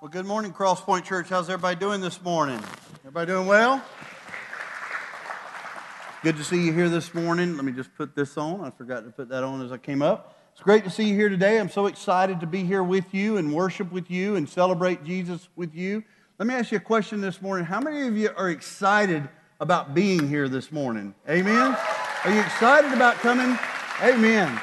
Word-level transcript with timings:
Well, 0.00 0.08
good 0.08 0.26
morning, 0.26 0.52
Cross 0.52 0.82
Point 0.82 1.04
Church. 1.04 1.28
How's 1.28 1.50
everybody 1.50 1.74
doing 1.74 2.00
this 2.00 2.22
morning? 2.22 2.60
Everybody 3.00 3.32
doing 3.32 3.48
well? 3.48 3.84
Good 6.22 6.36
to 6.36 6.44
see 6.44 6.64
you 6.64 6.72
here 6.72 6.88
this 6.88 7.12
morning. 7.14 7.56
Let 7.56 7.64
me 7.64 7.72
just 7.72 7.92
put 7.96 8.14
this 8.14 8.38
on. 8.38 8.60
I 8.60 8.70
forgot 8.70 9.04
to 9.06 9.10
put 9.10 9.28
that 9.30 9.42
on 9.42 9.60
as 9.60 9.72
I 9.72 9.76
came 9.76 10.00
up. 10.00 10.38
It's 10.52 10.62
great 10.62 10.84
to 10.84 10.90
see 10.90 11.08
you 11.08 11.16
here 11.16 11.28
today. 11.28 11.58
I'm 11.58 11.68
so 11.68 11.86
excited 11.86 12.38
to 12.38 12.46
be 12.46 12.62
here 12.62 12.84
with 12.84 13.12
you 13.12 13.38
and 13.38 13.52
worship 13.52 13.90
with 13.90 14.08
you 14.08 14.36
and 14.36 14.48
celebrate 14.48 15.02
Jesus 15.02 15.48
with 15.56 15.74
you. 15.74 16.04
Let 16.38 16.46
me 16.46 16.54
ask 16.54 16.70
you 16.70 16.78
a 16.78 16.80
question 16.80 17.20
this 17.20 17.42
morning. 17.42 17.66
How 17.66 17.80
many 17.80 18.06
of 18.06 18.16
you 18.16 18.30
are 18.36 18.50
excited 18.50 19.28
about 19.58 19.94
being 19.94 20.28
here 20.28 20.48
this 20.48 20.70
morning? 20.70 21.12
Amen? 21.28 21.76
Are 22.24 22.32
you 22.32 22.38
excited 22.38 22.92
about 22.92 23.16
coming? 23.16 23.58
Amen. 24.00 24.60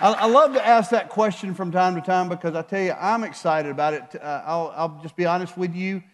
I, 0.00 0.12
I 0.12 0.26
love 0.26 0.54
to 0.54 0.64
ask 0.64 0.92
that 0.92 1.08
question 1.08 1.54
from 1.54 1.72
time 1.72 1.96
to 1.96 2.00
time 2.00 2.28
because 2.28 2.54
I 2.54 2.62
tell 2.62 2.80
you, 2.80 2.92
I'm 2.92 3.24
excited 3.24 3.72
about 3.72 3.94
it. 3.94 4.04
Uh, 4.14 4.42
I'll, 4.46 4.72
I'll, 4.76 5.00
just 5.02 5.16
be 5.16 5.26
honest 5.26 5.56
with 5.56 5.74
you. 5.74 6.04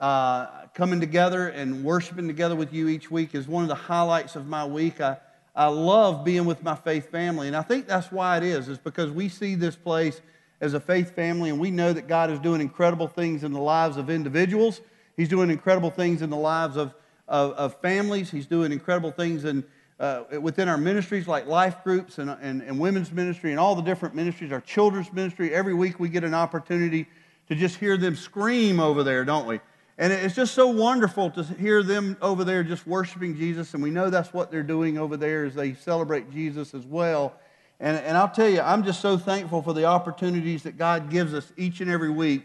Uh, 0.00 0.66
coming 0.72 0.98
together 0.98 1.48
and 1.48 1.84
worshiping 1.84 2.26
together 2.26 2.56
with 2.56 2.72
you 2.72 2.88
each 2.88 3.10
week 3.10 3.34
is 3.34 3.46
one 3.46 3.62
of 3.62 3.68
the 3.68 3.74
highlights 3.74 4.34
of 4.34 4.46
my 4.46 4.64
week. 4.64 4.98
I, 5.02 5.18
I 5.54 5.66
love 5.66 6.24
being 6.24 6.46
with 6.46 6.62
my 6.62 6.74
faith 6.74 7.10
family, 7.10 7.46
and 7.46 7.54
I 7.54 7.60
think 7.60 7.86
that's 7.86 8.10
why 8.10 8.38
it 8.38 8.44
is, 8.44 8.68
is 8.68 8.78
because 8.78 9.10
we 9.10 9.28
see 9.28 9.56
this 9.56 9.76
place 9.76 10.22
as 10.62 10.72
a 10.72 10.80
faith 10.80 11.14
family, 11.14 11.50
and 11.50 11.60
we 11.60 11.70
know 11.70 11.92
that 11.92 12.08
God 12.08 12.30
is 12.30 12.38
doing 12.38 12.62
incredible 12.62 13.08
things 13.08 13.44
in 13.44 13.52
the 13.52 13.60
lives 13.60 13.98
of 13.98 14.08
individuals. 14.08 14.80
He's 15.18 15.28
doing 15.28 15.50
incredible 15.50 15.90
things 15.90 16.22
in 16.22 16.30
the 16.30 16.36
lives 16.36 16.78
of, 16.78 16.94
of, 17.28 17.52
of 17.52 17.80
families. 17.82 18.30
He's 18.30 18.46
doing 18.46 18.72
incredible 18.72 19.10
things 19.10 19.44
in 19.44 19.64
uh, 20.04 20.40
within 20.40 20.68
our 20.68 20.76
ministries 20.76 21.26
like 21.26 21.46
life 21.46 21.82
groups 21.82 22.18
and, 22.18 22.28
and, 22.42 22.60
and 22.60 22.78
women's 22.78 23.10
ministry 23.10 23.52
and 23.52 23.58
all 23.58 23.74
the 23.74 23.82
different 23.82 24.14
ministries, 24.14 24.52
our 24.52 24.60
children's 24.60 25.10
ministry. 25.12 25.54
Every 25.54 25.72
week 25.72 25.98
we 25.98 26.10
get 26.10 26.24
an 26.24 26.34
opportunity 26.34 27.06
to 27.48 27.54
just 27.54 27.76
hear 27.76 27.96
them 27.96 28.14
scream 28.14 28.80
over 28.80 29.02
there, 29.02 29.24
don't 29.24 29.46
we? 29.46 29.60
And 29.96 30.12
it's 30.12 30.34
just 30.34 30.52
so 30.54 30.66
wonderful 30.66 31.30
to 31.30 31.42
hear 31.44 31.82
them 31.82 32.18
over 32.20 32.44
there 32.44 32.62
just 32.62 32.86
worshiping 32.86 33.34
Jesus. 33.34 33.72
And 33.72 33.82
we 33.82 33.90
know 33.90 34.10
that's 34.10 34.32
what 34.34 34.50
they're 34.50 34.62
doing 34.62 34.98
over 34.98 35.16
there 35.16 35.46
as 35.46 35.54
they 35.54 35.72
celebrate 35.72 36.30
Jesus 36.30 36.74
as 36.74 36.84
well. 36.84 37.32
And, 37.80 37.96
and 37.96 38.16
I'll 38.16 38.28
tell 38.28 38.48
you, 38.48 38.60
I'm 38.60 38.84
just 38.84 39.00
so 39.00 39.16
thankful 39.16 39.62
for 39.62 39.72
the 39.72 39.86
opportunities 39.86 40.64
that 40.64 40.76
God 40.76 41.08
gives 41.08 41.32
us 41.32 41.50
each 41.56 41.80
and 41.80 41.90
every 41.90 42.10
week 42.10 42.42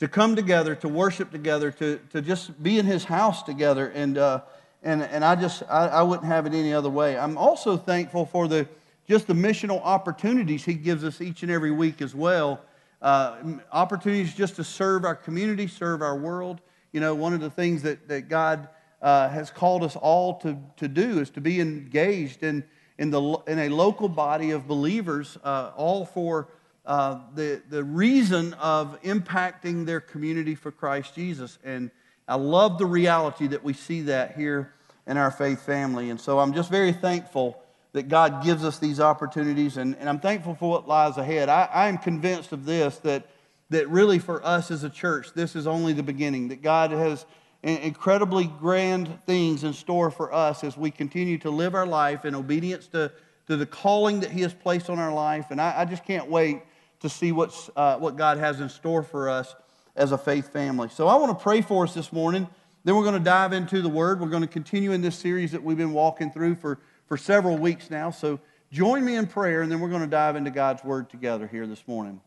to 0.00 0.08
come 0.08 0.34
together, 0.34 0.74
to 0.76 0.88
worship 0.88 1.30
together, 1.30 1.70
to, 1.72 2.00
to 2.10 2.22
just 2.22 2.60
be 2.60 2.78
in 2.78 2.86
His 2.86 3.04
house 3.04 3.44
together. 3.44 3.88
And, 3.90 4.18
uh, 4.18 4.40
and, 4.82 5.02
and 5.02 5.24
I 5.24 5.34
just, 5.34 5.62
I, 5.68 5.88
I 5.88 6.02
wouldn't 6.02 6.26
have 6.26 6.46
it 6.46 6.54
any 6.54 6.72
other 6.72 6.90
way. 6.90 7.18
I'm 7.18 7.36
also 7.36 7.76
thankful 7.76 8.26
for 8.26 8.46
the, 8.46 8.68
just 9.08 9.26
the 9.26 9.34
missional 9.34 9.80
opportunities 9.82 10.64
he 10.64 10.74
gives 10.74 11.04
us 11.04 11.20
each 11.20 11.42
and 11.42 11.50
every 11.50 11.70
week 11.70 12.00
as 12.00 12.14
well. 12.14 12.60
Uh, 13.00 13.36
opportunities 13.72 14.34
just 14.34 14.56
to 14.56 14.64
serve 14.64 15.04
our 15.04 15.14
community, 15.14 15.66
serve 15.66 16.02
our 16.02 16.16
world. 16.16 16.60
You 16.92 17.00
know, 17.00 17.14
one 17.14 17.32
of 17.32 17.40
the 17.40 17.50
things 17.50 17.82
that, 17.82 18.08
that 18.08 18.28
God 18.28 18.68
uh, 19.00 19.28
has 19.28 19.50
called 19.50 19.84
us 19.84 19.96
all 19.96 20.38
to, 20.40 20.58
to 20.76 20.88
do 20.88 21.20
is 21.20 21.30
to 21.30 21.40
be 21.40 21.60
engaged 21.60 22.42
in, 22.42 22.64
in, 22.98 23.10
the, 23.10 23.20
in 23.46 23.58
a 23.58 23.68
local 23.68 24.08
body 24.08 24.50
of 24.50 24.66
believers, 24.66 25.38
uh, 25.44 25.72
all 25.76 26.04
for 26.04 26.48
uh, 26.86 27.20
the, 27.34 27.62
the 27.68 27.84
reason 27.84 28.54
of 28.54 29.00
impacting 29.02 29.86
their 29.86 30.00
community 30.00 30.54
for 30.54 30.72
Christ 30.72 31.14
Jesus. 31.14 31.58
And 31.62 31.90
I 32.28 32.36
love 32.36 32.76
the 32.76 32.86
reality 32.86 33.46
that 33.48 33.64
we 33.64 33.72
see 33.72 34.02
that 34.02 34.36
here 34.36 34.74
in 35.06 35.16
our 35.16 35.30
faith 35.30 35.62
family. 35.62 36.10
And 36.10 36.20
so 36.20 36.38
I'm 36.38 36.52
just 36.52 36.70
very 36.70 36.92
thankful 36.92 37.60
that 37.92 38.08
God 38.08 38.44
gives 38.44 38.64
us 38.64 38.78
these 38.78 39.00
opportunities, 39.00 39.78
and, 39.78 39.96
and 39.96 40.10
I'm 40.10 40.20
thankful 40.20 40.54
for 40.54 40.70
what 40.70 40.86
lies 40.86 41.16
ahead. 41.16 41.48
I, 41.48 41.68
I 41.72 41.88
am 41.88 41.96
convinced 41.96 42.52
of 42.52 42.66
this 42.66 42.98
that, 42.98 43.26
that 43.70 43.88
really 43.88 44.18
for 44.18 44.44
us 44.44 44.70
as 44.70 44.84
a 44.84 44.90
church, 44.90 45.32
this 45.34 45.56
is 45.56 45.66
only 45.66 45.94
the 45.94 46.02
beginning, 46.02 46.48
that 46.48 46.60
God 46.62 46.90
has 46.90 47.24
incredibly 47.62 48.44
grand 48.46 49.18
things 49.24 49.64
in 49.64 49.72
store 49.72 50.10
for 50.10 50.32
us 50.32 50.62
as 50.62 50.76
we 50.76 50.90
continue 50.90 51.38
to 51.38 51.50
live 51.50 51.74
our 51.74 51.86
life 51.86 52.26
in 52.26 52.34
obedience 52.34 52.86
to, 52.88 53.10
to 53.46 53.56
the 53.56 53.66
calling 53.66 54.20
that 54.20 54.30
He 54.30 54.42
has 54.42 54.52
placed 54.52 54.90
on 54.90 54.98
our 54.98 55.12
life. 55.12 55.46
And 55.50 55.60
I, 55.60 55.80
I 55.80 55.84
just 55.86 56.04
can't 56.04 56.30
wait 56.30 56.60
to 57.00 57.08
see 57.08 57.32
what's, 57.32 57.70
uh, 57.74 57.96
what 57.96 58.16
God 58.16 58.36
has 58.36 58.60
in 58.60 58.68
store 58.68 59.02
for 59.02 59.30
us 59.30 59.54
as 59.98 60.12
a 60.12 60.18
faith 60.18 60.52
family. 60.52 60.88
So 60.88 61.08
I 61.08 61.16
want 61.16 61.36
to 61.36 61.42
pray 61.42 61.60
for 61.60 61.84
us 61.84 61.92
this 61.92 62.12
morning. 62.12 62.48
Then 62.84 62.94
we're 62.96 63.02
going 63.02 63.18
to 63.18 63.24
dive 63.24 63.52
into 63.52 63.82
the 63.82 63.88
Word. 63.88 64.20
We're 64.20 64.28
going 64.28 64.42
to 64.42 64.48
continue 64.48 64.92
in 64.92 65.02
this 65.02 65.16
series 65.16 65.52
that 65.52 65.62
we've 65.62 65.76
been 65.76 65.92
walking 65.92 66.30
through 66.30 66.54
for, 66.54 66.78
for 67.06 67.16
several 67.16 67.58
weeks 67.58 67.90
now. 67.90 68.10
So 68.10 68.38
join 68.70 69.04
me 69.04 69.16
in 69.16 69.26
prayer, 69.26 69.60
and 69.60 69.70
then 69.70 69.80
we're 69.80 69.90
going 69.90 70.02
to 70.02 70.06
dive 70.06 70.36
into 70.36 70.50
God's 70.50 70.84
Word 70.84 71.10
together 71.10 71.48
here 71.48 71.66
this 71.66 71.86
morning. 71.88 72.20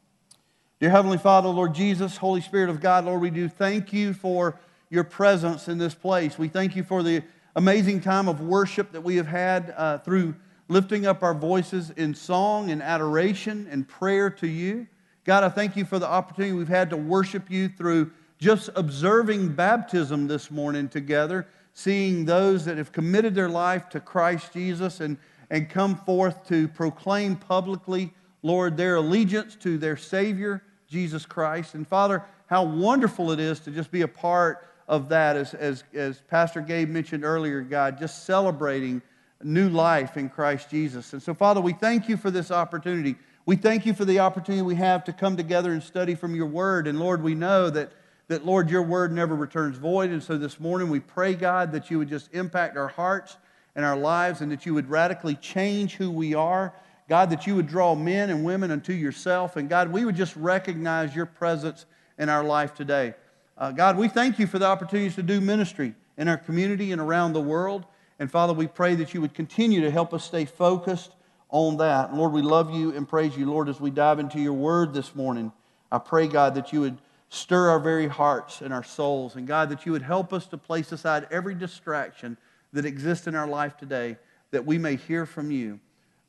Dear 0.82 0.90
Heavenly 0.90 1.18
Father, 1.18 1.48
Lord 1.48 1.74
Jesus, 1.74 2.18
Holy 2.18 2.42
Spirit 2.42 2.70
of 2.70 2.82
God, 2.82 3.06
Lord, 3.06 3.22
we 3.22 3.30
do 3.30 3.48
thank 3.48 3.94
you 3.94 4.14
for 4.14 4.60
your 4.90 5.06
presence 5.06 5.70
in 5.70 5.78
this 5.78 5.94
place. 5.94 6.38
We 6.38 6.50
thank 6.50 6.76
you 6.76 6.84
for 6.84 7.02
the 7.02 7.24
amazing 7.56 8.02
time 8.02 8.28
of 8.28 8.42
worship 8.42 8.92
that 8.92 9.02
we 9.02 9.16
have 9.16 9.28
had 9.28 9.74
uh, 9.78 10.00
through 10.00 10.36
lifting 10.68 11.06
up 11.06 11.24
our 11.24 11.34
voices 11.34 11.92
in 11.92 12.16
song 12.16 12.70
and 12.70 12.82
adoration 12.82 13.68
and 13.72 13.88
prayer 13.88 14.30
to 14.30 14.48
you. 14.48 14.88
God, 15.24 15.44
I 15.44 15.50
thank 15.50 15.76
you 15.76 15.86
for 15.86 16.00
the 16.00 16.08
opportunity 16.08 16.54
we've 16.54 16.68
had 16.68 16.90
to 16.90 16.98
worship 16.98 17.52
you 17.52 17.70
through 17.70 18.12
just 18.40 18.72
observing 18.76 19.50
baptism 19.50 20.28
this 20.28 20.50
morning 20.50 20.90
together, 20.90 21.48
seeing 21.74 22.26
those 22.26 22.66
that 22.66 22.78
have 22.78 22.92
committed 22.92 23.36
their 23.36 23.50
life 23.50 23.88
to 23.90 24.00
Christ 24.00 24.52
Jesus 24.52 25.00
and, 25.00 25.18
and 25.52 25.70
come 25.70 25.96
forth 25.96 26.48
to 26.48 26.68
proclaim 26.70 27.36
publicly, 27.36 28.12
Lord, 28.42 28.78
their 28.78 28.96
allegiance 28.96 29.56
to 29.58 29.78
their 29.78 29.96
Savior, 29.96 30.64
Jesus 30.88 31.24
Christ. 31.24 31.76
And 31.76 31.88
Father, 31.88 32.24
how 32.48 32.64
wonderful 32.64 33.32
it 33.32 33.40
is 33.40 33.60
to 33.62 33.72
just 33.72 33.92
be 33.92 34.02
a 34.02 34.08
part 34.08 34.68
of 34.88 35.08
that, 35.10 35.36
as, 35.38 35.54
as, 35.54 35.84
as 35.94 36.20
Pastor 36.28 36.62
Gabe 36.62 36.90
mentioned 36.90 37.24
earlier, 37.24 37.62
God, 37.62 38.00
just 38.00 38.26
celebrating 38.26 39.04
new 39.44 39.70
life 39.70 40.18
in 40.18 40.30
Christ 40.30 40.70
Jesus. 40.70 41.14
And 41.14 41.22
so, 41.22 41.36
Father, 41.36 41.62
we 41.62 41.74
thank 41.74 42.10
you 42.10 42.18
for 42.18 42.32
this 42.32 42.50
opportunity. 42.50 43.16
We 43.46 43.56
thank 43.56 43.88
you 43.88 43.94
for 43.96 44.06
the 44.06 44.20
opportunity 44.20 44.62
we 44.62 44.76
have 44.76 45.04
to 45.06 45.14
come 45.14 45.36
together 45.36 45.72
and 45.72 45.82
study 45.82 46.14
from 46.14 46.36
your 46.36 46.46
word. 46.46 46.86
And 46.86 47.00
Lord, 47.00 47.24
we 47.24 47.34
know 47.34 47.72
that, 47.72 47.92
that, 48.28 48.46
Lord, 48.46 48.70
your 48.70 48.84
word 48.84 49.12
never 49.12 49.36
returns 49.36 49.78
void. 49.78 50.12
And 50.12 50.22
so 50.22 50.38
this 50.38 50.60
morning 50.60 50.90
we 50.90 51.00
pray, 51.00 51.34
God, 51.34 51.72
that 51.72 51.90
you 51.90 51.98
would 51.98 52.08
just 52.08 52.32
impact 52.34 52.78
our 52.78 52.88
hearts 52.88 53.38
and 53.76 53.84
our 53.84 53.98
lives 53.98 54.42
and 54.42 54.52
that 54.52 54.68
you 54.68 54.76
would 54.76 54.90
radically 54.90 55.36
change 55.36 55.96
who 55.96 56.12
we 56.12 56.36
are. 56.36 56.72
God, 57.10 57.32
that 57.32 57.48
you 57.48 57.56
would 57.56 57.68
draw 57.68 57.96
men 57.96 58.30
and 58.30 58.46
women 58.46 58.70
unto 58.70 58.94
yourself. 58.94 59.56
And 59.56 59.68
God, 59.68 59.92
we 59.92 60.06
would 60.06 60.16
just 60.16 60.36
recognize 60.36 61.16
your 61.16 61.26
presence 61.26 61.88
in 62.20 62.30
our 62.30 62.44
life 62.44 62.76
today. 62.76 63.16
Uh, 63.58 63.72
God, 63.72 63.98
we 63.98 64.08
thank 64.08 64.38
you 64.38 64.46
for 64.46 64.60
the 64.60 64.68
opportunities 64.68 65.16
to 65.16 65.24
do 65.24 65.42
ministry 65.42 65.96
in 66.16 66.28
our 66.28 66.38
community 66.38 66.92
and 66.92 67.02
around 67.02 67.34
the 67.34 67.42
world. 67.42 67.86
And 68.20 68.30
Father, 68.30 68.54
we 68.54 68.68
pray 68.68 68.94
that 68.96 69.16
you 69.16 69.22
would 69.22 69.34
continue 69.34 69.82
to 69.82 69.90
help 69.90 70.14
us 70.14 70.24
stay 70.24 70.46
focused 70.46 71.16
on 71.52 71.78
that. 71.78 72.16
Lord, 72.16 72.32
we 72.32 72.42
love 72.42 72.74
you 72.74 72.96
and 72.96 73.08
praise 73.08 73.38
you. 73.38 73.46
Lord, 73.46 73.70
as 73.70 73.80
we 73.80 73.92
dive 73.92 74.20
into 74.20 74.40
your 74.40 74.54
word 74.54 74.94
this 74.94 75.14
morning, 75.14 75.52
I 75.92 76.00
pray, 76.00 76.28
God, 76.28 76.56
that 76.56 76.74
you 76.74 76.82
would 76.82 76.98
stir 77.30 77.70
our 77.70 77.80
very 77.80 78.08
hearts 78.08 78.62
and 78.62 78.74
our 78.74 78.84
souls. 78.84 79.36
And 79.36 79.46
God, 79.46 79.70
that 79.70 79.86
you 79.86 79.92
would 79.92 80.02
help 80.02 80.34
us 80.34 80.48
to 80.48 80.58
place 80.58 80.92
aside 80.92 81.28
every 81.30 81.54
distraction 81.54 82.38
that 82.74 82.86
exists 82.86 83.28
in 83.28 83.36
our 83.36 83.48
life 83.48 83.78
today, 83.78 84.18
that 84.52 84.66
we 84.66 84.78
may 84.78 84.96
hear 84.96 85.26
from 85.26 85.52
you, 85.52 85.80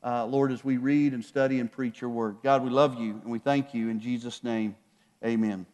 uh, 0.03 0.25
Lord, 0.25 0.51
as 0.51 0.63
we 0.63 0.77
read 0.77 1.13
and 1.13 1.23
study 1.23 1.59
and 1.59 1.71
preach 1.71 2.01
your 2.01 2.09
word. 2.09 2.37
God, 2.43 2.63
we 2.63 2.69
love 2.69 2.99
you 2.99 3.11
and 3.23 3.31
we 3.31 3.39
thank 3.39 3.73
you. 3.73 3.89
In 3.89 3.99
Jesus' 3.99 4.43
name, 4.43 4.75
amen. 5.23 5.65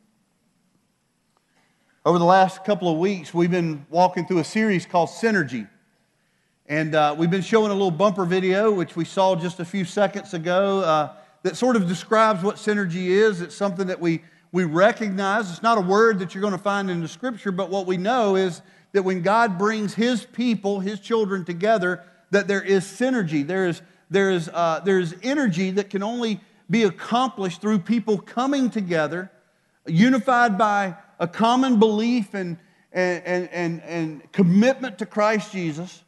Over 2.05 2.17
the 2.17 2.25
last 2.25 2.63
couple 2.63 2.91
of 2.91 2.97
weeks, 2.97 3.33
we've 3.33 3.51
been 3.51 3.85
walking 3.89 4.25
through 4.25 4.39
a 4.39 4.43
series 4.43 4.85
called 4.85 5.09
Synergy. 5.09 5.67
And 6.69 6.93
uh, 6.93 7.15
we've 7.17 7.31
been 7.31 7.41
showing 7.41 7.71
a 7.71 7.73
little 7.73 7.89
bumper 7.89 8.25
video, 8.25 8.71
which 8.71 8.95
we 8.95 9.03
saw 9.03 9.35
just 9.35 9.59
a 9.59 9.65
few 9.65 9.83
seconds 9.83 10.35
ago, 10.35 10.81
uh, 10.81 11.13
that 11.41 11.57
sort 11.57 11.75
of 11.75 11.87
describes 11.87 12.43
what 12.43 12.57
synergy 12.57 13.07
is. 13.07 13.41
It's 13.41 13.55
something 13.55 13.87
that 13.87 13.99
we, 13.99 14.21
we 14.51 14.65
recognize. 14.65 15.49
It's 15.49 15.63
not 15.63 15.79
a 15.79 15.81
word 15.81 16.19
that 16.19 16.35
you're 16.35 16.43
going 16.43 16.53
to 16.53 16.59
find 16.59 16.91
in 16.91 17.01
the 17.01 17.07
scripture, 17.07 17.51
but 17.51 17.71
what 17.71 17.87
we 17.87 17.97
know 17.97 18.35
is 18.35 18.61
that 18.91 19.01
when 19.01 19.23
God 19.23 19.57
brings 19.57 19.95
his 19.95 20.25
people, 20.25 20.79
his 20.79 20.99
children 20.99 21.43
together, 21.43 22.03
that 22.29 22.47
there 22.47 22.61
is 22.61 22.85
synergy. 22.85 23.45
There 23.45 23.67
is, 23.67 23.81
there 24.11 24.29
is, 24.29 24.47
uh, 24.53 24.81
there 24.85 24.99
is 24.99 25.15
energy 25.23 25.71
that 25.71 25.89
can 25.89 26.03
only 26.03 26.39
be 26.69 26.83
accomplished 26.83 27.61
through 27.61 27.79
people 27.79 28.19
coming 28.19 28.69
together, 28.69 29.31
unified 29.87 30.55
by 30.55 30.97
a 31.19 31.27
common 31.27 31.79
belief 31.79 32.35
and, 32.35 32.57
and, 32.93 33.49
and, 33.49 33.81
and 33.81 34.31
commitment 34.31 34.99
to 34.99 35.07
Christ 35.07 35.51
Jesus 35.51 36.03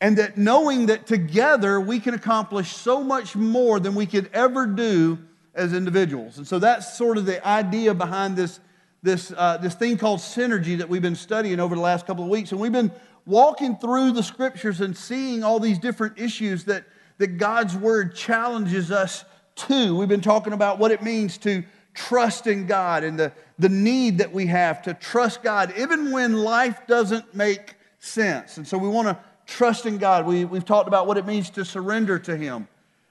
and 0.00 0.18
that 0.18 0.36
knowing 0.36 0.86
that 0.86 1.06
together 1.06 1.80
we 1.80 2.00
can 2.00 2.14
accomplish 2.14 2.72
so 2.72 3.02
much 3.02 3.34
more 3.34 3.80
than 3.80 3.94
we 3.94 4.06
could 4.06 4.28
ever 4.32 4.66
do 4.66 5.18
as 5.54 5.72
individuals. 5.72 6.36
And 6.38 6.46
so 6.46 6.58
that's 6.58 6.96
sort 6.96 7.16
of 7.16 7.24
the 7.24 7.46
idea 7.46 7.94
behind 7.94 8.36
this, 8.36 8.60
this, 9.02 9.32
uh, 9.34 9.56
this 9.56 9.74
thing 9.74 9.96
called 9.96 10.20
synergy 10.20 10.76
that 10.78 10.88
we've 10.88 11.02
been 11.02 11.16
studying 11.16 11.60
over 11.60 11.74
the 11.74 11.80
last 11.80 12.06
couple 12.06 12.24
of 12.24 12.30
weeks. 12.30 12.52
And 12.52 12.60
we've 12.60 12.72
been 12.72 12.92
walking 13.24 13.76
through 13.76 14.12
the 14.12 14.22
scriptures 14.22 14.80
and 14.80 14.96
seeing 14.96 15.42
all 15.42 15.58
these 15.58 15.78
different 15.78 16.18
issues 16.18 16.64
that, 16.64 16.84
that 17.18 17.38
God's 17.38 17.74
word 17.74 18.14
challenges 18.14 18.90
us 18.90 19.24
to. 19.56 19.96
We've 19.96 20.08
been 20.08 20.20
talking 20.20 20.52
about 20.52 20.78
what 20.78 20.90
it 20.90 21.02
means 21.02 21.38
to 21.38 21.64
trust 21.94 22.46
in 22.46 22.66
God 22.66 23.02
and 23.02 23.18
the, 23.18 23.32
the 23.58 23.70
need 23.70 24.18
that 24.18 24.30
we 24.30 24.46
have 24.46 24.82
to 24.82 24.92
trust 24.92 25.42
God, 25.42 25.72
even 25.78 26.12
when 26.12 26.36
life 26.36 26.86
doesn't 26.86 27.34
make 27.34 27.74
sense. 27.98 28.58
And 28.58 28.68
so 28.68 28.76
we 28.76 28.88
want 28.88 29.08
to 29.08 29.18
trust 29.46 29.86
in 29.86 29.98
God. 29.98 30.26
We, 30.26 30.44
we've 30.44 30.64
talked 30.64 30.88
about 30.88 31.06
what 31.06 31.16
it 31.16 31.26
means 31.26 31.50
to 31.50 31.64
surrender 31.64 32.18
to 32.20 32.36
Him, 32.36 32.68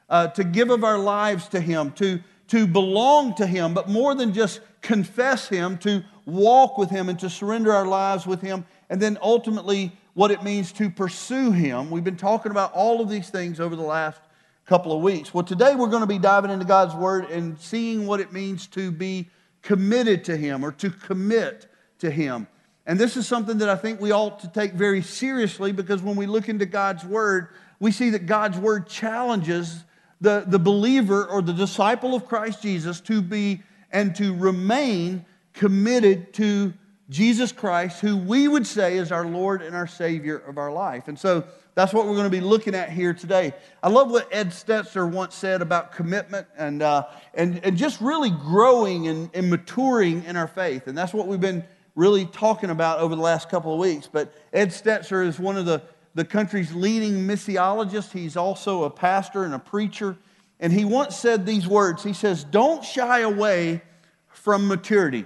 uh, 0.09 0.27
to 0.27 0.43
give 0.43 0.69
of 0.69 0.83
our 0.83 0.97
lives 0.97 1.47
to 1.49 1.59
Him, 1.59 1.91
to, 1.93 2.19
to 2.49 2.67
belong 2.67 3.35
to 3.35 3.47
Him, 3.47 3.73
but 3.73 3.89
more 3.89 4.13
than 4.13 4.33
just 4.33 4.59
confess 4.81 5.47
Him, 5.47 5.77
to 5.79 6.03
walk 6.25 6.77
with 6.77 6.89
Him 6.89 7.09
and 7.09 7.19
to 7.19 7.29
surrender 7.29 7.71
our 7.71 7.87
lives 7.87 8.27
with 8.27 8.41
Him, 8.41 8.65
and 8.89 9.01
then 9.01 9.17
ultimately 9.21 9.91
what 10.13 10.31
it 10.31 10.43
means 10.43 10.71
to 10.73 10.89
pursue 10.89 11.51
Him. 11.51 11.89
We've 11.89 12.03
been 12.03 12.17
talking 12.17 12.51
about 12.51 12.73
all 12.73 13.01
of 13.01 13.09
these 13.09 13.29
things 13.29 13.59
over 13.59 13.75
the 13.75 13.81
last 13.81 14.19
couple 14.65 14.91
of 14.91 15.01
weeks. 15.01 15.33
Well, 15.33 15.43
today 15.43 15.75
we're 15.75 15.89
going 15.89 16.01
to 16.01 16.07
be 16.07 16.17
diving 16.17 16.51
into 16.51 16.65
God's 16.65 16.95
Word 16.95 17.29
and 17.29 17.59
seeing 17.59 18.07
what 18.07 18.19
it 18.19 18.33
means 18.33 18.67
to 18.67 18.91
be 18.91 19.29
committed 19.61 20.23
to 20.25 20.37
Him 20.37 20.63
or 20.63 20.71
to 20.73 20.89
commit 20.89 21.67
to 21.99 22.09
Him. 22.09 22.47
And 22.87 22.99
this 22.99 23.17
is 23.17 23.27
something 23.27 23.57
that 23.59 23.69
I 23.69 23.75
think 23.75 23.99
we 23.99 24.11
ought 24.11 24.39
to 24.41 24.47
take 24.47 24.73
very 24.73 25.01
seriously 25.01 25.71
because 25.71 26.01
when 26.01 26.15
we 26.15 26.27
look 26.27 26.49
into 26.49 26.65
God's 26.65 27.03
Word, 27.03 27.49
we 27.79 27.91
see 27.91 28.11
that 28.11 28.27
God's 28.27 28.57
Word 28.57 28.87
challenges 28.87 29.83
the, 30.21 30.43
the 30.47 30.59
believer 30.59 31.25
or 31.25 31.41
the 31.41 31.53
disciple 31.53 32.13
of 32.13 32.25
Christ 32.25 32.61
Jesus 32.61 33.01
to 33.01 33.21
be 33.21 33.63
and 33.91 34.15
to 34.15 34.35
remain 34.35 35.25
committed 35.53 36.33
to 36.35 36.73
Jesus 37.09 37.51
Christ, 37.51 38.01
who 38.01 38.17
we 38.17 38.47
would 38.47 38.65
say 38.65 38.97
is 38.97 39.11
our 39.11 39.25
Lord 39.25 39.61
and 39.61 39.75
our 39.75 39.87
Savior 39.87 40.37
of 40.37 40.57
our 40.57 40.71
life. 40.71 41.07
And 41.07 41.17
so 41.17 41.43
that's 41.75 41.93
what 41.93 42.05
we're 42.05 42.15
going 42.15 42.25
to 42.25 42.29
be 42.31 42.41
looking 42.41 42.73
at 42.73 42.89
here 42.89 43.13
today. 43.13 43.53
I 43.83 43.89
love 43.89 44.09
what 44.09 44.27
Ed 44.31 44.49
Stetzer 44.49 45.09
once 45.09 45.35
said 45.35 45.61
about 45.61 45.91
commitment 45.91 46.47
and, 46.57 46.81
uh, 46.81 47.05
and, 47.33 47.63
and 47.63 47.77
just 47.77 48.01
really 48.01 48.31
growing 48.31 49.07
and, 49.07 49.29
and 49.33 49.49
maturing 49.49 50.23
in 50.23 50.35
our 50.35 50.47
faith. 50.47 50.87
And 50.87 50.97
that's 50.97 51.13
what 51.13 51.27
we've 51.27 51.39
been 51.39 51.63
really 51.95 52.25
talking 52.25 52.69
about 52.69 53.00
over 53.00 53.15
the 53.15 53.21
last 53.21 53.50
couple 53.50 53.74
of 53.74 53.80
weeks. 53.80 54.07
But 54.12 54.33
Ed 54.53 54.69
Stetzer 54.69 55.25
is 55.25 55.39
one 55.39 55.57
of 55.57 55.65
the, 55.65 55.81
the 56.13 56.25
country's 56.25 56.74
leading 56.74 57.25
missiologists. 57.25 58.12
He's 58.12 58.38
also 58.38 58.83
a 58.83 58.89
pastor 58.89 59.44
and 59.45 59.53
a 59.53 59.59
preacher. 59.59 60.18
And 60.59 60.71
he 60.71 60.86
once 60.86 61.15
said 61.15 61.45
these 61.45 61.68
words 61.68 62.03
He 62.03 62.13
says, 62.13 62.44
Don't 62.44 62.83
shy 62.83 63.19
away 63.19 63.81
from 64.27 64.68
maturity. 64.68 65.25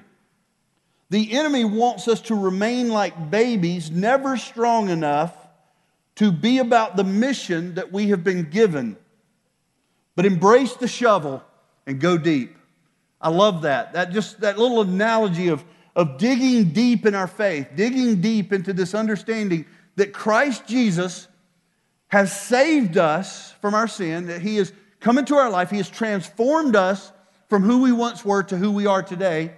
The 1.09 1.33
enemy 1.33 1.65
wants 1.65 2.07
us 2.07 2.21
to 2.21 2.35
remain 2.35 2.89
like 2.89 3.31
babies, 3.31 3.89
never 3.89 4.37
strong 4.37 4.89
enough 4.89 5.35
to 6.15 6.31
be 6.31 6.59
about 6.59 6.95
the 6.95 7.03
mission 7.03 7.75
that 7.75 7.91
we 7.91 8.09
have 8.09 8.23
been 8.23 8.49
given. 8.49 8.95
But 10.15 10.25
embrace 10.25 10.73
the 10.73 10.87
shovel 10.87 11.43
and 11.87 11.99
go 11.99 12.17
deep. 12.17 12.55
I 13.21 13.29
love 13.29 13.63
that. 13.63 13.93
That 13.93 14.11
just 14.11 14.41
that 14.41 14.59
little 14.59 14.81
analogy 14.81 15.47
of, 15.47 15.63
of 15.99 16.17
digging 16.17 16.69
deep 16.69 17.05
in 17.05 17.13
our 17.13 17.27
faith, 17.27 17.67
digging 17.75 18.21
deep 18.21 18.53
into 18.53 18.71
this 18.71 18.95
understanding 18.95 19.65
that 19.97 20.13
Christ 20.13 20.65
Jesus 20.65 21.27
has 22.07 22.31
saved 22.39 22.97
us 22.97 23.51
from 23.59 23.73
our 23.73 23.85
sin, 23.85 24.27
that 24.27 24.41
He 24.41 24.55
has 24.55 24.71
come 25.01 25.17
into 25.17 25.35
our 25.35 25.49
life, 25.49 25.69
He 25.69 25.75
has 25.75 25.89
transformed 25.89 26.77
us 26.77 27.11
from 27.49 27.63
who 27.63 27.81
we 27.81 27.91
once 27.91 28.23
were 28.23 28.43
to 28.43 28.55
who 28.55 28.71
we 28.71 28.85
are 28.85 29.03
today 29.03 29.51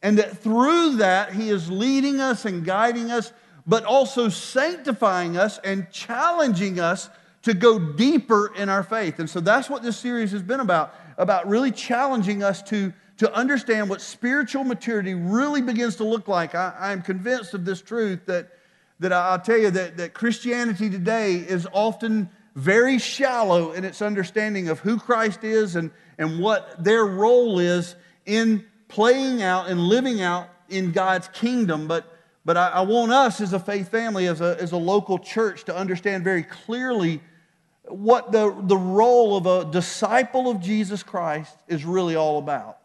and 0.00 0.18
that 0.18 0.38
through 0.38 0.98
that, 0.98 1.32
He 1.32 1.50
is 1.50 1.68
leading 1.68 2.20
us 2.20 2.44
and 2.44 2.64
guiding 2.64 3.10
us, 3.10 3.32
but 3.66 3.84
also 3.84 4.28
sanctifying 4.28 5.36
us 5.36 5.58
and 5.64 5.90
challenging 5.90 6.78
us 6.78 7.10
to 7.42 7.54
go 7.54 7.76
deeper 7.80 8.52
in 8.54 8.68
our 8.68 8.84
faith. 8.84 9.18
And 9.18 9.28
so 9.28 9.40
that's 9.40 9.68
what 9.68 9.82
this 9.82 9.96
series 9.96 10.30
has 10.30 10.44
been 10.44 10.60
about, 10.60 10.94
about 11.16 11.48
really 11.48 11.72
challenging 11.72 12.44
us 12.44 12.62
to, 12.62 12.92
to 13.18 13.32
understand 13.34 13.90
what 13.90 14.00
spiritual 14.00 14.64
maturity 14.64 15.14
really 15.14 15.60
begins 15.60 15.96
to 15.96 16.04
look 16.04 16.28
like. 16.28 16.54
I, 16.54 16.92
am 16.92 17.02
convinced 17.02 17.52
of 17.52 17.64
this 17.64 17.82
truth 17.82 18.26
that, 18.26 18.48
that 19.00 19.12
I'll 19.12 19.40
tell 19.40 19.58
you 19.58 19.70
that, 19.70 19.96
that 19.96 20.14
Christianity 20.14 20.88
today 20.88 21.34
is 21.34 21.66
often 21.72 22.30
very 22.54 22.98
shallow 22.98 23.72
in 23.72 23.84
its 23.84 24.02
understanding 24.02 24.68
of 24.68 24.78
who 24.80 24.98
Christ 24.98 25.42
is 25.42 25.76
and, 25.76 25.90
and 26.16 26.40
what 26.40 26.82
their 26.82 27.04
role 27.04 27.58
is 27.58 27.96
in 28.24 28.64
playing 28.86 29.42
out 29.42 29.68
and 29.68 29.80
living 29.80 30.20
out 30.20 30.48
in 30.68 30.92
God's 30.92 31.28
kingdom. 31.28 31.88
But, 31.88 32.06
but 32.44 32.56
I, 32.56 32.68
I 32.68 32.80
want 32.82 33.10
us 33.10 33.40
as 33.40 33.52
a 33.52 33.60
faith 33.60 33.90
family, 33.90 34.26
as 34.28 34.40
a, 34.40 34.56
as 34.60 34.70
a 34.70 34.76
local 34.76 35.18
church, 35.18 35.64
to 35.64 35.76
understand 35.76 36.22
very 36.22 36.44
clearly 36.44 37.20
what 37.84 38.30
the, 38.30 38.54
the 38.62 38.76
role 38.76 39.36
of 39.36 39.46
a 39.46 39.70
disciple 39.70 40.48
of 40.48 40.60
Jesus 40.60 41.02
Christ 41.02 41.56
is 41.66 41.84
really 41.84 42.14
all 42.14 42.38
about. 42.38 42.77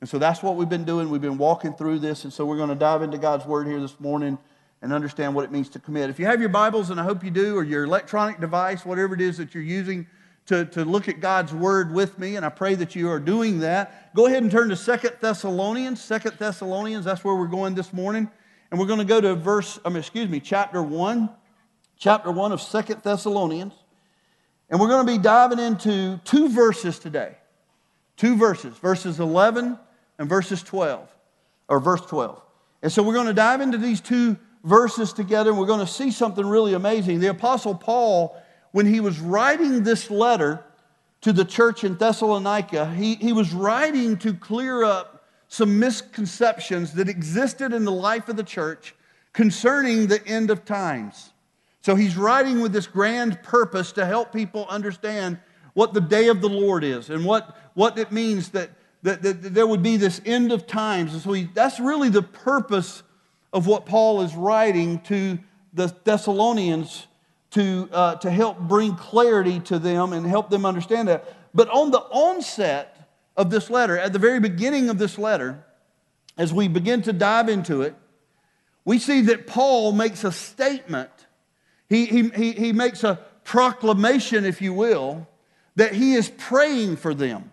And 0.00 0.08
so 0.08 0.18
that's 0.18 0.42
what 0.42 0.56
we've 0.56 0.68
been 0.68 0.84
doing. 0.84 1.10
We've 1.10 1.20
been 1.20 1.38
walking 1.38 1.74
through 1.74 1.98
this. 1.98 2.24
And 2.24 2.32
so 2.32 2.46
we're 2.46 2.56
going 2.56 2.70
to 2.70 2.74
dive 2.74 3.02
into 3.02 3.18
God's 3.18 3.44
word 3.44 3.66
here 3.66 3.80
this 3.80 4.00
morning 4.00 4.38
and 4.82 4.92
understand 4.92 5.34
what 5.34 5.44
it 5.44 5.52
means 5.52 5.68
to 5.70 5.78
commit. 5.78 6.08
If 6.08 6.18
you 6.18 6.24
have 6.24 6.40
your 6.40 6.48
Bibles, 6.48 6.88
and 6.88 6.98
I 6.98 7.04
hope 7.04 7.22
you 7.22 7.30
do, 7.30 7.56
or 7.56 7.62
your 7.62 7.84
electronic 7.84 8.40
device, 8.40 8.84
whatever 8.86 9.14
it 9.14 9.20
is 9.20 9.36
that 9.36 9.54
you're 9.54 9.62
using, 9.62 10.06
to, 10.46 10.64
to 10.64 10.86
look 10.86 11.08
at 11.08 11.20
God's 11.20 11.52
word 11.52 11.92
with 11.92 12.18
me, 12.18 12.36
and 12.36 12.46
I 12.46 12.48
pray 12.48 12.74
that 12.76 12.96
you 12.96 13.10
are 13.10 13.20
doing 13.20 13.60
that. 13.60 14.14
Go 14.14 14.26
ahead 14.26 14.42
and 14.42 14.50
turn 14.50 14.70
to 14.70 14.76
Second 14.76 15.16
Thessalonians. 15.20 16.02
Second 16.02 16.38
Thessalonians, 16.38 17.04
that's 17.04 17.22
where 17.22 17.34
we're 17.34 17.46
going 17.46 17.74
this 17.74 17.92
morning. 17.92 18.30
And 18.70 18.80
we're 18.80 18.86
going 18.86 19.00
to 19.00 19.04
go 19.04 19.20
to 19.20 19.34
verse, 19.34 19.78
I 19.84 19.90
mean, 19.90 19.98
excuse 19.98 20.30
me, 20.30 20.40
chapter 20.40 20.82
1, 20.82 21.28
chapter 21.98 22.30
1 22.30 22.52
of 22.52 22.62
Second 22.62 23.02
Thessalonians. 23.02 23.74
And 24.70 24.80
we're 24.80 24.88
going 24.88 25.06
to 25.06 25.12
be 25.12 25.18
diving 25.18 25.58
into 25.58 26.18
two 26.24 26.48
verses 26.48 26.98
today. 26.98 27.36
Two 28.16 28.36
verses, 28.36 28.76
verses 28.78 29.20
11 29.20 29.78
and 30.20 30.28
verses 30.28 30.62
12, 30.62 31.12
or 31.68 31.80
verse 31.80 32.02
12. 32.02 32.40
And 32.82 32.92
so 32.92 33.02
we're 33.02 33.14
going 33.14 33.26
to 33.26 33.32
dive 33.32 33.60
into 33.60 33.78
these 33.78 34.00
two 34.00 34.38
verses 34.62 35.12
together, 35.12 35.50
and 35.50 35.58
we're 35.58 35.66
going 35.66 35.84
to 35.84 35.92
see 35.92 36.12
something 36.12 36.46
really 36.46 36.74
amazing. 36.74 37.18
The 37.18 37.30
Apostle 37.30 37.74
Paul 37.74 38.40
when 38.72 38.86
he 38.86 39.00
was 39.00 39.18
writing 39.18 39.82
this 39.82 40.10
letter 40.10 40.64
to 41.22 41.32
the 41.32 41.44
church 41.44 41.84
in 41.84 41.96
Thessalonica, 41.96 42.92
he, 42.94 43.16
he 43.16 43.32
was 43.32 43.52
writing 43.52 44.16
to 44.18 44.32
clear 44.32 44.84
up 44.84 45.24
some 45.48 45.78
misconceptions 45.78 46.92
that 46.92 47.08
existed 47.08 47.72
in 47.72 47.84
the 47.84 47.92
life 47.92 48.28
of 48.28 48.36
the 48.36 48.44
church 48.44 48.94
concerning 49.32 50.06
the 50.06 50.24
end 50.26 50.50
of 50.50 50.64
times. 50.64 51.32
So 51.82 51.94
he's 51.94 52.16
writing 52.16 52.60
with 52.60 52.72
this 52.72 52.86
grand 52.86 53.42
purpose 53.42 53.92
to 53.92 54.06
help 54.06 54.32
people 54.32 54.66
understand 54.68 55.38
what 55.74 55.94
the 55.94 56.00
day 56.00 56.28
of 56.28 56.40
the 56.40 56.48
Lord 56.48 56.84
is 56.84 57.10
and 57.10 57.24
what, 57.24 57.56
what 57.74 57.98
it 57.98 58.12
means 58.12 58.50
that, 58.50 58.70
that, 59.02 59.22
that, 59.22 59.42
that 59.42 59.54
there 59.54 59.66
would 59.66 59.82
be 59.82 59.96
this 59.96 60.20
end 60.24 60.52
of 60.52 60.66
times. 60.66 61.12
And 61.12 61.22
so 61.22 61.32
he, 61.32 61.48
that's 61.54 61.80
really 61.80 62.08
the 62.08 62.22
purpose 62.22 63.02
of 63.52 63.66
what 63.66 63.86
Paul 63.86 64.22
is 64.22 64.34
writing 64.34 65.00
to 65.02 65.38
the 65.72 65.94
Thessalonians 66.04 67.06
to, 67.52 67.88
uh, 67.92 68.14
to 68.16 68.30
help 68.30 68.58
bring 68.58 68.94
clarity 68.94 69.60
to 69.60 69.78
them 69.78 70.12
and 70.12 70.26
help 70.26 70.50
them 70.50 70.64
understand 70.64 71.08
that. 71.08 71.24
But 71.54 71.68
on 71.68 71.90
the 71.90 71.98
onset 71.98 73.08
of 73.36 73.50
this 73.50 73.70
letter, 73.70 73.98
at 73.98 74.12
the 74.12 74.18
very 74.18 74.38
beginning 74.38 74.88
of 74.88 74.98
this 74.98 75.18
letter, 75.18 75.64
as 76.36 76.52
we 76.52 76.68
begin 76.68 77.02
to 77.02 77.12
dive 77.12 77.48
into 77.48 77.82
it, 77.82 77.94
we 78.84 78.98
see 78.98 79.22
that 79.22 79.46
Paul 79.46 79.92
makes 79.92 80.24
a 80.24 80.32
statement. 80.32 81.10
He, 81.88 82.06
he, 82.06 82.28
he, 82.30 82.52
he 82.52 82.72
makes 82.72 83.04
a 83.04 83.20
proclamation, 83.44 84.44
if 84.44 84.62
you 84.62 84.72
will, 84.72 85.26
that 85.76 85.92
he 85.92 86.14
is 86.14 86.30
praying 86.38 86.96
for 86.96 87.14
them. 87.14 87.50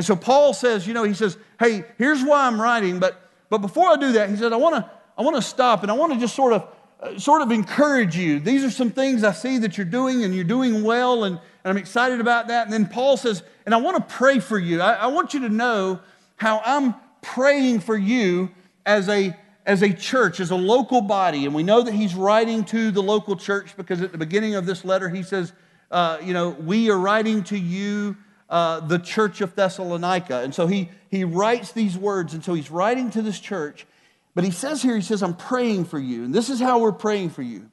And 0.00 0.06
so 0.06 0.16
Paul 0.16 0.54
says, 0.54 0.86
you 0.86 0.94
know, 0.94 1.04
he 1.04 1.12
says, 1.12 1.36
hey, 1.58 1.84
here's 1.98 2.24
why 2.24 2.46
I'm 2.46 2.58
writing, 2.58 3.00
but, 3.00 3.28
but 3.50 3.58
before 3.58 3.86
I 3.86 3.96
do 3.96 4.12
that, 4.12 4.30
he 4.30 4.36
said, 4.36 4.50
I 4.50 4.56
want 4.56 4.76
to 4.76 4.90
I 5.18 5.22
want 5.22 5.36
to 5.36 5.42
stop 5.42 5.82
and 5.82 5.90
I 5.90 5.94
want 5.94 6.14
to 6.14 6.18
just 6.18 6.34
sort 6.34 6.54
of 6.54 6.66
uh, 7.02 7.18
sort 7.18 7.42
of 7.42 7.50
encourage 7.50 8.16
you. 8.16 8.40
These 8.40 8.64
are 8.64 8.70
some 8.70 8.88
things 8.88 9.24
I 9.24 9.32
see 9.32 9.58
that 9.58 9.76
you're 9.76 9.84
doing 9.84 10.24
and 10.24 10.34
you're 10.34 10.44
doing 10.44 10.82
well, 10.82 11.24
and, 11.24 11.36
and 11.36 11.70
I'm 11.70 11.76
excited 11.76 12.18
about 12.18 12.48
that. 12.48 12.64
And 12.64 12.72
then 12.72 12.86
Paul 12.86 13.18
says, 13.18 13.42
and 13.66 13.74
I 13.74 13.76
want 13.76 13.98
to 13.98 14.14
pray 14.14 14.38
for 14.38 14.58
you. 14.58 14.80
I, 14.80 14.94
I 14.94 15.06
want 15.08 15.34
you 15.34 15.40
to 15.40 15.50
know 15.50 16.00
how 16.36 16.62
I'm 16.64 16.94
praying 17.20 17.80
for 17.80 17.94
you 17.94 18.48
as 18.86 19.06
a 19.10 19.36
as 19.66 19.82
a 19.82 19.92
church, 19.92 20.40
as 20.40 20.50
a 20.50 20.56
local 20.56 21.02
body. 21.02 21.44
And 21.44 21.54
we 21.54 21.62
know 21.62 21.82
that 21.82 21.92
he's 21.92 22.14
writing 22.14 22.64
to 22.64 22.90
the 22.90 23.02
local 23.02 23.36
church 23.36 23.76
because 23.76 24.00
at 24.00 24.12
the 24.12 24.18
beginning 24.18 24.54
of 24.54 24.64
this 24.64 24.82
letter, 24.82 25.10
he 25.10 25.22
says, 25.22 25.52
uh, 25.90 26.16
you 26.22 26.32
know, 26.32 26.48
we 26.48 26.90
are 26.90 26.98
writing 26.98 27.44
to 27.44 27.58
you, 27.58 28.16
uh, 28.50 28.80
the 28.80 28.98
church 28.98 29.40
of 29.40 29.54
Thessalonica. 29.54 30.40
And 30.40 30.54
so 30.54 30.66
he, 30.66 30.90
he 31.08 31.24
writes 31.24 31.72
these 31.72 31.96
words. 31.96 32.34
And 32.34 32.44
so 32.44 32.52
he's 32.54 32.70
writing 32.70 33.10
to 33.10 33.22
this 33.22 33.38
church. 33.38 33.86
But 34.34 34.44
he 34.44 34.50
says 34.50 34.82
here, 34.82 34.96
he 34.96 35.02
says, 35.02 35.22
I'm 35.22 35.36
praying 35.36 35.86
for 35.86 35.98
you. 35.98 36.24
And 36.24 36.34
this 36.34 36.50
is 36.50 36.60
how 36.60 36.80
we're 36.80 36.92
praying 36.92 37.30
for 37.30 37.42
you. 37.42 37.70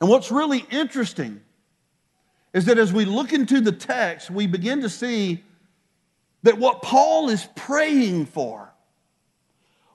And 0.00 0.10
what's 0.10 0.30
really 0.30 0.66
interesting 0.70 1.40
is 2.52 2.64
that 2.66 2.78
as 2.78 2.92
we 2.92 3.04
look 3.04 3.32
into 3.32 3.60
the 3.60 3.72
text, 3.72 4.30
we 4.30 4.46
begin 4.46 4.82
to 4.82 4.88
see 4.88 5.42
that 6.42 6.58
what 6.58 6.82
Paul 6.82 7.28
is 7.28 7.46
praying 7.54 8.26
for, 8.26 8.72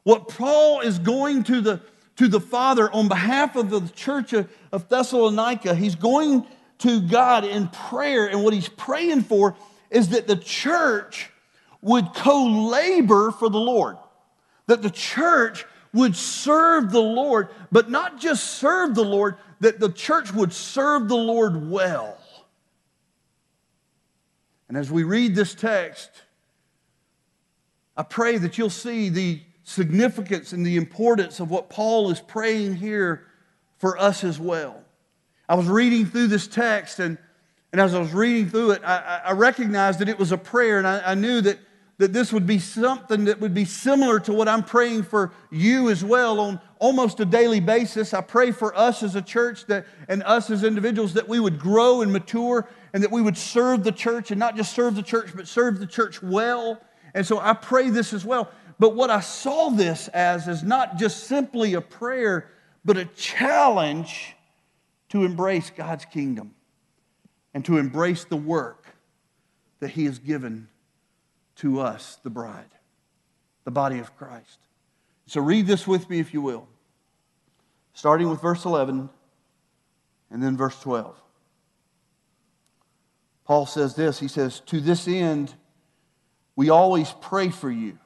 what 0.03 0.27
Paul 0.27 0.81
is 0.81 0.99
going 0.99 1.43
to 1.43 1.61
the, 1.61 1.81
to 2.17 2.27
the 2.27 2.39
Father 2.39 2.91
on 2.91 3.07
behalf 3.07 3.55
of 3.55 3.69
the 3.69 3.81
church 3.95 4.33
of, 4.33 4.49
of 4.71 4.89
Thessalonica, 4.89 5.75
he's 5.75 5.95
going 5.95 6.45
to 6.81 7.01
God 7.01 7.45
in 7.45 7.67
prayer. 7.67 8.27
And 8.27 8.43
what 8.43 8.53
he's 8.53 8.69
praying 8.69 9.21
for 9.21 9.55
is 9.89 10.09
that 10.09 10.27
the 10.27 10.35
church 10.35 11.29
would 11.81 12.13
co 12.13 12.45
labor 12.45 13.31
for 13.31 13.49
the 13.49 13.59
Lord, 13.59 13.97
that 14.67 14.81
the 14.81 14.89
church 14.89 15.65
would 15.93 16.15
serve 16.15 16.91
the 16.91 17.01
Lord, 17.01 17.49
but 17.71 17.89
not 17.89 18.19
just 18.19 18.57
serve 18.57 18.95
the 18.95 19.03
Lord, 19.03 19.35
that 19.59 19.79
the 19.79 19.91
church 19.91 20.33
would 20.33 20.53
serve 20.53 21.07
the 21.09 21.17
Lord 21.17 21.69
well. 21.69 22.17
And 24.69 24.77
as 24.77 24.89
we 24.89 25.03
read 25.03 25.35
this 25.35 25.53
text, 25.53 26.09
I 27.97 28.03
pray 28.03 28.37
that 28.37 28.57
you'll 28.57 28.69
see 28.69 29.09
the 29.09 29.41
significance 29.63 30.53
and 30.53 30.65
the 30.65 30.77
importance 30.77 31.39
of 31.39 31.51
what 31.51 31.69
Paul 31.69 32.09
is 32.09 32.21
praying 32.21 32.75
here 32.75 33.25
for 33.77 33.97
us 33.97 34.23
as 34.23 34.39
well. 34.39 34.83
I 35.51 35.55
was 35.55 35.67
reading 35.67 36.05
through 36.05 36.27
this 36.27 36.47
text, 36.47 36.99
and, 36.99 37.17
and 37.73 37.81
as 37.81 37.93
I 37.93 37.99
was 37.99 38.13
reading 38.13 38.49
through 38.49 38.71
it, 38.71 38.83
I, 38.85 39.19
I 39.25 39.31
recognized 39.33 39.99
that 39.99 40.07
it 40.07 40.17
was 40.17 40.31
a 40.31 40.37
prayer, 40.37 40.77
and 40.77 40.87
I, 40.87 41.11
I 41.11 41.13
knew 41.13 41.41
that 41.41 41.59
that 41.97 42.13
this 42.13 42.31
would 42.31 42.47
be 42.47 42.57
something 42.57 43.25
that 43.25 43.39
would 43.41 43.53
be 43.53 43.65
similar 43.65 44.19
to 44.21 44.33
what 44.33 44.47
I'm 44.47 44.63
praying 44.63 45.03
for 45.03 45.33
you 45.51 45.89
as 45.89 46.03
well 46.03 46.39
on 46.39 46.59
almost 46.79 47.19
a 47.19 47.25
daily 47.25 47.59
basis. 47.59 48.13
I 48.13 48.21
pray 48.21 48.51
for 48.51 48.75
us 48.75 49.03
as 49.03 49.15
a 49.15 49.21
church 49.21 49.65
that, 49.67 49.85
and 50.07 50.23
us 50.23 50.49
as 50.49 50.63
individuals 50.63 51.13
that 51.13 51.27
we 51.27 51.39
would 51.39 51.59
grow 51.59 52.01
and 52.01 52.11
mature 52.11 52.67
and 52.93 53.03
that 53.03 53.11
we 53.11 53.21
would 53.21 53.37
serve 53.37 53.83
the 53.83 53.91
church 53.91 54.31
and 54.31 54.39
not 54.39 54.55
just 54.55 54.73
serve 54.73 54.95
the 54.95 55.03
church, 55.03 55.31
but 55.35 55.47
serve 55.47 55.79
the 55.79 55.85
church 55.85 56.23
well. 56.23 56.81
And 57.13 57.23
so 57.23 57.37
I 57.37 57.53
pray 57.53 57.91
this 57.91 58.13
as 58.13 58.25
well. 58.25 58.49
But 58.79 58.95
what 58.95 59.11
I 59.11 59.19
saw 59.19 59.69
this 59.69 60.07
as 60.07 60.47
is 60.47 60.63
not 60.63 60.97
just 60.97 61.25
simply 61.25 61.75
a 61.75 61.81
prayer, 61.81 62.49
but 62.83 62.97
a 62.97 63.05
challenge 63.05 64.35
to 65.11 65.25
embrace 65.25 65.69
God's 65.69 66.05
kingdom 66.05 66.55
and 67.53 67.65
to 67.65 67.77
embrace 67.77 68.23
the 68.23 68.37
work 68.37 68.85
that 69.79 69.91
He 69.91 70.05
has 70.05 70.19
given 70.19 70.69
to 71.57 71.81
us, 71.81 72.17
the 72.23 72.29
bride, 72.29 72.71
the 73.65 73.71
body 73.71 73.99
of 73.99 74.15
Christ. 74.17 74.57
So 75.25 75.41
read 75.41 75.67
this 75.67 75.85
with 75.85 76.09
me, 76.09 76.19
if 76.19 76.33
you 76.33 76.41
will, 76.41 76.67
starting 77.93 78.29
with 78.29 78.41
verse 78.41 78.63
11 78.63 79.09
and 80.29 80.41
then 80.41 80.55
verse 80.55 80.79
12. 80.79 81.15
Paul 83.43 83.65
says 83.65 83.95
this 83.95 84.17
He 84.17 84.29
says, 84.29 84.61
To 84.67 84.79
this 84.79 85.09
end, 85.09 85.53
we 86.55 86.69
always 86.69 87.13
pray 87.19 87.49
for 87.49 87.69
you, 87.69 87.97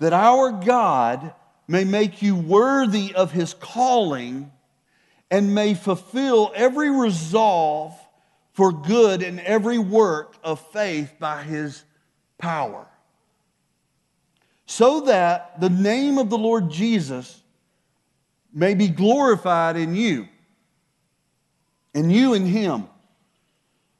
that 0.00 0.12
our 0.12 0.50
God 0.50 1.32
may 1.68 1.84
make 1.84 2.22
you 2.22 2.34
worthy 2.34 3.14
of 3.14 3.30
his 3.30 3.54
calling 3.54 4.50
and 5.30 5.54
may 5.54 5.74
fulfill 5.74 6.52
every 6.54 6.90
resolve 6.90 7.94
for 8.52 8.72
good 8.72 9.22
and 9.22 9.40
every 9.40 9.78
work 9.78 10.34
of 10.42 10.60
faith 10.72 11.14
by 11.18 11.42
his 11.42 11.84
power. 12.38 12.86
So 14.66 15.02
that 15.02 15.60
the 15.60 15.70
name 15.70 16.18
of 16.18 16.30
the 16.30 16.38
Lord 16.38 16.70
Jesus 16.70 17.42
may 18.52 18.74
be 18.74 18.88
glorified 18.88 19.76
in 19.76 19.94
you, 19.94 20.26
and 21.94 22.10
you 22.10 22.34
in 22.34 22.46
him, 22.46 22.88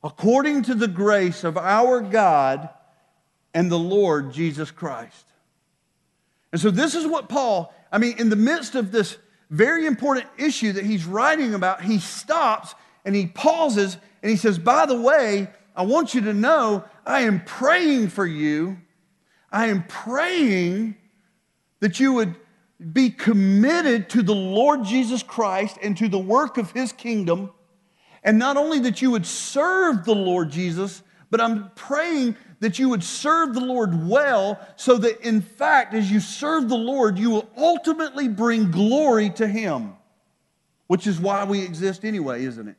according 0.02 0.62
to 0.62 0.74
the 0.74 0.88
grace 0.88 1.44
of 1.44 1.58
our 1.58 2.00
God 2.00 2.70
and 3.52 3.70
the 3.70 3.78
Lord 3.78 4.32
Jesus 4.32 4.70
Christ. 4.70 5.24
And 6.52 6.60
so, 6.60 6.70
this 6.70 6.94
is 6.94 7.06
what 7.06 7.28
Paul, 7.28 7.74
I 7.92 7.98
mean, 7.98 8.18
in 8.18 8.30
the 8.30 8.36
midst 8.36 8.74
of 8.74 8.92
this 8.92 9.18
very 9.50 9.86
important 9.86 10.26
issue 10.38 10.72
that 10.72 10.84
he's 10.84 11.04
writing 11.04 11.54
about, 11.54 11.82
he 11.82 11.98
stops 11.98 12.74
and 13.04 13.14
he 13.14 13.26
pauses 13.26 13.96
and 14.22 14.30
he 14.30 14.36
says, 14.36 14.58
By 14.58 14.86
the 14.86 15.00
way, 15.00 15.48
I 15.74 15.82
want 15.82 16.14
you 16.14 16.22
to 16.22 16.34
know 16.34 16.84
I 17.04 17.20
am 17.20 17.44
praying 17.44 18.08
for 18.08 18.26
you. 18.26 18.78
I 19.52 19.66
am 19.66 19.84
praying 19.84 20.96
that 21.80 22.00
you 22.00 22.12
would 22.14 22.34
be 22.92 23.10
committed 23.10 24.10
to 24.10 24.22
the 24.22 24.34
Lord 24.34 24.84
Jesus 24.84 25.22
Christ 25.22 25.78
and 25.82 25.96
to 25.98 26.08
the 26.08 26.18
work 26.18 26.58
of 26.58 26.72
his 26.72 26.92
kingdom. 26.92 27.50
And 28.22 28.38
not 28.38 28.56
only 28.56 28.80
that 28.80 29.00
you 29.00 29.12
would 29.12 29.24
serve 29.24 30.04
the 30.04 30.14
Lord 30.14 30.50
Jesus, 30.50 31.02
but 31.30 31.40
I'm 31.40 31.70
praying 31.74 32.36
that 32.60 32.78
you 32.78 32.88
would 32.88 33.04
serve 33.04 33.54
the 33.54 33.60
Lord 33.60 34.08
well, 34.08 34.58
so 34.76 34.96
that 34.98 35.20
in 35.20 35.40
fact, 35.40 35.94
as 35.94 36.10
you 36.10 36.20
serve 36.20 36.68
the 36.68 36.76
Lord, 36.76 37.18
you 37.18 37.30
will 37.30 37.48
ultimately 37.56 38.28
bring 38.28 38.70
glory 38.70 39.30
to 39.30 39.46
him, 39.46 39.94
which 40.86 41.06
is 41.06 41.20
why 41.20 41.44
we 41.44 41.62
exist 41.62 42.04
anyway, 42.04 42.44
isn't 42.44 42.68
it? 42.68 42.76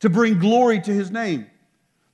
To 0.00 0.10
bring 0.10 0.38
glory 0.38 0.80
to 0.80 0.92
his 0.92 1.10
name. 1.10 1.46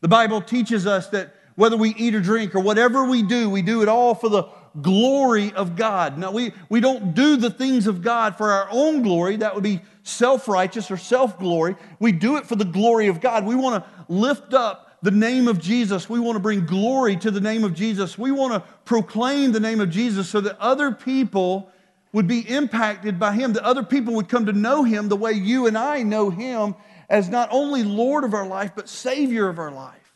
The 0.01 0.09
Bible 0.09 0.43
teaches 0.43 0.87
us 0.87 1.09
that 1.09 1.35
whether 1.55 1.77
we 1.77 1.95
eat 1.95 2.15
or 2.15 2.21
drink 2.21 2.55
or 2.55 2.61
whatever 2.61 3.05
we 3.05 3.23
do, 3.23 3.49
we 3.49 3.63
do 3.63 3.83
it 3.83 3.89
all 3.89 4.15
for 4.15 4.29
the 4.29 4.45
glory 4.83 5.53
of 5.55 5.75
God. 5.75 6.19
Now, 6.19 6.31
we, 6.31 6.53
we 6.69 6.81
don't 6.81 7.15
do 7.15 7.37
the 7.37 7.51
things 7.51 7.87
of 7.87 8.03
God 8.03 8.37
for 8.37 8.53
our 8.53 8.69
own 8.71 9.03
glory. 9.03 9.37
That 9.37 9.55
would 9.55 9.65
be 9.65 9.81
self 10.03 10.49
righteous 10.49 10.91
or 10.91 10.99
self 10.99 11.39
glory. 11.39 11.77
We 11.99 12.13
do 12.13 12.37
it 12.37 12.47
for 12.47 12.57
the 12.57 12.65
glory 12.65 13.09
of 13.09 13.21
God. 13.21 13.47
We 13.47 13.55
want 13.55 13.83
to 13.83 13.91
lift 14.13 14.53
up 14.53 14.86
the 15.07 15.13
name 15.13 15.47
of 15.47 15.61
Jesus. 15.61 16.11
We 16.11 16.19
want 16.19 16.35
to 16.35 16.41
bring 16.41 16.67
glory 16.67 17.15
to 17.19 17.31
the 17.31 17.41
name 17.41 17.63
of 17.63 17.75
Jesus. 17.75 18.19
We 18.19 18.33
want 18.33 18.55
to 18.55 18.69
proclaim 18.85 19.53
the 19.53 19.61
name 19.61 19.81
of 19.81 19.89
Jesus 19.89 20.29
so 20.29 20.41
that 20.41 20.59
other 20.59 20.91
people 20.91 21.71
would 22.13 22.27
be 22.27 22.41
impacted 22.41 23.17
by 23.17 23.33
Him, 23.33 23.53
that 23.53 23.63
other 23.63 23.85
people 23.85 24.15
would 24.15 24.29
come 24.29 24.47
to 24.47 24.53
know 24.53 24.83
Him 24.83 25.09
the 25.09 25.15
way 25.15 25.31
you 25.31 25.69
and 25.69 25.79
I 25.79 26.03
know 26.03 26.29
Him 26.29 26.75
as 27.09 27.29
not 27.29 27.51
only 27.53 27.85
Lord 27.85 28.25
of 28.25 28.35
our 28.35 28.49
life, 28.49 28.73
but 28.75 28.89
Savior 28.89 29.49
of 29.49 29.61
our 29.61 29.71
life. 29.71 30.13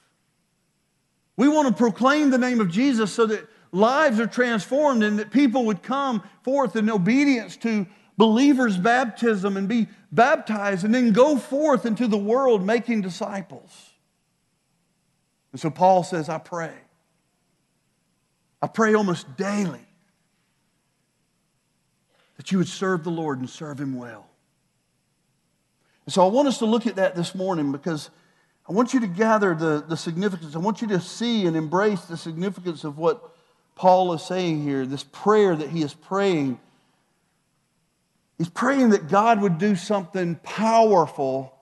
We 1.37 1.47
want 1.47 1.69
to 1.69 1.75
proclaim 1.75 2.31
the 2.31 2.39
name 2.39 2.61
of 2.61 2.69
Jesus 2.69 3.13
so 3.13 3.27
that 3.27 3.47
lives 3.71 4.19
are 4.19 4.27
transformed 4.27 5.05
and 5.05 5.21
that 5.21 5.31
people 5.31 5.67
would 5.67 5.85
come 5.85 6.21
forth 6.43 6.75
in 6.75 6.91
obedience 6.91 7.57
to 7.59 7.87
believers' 8.17 8.77
baptism 8.77 9.57
and 9.57 9.69
be 9.69 9.87
baptized 10.11 10.85
and 10.85 10.93
then 10.93 11.13
go 11.13 11.37
forth 11.37 11.87
into 11.87 12.09
the 12.09 12.19
world 12.19 12.67
making 12.67 13.03
disciples. 13.03 13.90
And 15.53 15.61
so 15.61 15.71
Paul 15.71 16.03
says, 16.05 16.29
I 16.29 16.39
pray. 16.39 16.75
I 18.63 18.67
pray 18.67 18.95
almost 18.95 19.37
daily 19.37 19.87
that 22.37 22.53
you 22.53 22.59
would 22.59 22.69
serve 22.69 23.05
the 23.05 23.11
Lord 23.11 23.39
and 23.39 23.49
serve 23.49 23.81
Him 23.81 23.97
well. 23.97 24.27
And 26.07 26.13
so 26.13 26.25
I 26.25 26.31
want 26.31 26.49
us 26.49 26.59
to 26.59 26.67
look 26.67 26.87
at 26.87 26.97
that 26.97 27.15
this 27.15 27.35
morning 27.35 27.73
because 27.73 28.11
I 28.69 28.73
want 28.73 28.95
you 28.95 29.01
to 29.01 29.07
gather 29.07 29.55
the, 29.55 29.85
the 29.87 29.97
significance. 29.97 30.55
I 30.55 30.59
want 30.59 30.81
you 30.81 30.89
to 30.89 31.01
see 31.01 31.47
and 31.47 31.57
embrace 31.57 32.03
the 32.03 32.17
significance 32.17 32.85
of 32.85 32.99
what 32.99 33.35
Paul 33.75 34.13
is 34.13 34.23
saying 34.23 34.63
here, 34.63 34.87
this 34.87 35.05
prayer 35.05 35.57
that 35.57 35.71
he 35.71 35.83
is 35.83 35.95
praying. 35.95 36.61
He's 38.39 38.49
praying 38.49 38.91
that 38.91 39.09
God 39.09 39.41
would 39.43 39.59
do 39.59 39.75
something 39.75 40.37
powerful 40.37 41.55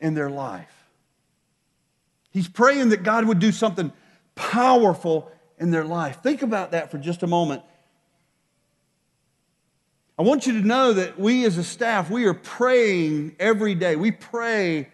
in 0.00 0.14
their 0.14 0.30
life. 0.30 0.83
He's 2.34 2.48
praying 2.48 2.88
that 2.88 3.04
God 3.04 3.26
would 3.26 3.38
do 3.38 3.52
something 3.52 3.92
powerful 4.34 5.30
in 5.58 5.70
their 5.70 5.84
life. 5.84 6.20
Think 6.20 6.42
about 6.42 6.72
that 6.72 6.90
for 6.90 6.98
just 6.98 7.22
a 7.22 7.28
moment. 7.28 7.62
I 10.18 10.22
want 10.22 10.44
you 10.44 10.60
to 10.60 10.66
know 10.66 10.92
that 10.92 11.18
we 11.18 11.44
as 11.44 11.58
a 11.58 11.64
staff, 11.64 12.10
we 12.10 12.24
are 12.24 12.34
praying 12.34 13.36
every 13.38 13.76
day. 13.76 13.94
We 13.94 14.10
pray 14.10 14.88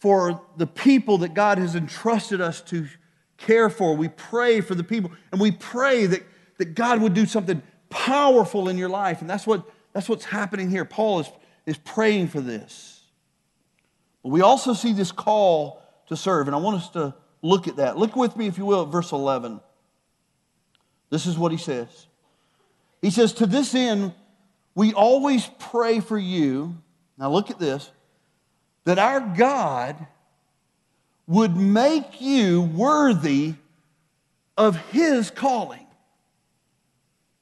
for 0.00 0.42
the 0.56 0.66
people 0.66 1.18
that 1.18 1.32
God 1.32 1.58
has 1.58 1.76
entrusted 1.76 2.40
us 2.40 2.60
to 2.62 2.88
care 3.36 3.70
for. 3.70 3.96
We 3.96 4.08
pray 4.08 4.60
for 4.60 4.74
the 4.74 4.84
people, 4.84 5.12
and 5.30 5.40
we 5.40 5.52
pray 5.52 6.06
that, 6.06 6.24
that 6.58 6.74
God 6.74 7.00
would 7.00 7.14
do 7.14 7.26
something 7.26 7.62
powerful 7.88 8.68
in 8.68 8.76
your 8.76 8.88
life. 8.88 9.20
And 9.20 9.30
that's, 9.30 9.46
what, 9.46 9.68
that's 9.92 10.08
what's 10.08 10.24
happening 10.24 10.70
here. 10.70 10.84
Paul 10.84 11.20
is, 11.20 11.30
is 11.66 11.78
praying 11.78 12.28
for 12.28 12.40
this. 12.40 13.00
But 14.24 14.30
we 14.30 14.40
also 14.40 14.72
see 14.72 14.92
this 14.92 15.12
call 15.12 15.82
to 16.08 16.16
serve, 16.16 16.48
and 16.48 16.54
I 16.54 16.58
want 16.58 16.76
us 16.76 16.88
to 16.90 17.14
look 17.42 17.68
at 17.68 17.76
that. 17.76 17.96
Look 17.96 18.16
with 18.16 18.36
me, 18.36 18.46
if 18.46 18.58
you 18.58 18.66
will, 18.66 18.82
at 18.82 18.88
verse 18.88 19.12
11. 19.12 19.60
This 21.10 21.26
is 21.26 21.38
what 21.38 21.52
he 21.52 21.58
says. 21.58 22.06
He 23.00 23.10
says, 23.10 23.32
To 23.34 23.46
this 23.46 23.74
end, 23.74 24.12
we 24.74 24.92
always 24.92 25.48
pray 25.58 26.00
for 26.00 26.18
you. 26.18 26.76
Now, 27.16 27.30
look 27.30 27.50
at 27.50 27.58
this 27.58 27.90
that 28.84 28.98
our 28.98 29.20
God 29.20 30.06
would 31.26 31.54
make 31.54 32.22
you 32.22 32.62
worthy 32.62 33.54
of 34.56 34.76
His 34.90 35.30
calling. 35.30 35.86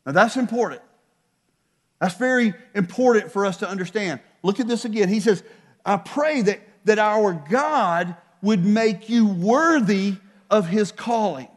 Now, 0.04 0.12
that's 0.12 0.36
important. 0.36 0.82
That's 2.00 2.16
very 2.16 2.52
important 2.74 3.30
for 3.30 3.46
us 3.46 3.58
to 3.58 3.68
understand. 3.68 4.20
Look 4.42 4.58
at 4.58 4.66
this 4.66 4.84
again. 4.84 5.08
He 5.08 5.20
says, 5.20 5.44
I 5.84 5.98
pray 5.98 6.42
that, 6.42 6.60
that 6.84 6.98
our 6.98 7.32
God 7.32 8.16
would 8.46 8.64
make 8.64 9.08
you 9.08 9.26
worthy 9.26 10.16
of 10.50 10.68
His 10.68 10.92
calling. 10.92 11.48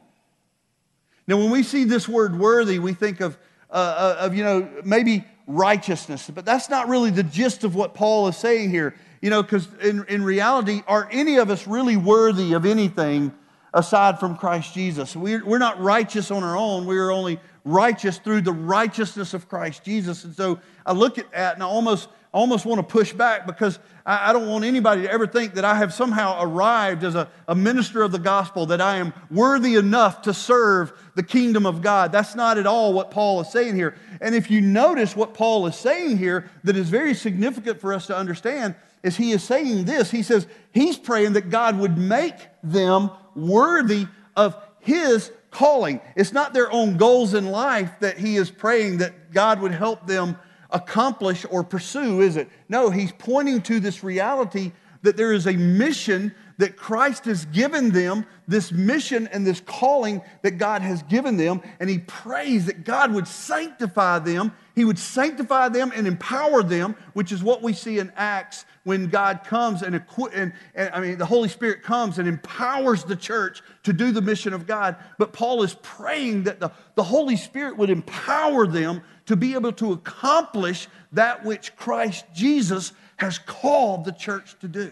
Now, 1.27 1.37
when 1.37 1.51
we 1.51 1.63
see 1.63 1.83
this 1.83 2.09
word 2.09 2.37
worthy, 2.37 2.79
we 2.79 2.93
think 2.93 3.21
of, 3.21 3.37
uh, 3.69 3.73
uh 4.19 4.25
of 4.25 4.35
you 4.35 4.43
know, 4.43 4.67
maybe 4.83 5.23
righteousness. 5.45 6.29
But 6.33 6.43
that's 6.43 6.69
not 6.69 6.89
really 6.89 7.11
the 7.11 7.23
gist 7.23 7.63
of 7.63 7.75
what 7.75 7.93
Paul 7.93 8.27
is 8.27 8.35
saying 8.35 8.71
here. 8.71 8.95
You 9.21 9.29
know, 9.29 9.43
because 9.43 9.67
in, 9.81 10.05
in 10.07 10.23
reality, 10.23 10.81
are 10.87 11.07
any 11.11 11.37
of 11.37 11.49
us 11.49 11.67
really 11.67 11.97
worthy 11.97 12.53
of 12.53 12.65
anything 12.65 13.33
aside 13.73 14.19
from 14.19 14.35
Christ 14.35 14.73
Jesus. 14.73 15.15
We're, 15.15 15.45
we're 15.45 15.59
not 15.59 15.79
righteous 15.79 16.31
on 16.31 16.43
our 16.43 16.57
own. 16.57 16.85
We 16.85 16.97
are 16.97 17.11
only 17.11 17.39
righteous 17.65 18.17
through 18.17 18.41
the 18.41 18.53
righteousness 18.53 19.33
of 19.33 19.47
Christ 19.47 19.83
Jesus. 19.83 20.23
And 20.23 20.35
so 20.35 20.59
I 20.85 20.93
look 20.93 21.19
at 21.19 21.31
that 21.31 21.53
and 21.53 21.63
I 21.63 21.67
almost, 21.67 22.09
almost 22.31 22.65
want 22.65 22.79
to 22.79 22.83
push 22.83 23.11
back 23.13 23.47
because 23.47 23.79
I, 24.05 24.29
I 24.29 24.33
don't 24.33 24.47
want 24.47 24.63
anybody 24.63 25.03
to 25.03 25.11
ever 25.11 25.25
think 25.25 25.55
that 25.55 25.65
I 25.65 25.75
have 25.75 25.93
somehow 25.93 26.41
arrived 26.41 27.03
as 27.03 27.15
a, 27.15 27.29
a 27.47 27.55
minister 27.55 28.01
of 28.03 28.11
the 28.11 28.19
gospel, 28.19 28.67
that 28.67 28.81
I 28.81 28.97
am 28.97 29.13
worthy 29.31 29.75
enough 29.75 30.23
to 30.23 30.33
serve 30.33 30.93
the 31.15 31.23
kingdom 31.23 31.65
of 31.65 31.81
God. 31.81 32.11
That's 32.11 32.35
not 32.35 32.57
at 32.57 32.67
all 32.67 32.93
what 32.93 33.11
Paul 33.11 33.41
is 33.41 33.51
saying 33.51 33.75
here. 33.75 33.95
And 34.21 34.35
if 34.35 34.51
you 34.51 34.61
notice 34.61 35.15
what 35.15 35.33
Paul 35.33 35.65
is 35.67 35.75
saying 35.75 36.17
here, 36.17 36.49
that 36.63 36.75
is 36.75 36.89
very 36.89 37.13
significant 37.13 37.81
for 37.81 37.93
us 37.93 38.07
to 38.07 38.15
understand, 38.15 38.75
is 39.03 39.17
he 39.17 39.31
is 39.31 39.43
saying 39.43 39.85
this. 39.85 40.11
He 40.11 40.23
says 40.23 40.45
he's 40.71 40.97
praying 40.97 41.33
that 41.33 41.49
God 41.49 41.79
would 41.79 41.97
make 41.97 42.35
them 42.61 43.09
worthy 43.35 44.07
of 44.35 44.55
his 44.79 45.31
calling. 45.51 45.99
It's 46.15 46.33
not 46.33 46.53
their 46.53 46.71
own 46.71 46.97
goals 46.97 47.33
in 47.33 47.49
life 47.49 47.91
that 48.01 48.17
he 48.17 48.35
is 48.35 48.51
praying 48.51 48.97
that 48.97 49.31
God 49.31 49.61
would 49.61 49.71
help 49.71 50.05
them 50.05 50.37
accomplish 50.71 51.45
or 51.49 51.63
pursue, 51.63 52.21
is 52.21 52.35
it? 52.35 52.49
No, 52.67 52.89
he's 52.89 53.11
pointing 53.11 53.61
to 53.63 53.79
this 53.79 54.03
reality 54.03 54.71
that 55.01 55.15
there 55.17 55.33
is 55.33 55.47
a 55.47 55.53
mission 55.53 56.33
that 56.57 56.75
Christ 56.75 57.23
has 57.23 57.45
given 57.45 57.91
them, 57.91 58.25
this 58.45 58.71
mission 58.71 59.29
and 59.31 59.47
this 59.47 59.61
calling 59.61 60.21
that 60.41 60.57
God 60.57 60.81
has 60.81 61.01
given 61.03 61.37
them, 61.37 61.61
and 61.79 61.89
he 61.89 61.99
prays 61.99 62.65
that 62.65 62.83
God 62.83 63.13
would 63.13 63.27
sanctify 63.27 64.19
them. 64.19 64.51
He 64.75 64.83
would 64.83 64.99
sanctify 64.99 65.69
them 65.69 65.93
and 65.95 66.05
empower 66.05 66.61
them, 66.61 66.95
which 67.13 67.31
is 67.31 67.41
what 67.41 67.61
we 67.61 67.71
see 67.71 67.99
in 67.99 68.11
Acts 68.17 68.65
when 68.83 69.07
God 69.07 69.45
comes 69.45 69.83
and, 69.83 69.95
equi- 69.95 70.31
and, 70.33 70.51
and 70.75 70.89
I 70.93 70.99
mean, 70.99 71.17
the 71.17 71.25
Holy 71.25 71.47
Spirit 71.47 71.81
comes 71.81 72.19
and 72.19 72.27
empowers 72.27 73.05
the 73.05 73.15
church 73.15 73.61
to 73.83 73.93
do 73.93 74.11
the 74.11 74.21
mission 74.21 74.53
of 74.53 74.67
God. 74.67 74.97
But 75.17 75.31
Paul 75.31 75.63
is 75.63 75.75
praying 75.81 76.43
that 76.43 76.59
the, 76.59 76.71
the 76.95 77.03
Holy 77.03 77.37
Spirit 77.37 77.77
would 77.77 77.89
empower 77.89 78.67
them 78.67 79.01
to 79.29 79.35
be 79.35 79.53
able 79.53 79.71
to 79.71 79.93
accomplish 79.93 80.87
that 81.11 81.45
which 81.45 81.75
Christ 81.75 82.25
Jesus 82.33 82.93
has 83.17 83.37
called 83.37 84.03
the 84.03 84.11
church 84.11 84.57
to 84.61 84.67
do. 84.67 84.91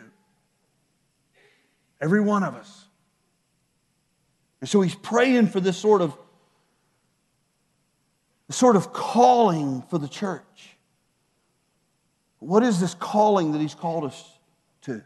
Every 2.00 2.22
one 2.22 2.44
of 2.44 2.54
us. 2.54 2.86
And 4.62 4.70
so 4.70 4.82
he's 4.82 4.94
praying 4.94 5.48
for 5.48 5.60
this 5.60 5.76
sort 5.76 6.04
of 6.04 6.16
sort 8.50 8.76
of 8.76 8.94
calling 8.94 9.82
for 9.90 9.98
the 9.98 10.08
church. 10.08 10.78
What 12.38 12.62
is 12.62 12.80
this 12.80 12.94
calling 12.94 13.54
that 13.54 13.60
he's 13.60 13.74
called 13.74 14.04
us 14.04 14.24
to? 14.82 15.04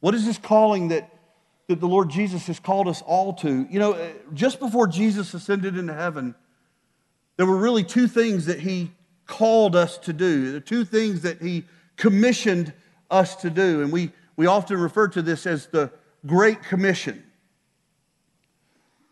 What 0.00 0.16
is 0.16 0.26
this 0.26 0.38
calling 0.38 0.88
that, 0.88 1.08
that 1.68 1.78
the 1.78 1.86
Lord 1.86 2.10
Jesus 2.10 2.48
has 2.48 2.58
called 2.58 2.88
us 2.88 3.00
all 3.00 3.34
to? 3.34 3.68
You 3.70 3.78
know, 3.78 4.10
just 4.34 4.58
before 4.58 4.88
Jesus 4.88 5.34
ascended 5.34 5.76
into 5.76 5.94
heaven, 5.94 6.34
there 7.38 7.46
were 7.46 7.56
really 7.56 7.84
two 7.84 8.08
things 8.08 8.46
that 8.46 8.58
he 8.58 8.90
called 9.26 9.76
us 9.76 9.96
to 9.98 10.12
do. 10.12 10.50
The 10.50 10.60
two 10.60 10.84
things 10.84 11.22
that 11.22 11.40
he 11.40 11.64
commissioned 11.96 12.72
us 13.10 13.36
to 13.36 13.48
do. 13.48 13.80
And 13.80 13.92
we, 13.92 14.10
we 14.36 14.46
often 14.46 14.78
refer 14.78 15.06
to 15.08 15.22
this 15.22 15.46
as 15.46 15.66
the 15.66 15.92
Great 16.26 16.64
Commission. 16.64 17.22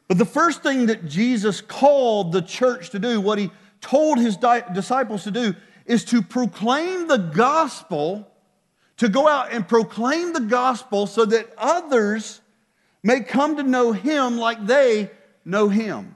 But 0.09 0.19
the 0.19 0.25
first 0.25 0.65
thing 0.65 0.87
that 0.87 1.07
Jesus 1.07 1.61
called 1.61 2.33
the 2.33 2.43
church 2.43 2.91
to 2.91 2.99
do, 2.99 3.21
what 3.21 3.39
he 3.39 3.53
told 3.81 4.19
his 4.19 4.37
disciples 4.37 5.23
to 5.23 5.31
do, 5.31 5.55
is 5.85 6.05
to 6.07 6.21
proclaim 6.21 7.07
the 7.07 7.19
gospel, 7.19 8.29
to 8.97 9.09
go 9.09 9.29
out 9.29 9.53
and 9.53 9.69
proclaim 9.69 10.33
the 10.33 10.41
gospel 10.41 11.07
so 11.07 11.25
that 11.27 11.49
others 11.57 12.41
may 13.05 13.21
come 13.21 13.57
to 13.57 13.63
know 13.63 13.93
him 13.93 14.37
like 14.37 14.67
they 14.67 15.13
know 15.45 15.69
him. 15.69 16.16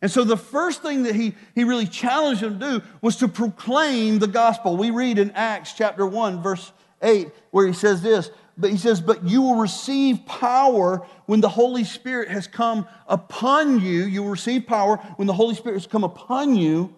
And 0.00 0.10
so 0.10 0.22
the 0.22 0.36
first 0.36 0.82
thing 0.82 1.02
that 1.04 1.14
he, 1.14 1.34
he 1.54 1.64
really 1.64 1.86
challenged 1.86 2.42
them 2.42 2.60
to 2.60 2.78
do 2.78 2.86
was 3.02 3.16
to 3.16 3.28
proclaim 3.28 4.18
the 4.18 4.28
gospel. 4.28 4.76
We 4.76 4.90
read 4.90 5.18
in 5.18 5.32
Acts 5.32 5.72
chapter 5.72 6.06
1, 6.06 6.42
verse 6.42 6.72
8, 7.02 7.28
where 7.50 7.66
he 7.66 7.72
says 7.72 8.00
this, 8.00 8.30
but 8.58 8.70
he 8.70 8.76
says, 8.76 9.00
But 9.00 9.24
you 9.24 9.42
will 9.42 9.56
receive 9.56 10.26
power 10.26 11.06
when 11.26 11.40
the 11.40 11.48
Holy 11.48 11.84
Spirit 11.84 12.28
has 12.28 12.46
come 12.46 12.86
upon 13.06 13.80
you. 13.80 14.04
You 14.04 14.24
will 14.24 14.30
receive 14.30 14.66
power 14.66 14.96
when 15.16 15.26
the 15.26 15.32
Holy 15.32 15.54
Spirit 15.54 15.76
has 15.76 15.86
come 15.86 16.04
upon 16.04 16.56
you, 16.56 16.94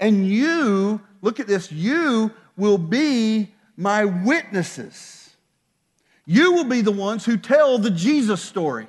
and 0.00 0.26
you 0.26 1.00
look 1.20 1.38
at 1.38 1.46
this, 1.46 1.70
you 1.70 2.32
will 2.56 2.78
be 2.78 3.54
my 3.76 4.04
witnesses. 4.04 5.36
You 6.24 6.52
will 6.52 6.64
be 6.64 6.80
the 6.80 6.92
ones 6.92 7.24
who 7.24 7.36
tell 7.36 7.78
the 7.78 7.90
Jesus 7.90 8.42
story. 8.42 8.86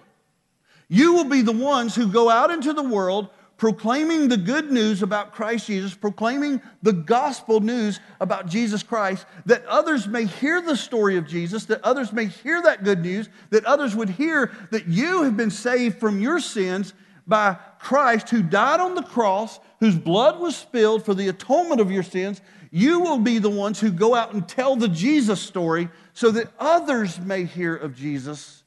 You 0.87 1.13
will 1.13 1.25
be 1.25 1.41
the 1.41 1.51
ones 1.51 1.95
who 1.95 2.07
go 2.07 2.29
out 2.29 2.51
into 2.51 2.73
the 2.73 2.83
world 2.83 3.29
proclaiming 3.63 4.27
the 4.27 4.35
good 4.35 4.73
news 4.73 5.01
about 5.01 5.31
Christ 5.31 5.67
Jesus, 5.67 5.95
proclaiming 5.95 6.61
the 6.81 6.91
gospel 6.91 7.61
news 7.61 8.01
about 8.19 8.45
Jesus 8.45 8.83
Christ, 8.83 9.25
that 9.45 9.65
others 9.67 10.05
may 10.05 10.25
hear 10.25 10.59
the 10.59 10.75
story 10.75 11.15
of 11.15 11.25
Jesus, 11.25 11.63
that 11.67 11.81
others 11.81 12.11
may 12.11 12.25
hear 12.25 12.61
that 12.61 12.83
good 12.83 12.99
news, 12.99 13.29
that 13.51 13.63
others 13.63 13.95
would 13.95 14.09
hear 14.09 14.51
that 14.71 14.89
you 14.89 15.23
have 15.23 15.37
been 15.37 15.49
saved 15.49 15.97
from 15.97 16.19
your 16.19 16.41
sins 16.41 16.93
by 17.25 17.55
Christ 17.79 18.31
who 18.31 18.43
died 18.43 18.81
on 18.81 18.95
the 18.95 19.01
cross, 19.01 19.61
whose 19.79 19.95
blood 19.95 20.41
was 20.41 20.57
spilled 20.57 21.05
for 21.05 21.13
the 21.13 21.29
atonement 21.29 21.79
of 21.79 21.89
your 21.89 22.03
sins, 22.03 22.41
you 22.69 22.99
will 22.99 23.19
be 23.19 23.39
the 23.39 23.49
ones 23.49 23.79
who 23.79 23.91
go 23.91 24.13
out 24.13 24.33
and 24.33 24.45
tell 24.45 24.75
the 24.75 24.89
Jesus 24.89 25.39
story 25.39 25.87
so 26.11 26.31
that 26.31 26.51
others 26.59 27.17
may 27.17 27.45
hear 27.45 27.77
of 27.77 27.95
Jesus 27.95 28.61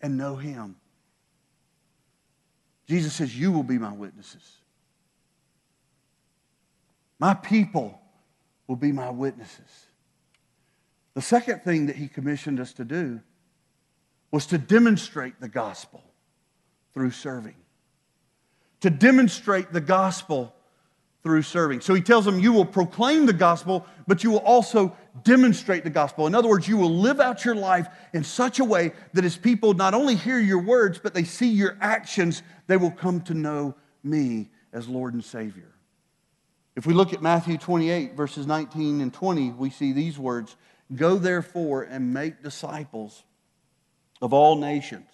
and 0.00 0.16
know 0.16 0.36
him. 0.36 0.76
Jesus 2.88 3.14
says, 3.14 3.38
You 3.38 3.52
will 3.52 3.62
be 3.62 3.78
my 3.78 3.92
witnesses. 3.92 4.56
My 7.18 7.34
people 7.34 8.00
will 8.66 8.76
be 8.76 8.92
my 8.92 9.10
witnesses. 9.10 9.86
The 11.14 11.22
second 11.22 11.62
thing 11.62 11.86
that 11.86 11.96
he 11.96 12.06
commissioned 12.08 12.60
us 12.60 12.72
to 12.74 12.84
do 12.84 13.20
was 14.30 14.46
to 14.46 14.58
demonstrate 14.58 15.40
the 15.40 15.48
gospel 15.48 16.02
through 16.94 17.10
serving 17.10 17.56
to 18.80 18.90
demonstrate 18.90 19.72
the 19.72 19.80
gospel 19.80 20.54
through 21.28 21.42
serving. 21.42 21.82
So 21.82 21.92
he 21.92 22.00
tells 22.00 22.24
them, 22.24 22.40
You 22.40 22.54
will 22.54 22.64
proclaim 22.64 23.26
the 23.26 23.34
gospel, 23.34 23.86
but 24.06 24.24
you 24.24 24.30
will 24.30 24.38
also 24.38 24.96
demonstrate 25.24 25.84
the 25.84 25.90
gospel. 25.90 26.26
In 26.26 26.34
other 26.34 26.48
words, 26.48 26.66
you 26.66 26.78
will 26.78 26.88
live 26.88 27.20
out 27.20 27.44
your 27.44 27.54
life 27.54 27.86
in 28.14 28.24
such 28.24 28.60
a 28.60 28.64
way 28.64 28.92
that 29.12 29.26
as 29.26 29.36
people 29.36 29.74
not 29.74 29.92
only 29.92 30.14
hear 30.14 30.38
your 30.38 30.62
words, 30.62 30.98
but 30.98 31.12
they 31.12 31.24
see 31.24 31.50
your 31.50 31.76
actions, 31.82 32.42
they 32.66 32.78
will 32.78 32.90
come 32.90 33.20
to 33.20 33.34
know 33.34 33.74
me 34.02 34.48
as 34.72 34.88
Lord 34.88 35.12
and 35.12 35.22
Savior. 35.22 35.74
If 36.76 36.86
we 36.86 36.94
look 36.94 37.12
at 37.12 37.20
Matthew 37.20 37.58
28, 37.58 38.14
verses 38.14 38.46
19 38.46 39.02
and 39.02 39.12
20, 39.12 39.50
we 39.50 39.68
see 39.68 39.92
these 39.92 40.18
words 40.18 40.56
Go 40.96 41.16
therefore 41.16 41.82
and 41.82 42.14
make 42.14 42.42
disciples 42.42 43.22
of 44.22 44.32
all 44.32 44.56
nations 44.56 45.10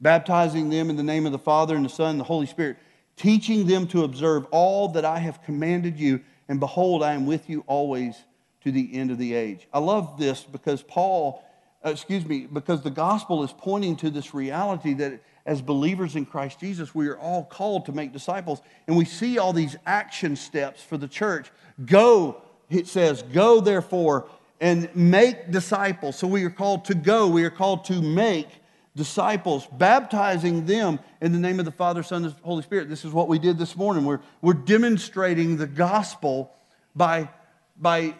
baptizing 0.00 0.70
them 0.70 0.90
in 0.90 0.96
the 0.96 1.02
name 1.02 1.26
of 1.26 1.32
the 1.32 1.38
Father 1.38 1.76
and 1.76 1.84
the 1.84 1.90
Son 1.90 2.10
and 2.10 2.20
the 2.20 2.24
Holy 2.24 2.46
Spirit, 2.46 2.78
teaching 3.20 3.66
them 3.66 3.86
to 3.86 4.04
observe 4.04 4.46
all 4.50 4.88
that 4.88 5.04
I 5.04 5.18
have 5.18 5.42
commanded 5.42 5.98
you. 5.98 6.20
And 6.48 6.58
behold, 6.58 7.02
I 7.02 7.12
am 7.12 7.26
with 7.26 7.50
you 7.50 7.62
always 7.66 8.16
to 8.62 8.72
the 8.72 8.94
end 8.94 9.10
of 9.10 9.18
the 9.18 9.34
age. 9.34 9.68
I 9.74 9.78
love 9.78 10.18
this 10.18 10.42
because 10.42 10.82
Paul, 10.82 11.44
uh, 11.84 11.90
excuse 11.90 12.24
me, 12.24 12.46
because 12.50 12.80
the 12.80 12.90
gospel 12.90 13.44
is 13.44 13.52
pointing 13.52 13.96
to 13.96 14.08
this 14.08 14.32
reality 14.32 14.94
that 14.94 15.20
as 15.44 15.60
believers 15.60 16.16
in 16.16 16.24
Christ 16.24 16.60
Jesus, 16.60 16.94
we 16.94 17.08
are 17.08 17.18
all 17.18 17.44
called 17.44 17.84
to 17.86 17.92
make 17.92 18.14
disciples. 18.14 18.62
And 18.86 18.96
we 18.96 19.04
see 19.04 19.38
all 19.38 19.52
these 19.52 19.76
action 19.84 20.34
steps 20.34 20.82
for 20.82 20.96
the 20.96 21.08
church. 21.08 21.50
Go, 21.84 22.40
it 22.70 22.86
says, 22.86 23.22
go 23.22 23.60
therefore 23.60 24.30
and 24.62 24.88
make 24.96 25.50
disciples. 25.50 26.16
So 26.16 26.26
we 26.26 26.42
are 26.44 26.50
called 26.50 26.86
to 26.86 26.94
go, 26.94 27.28
we 27.28 27.44
are 27.44 27.50
called 27.50 27.84
to 27.86 28.00
make 28.00 28.48
disciples, 28.96 29.66
baptizing 29.72 30.66
them 30.66 30.98
in 31.20 31.32
the 31.32 31.38
name 31.38 31.58
of 31.58 31.64
the 31.64 31.72
Father, 31.72 32.02
Son, 32.02 32.24
and 32.24 32.34
Holy 32.42 32.62
Spirit. 32.62 32.88
This 32.88 33.04
is 33.04 33.12
what 33.12 33.28
we 33.28 33.38
did 33.38 33.58
this 33.58 33.76
morning. 33.76 34.04
We're, 34.04 34.20
we're 34.42 34.54
demonstrating 34.54 35.56
the 35.56 35.66
gospel 35.66 36.52
by, 36.94 37.28
by 37.76 38.14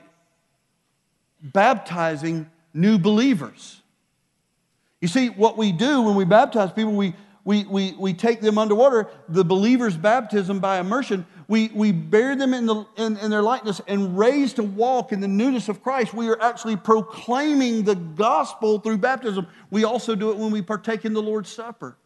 baptizing 1.42 2.48
new 2.72 2.98
believers. 2.98 3.80
You 5.00 5.08
see, 5.08 5.28
what 5.28 5.56
we 5.56 5.72
do 5.72 6.02
when 6.02 6.14
we 6.14 6.24
baptize 6.24 6.72
people, 6.72 6.92
we, 6.92 7.14
we, 7.44 7.64
we, 7.64 7.94
we 7.98 8.12
take 8.12 8.40
them 8.40 8.58
underwater, 8.58 9.08
the 9.28 9.44
believer's 9.44 9.96
baptism 9.96 10.60
by 10.60 10.78
immersion, 10.78 11.26
we, 11.48 11.68
we 11.74 11.90
bear 11.90 12.36
them 12.36 12.54
in, 12.54 12.66
the, 12.66 12.86
in, 12.96 13.16
in 13.16 13.30
their 13.30 13.42
likeness 13.42 13.80
and 13.88 14.16
raise 14.16 14.52
to 14.54 14.62
walk 14.62 15.10
in 15.10 15.20
the 15.20 15.28
newness 15.28 15.68
of 15.68 15.82
Christ. 15.82 16.14
We 16.14 16.28
are 16.28 16.40
actually 16.40 16.76
proclaiming 16.76 17.82
the 17.82 17.96
gospel 17.96 18.78
through 18.78 18.98
baptism. 18.98 19.46
We 19.70 19.84
also 19.84 20.14
do 20.14 20.30
it 20.30 20.36
when 20.36 20.52
we 20.52 20.62
partake 20.62 21.04
in 21.04 21.12
the 21.12 21.22
Lord's 21.22 21.50
Supper, 21.50 21.96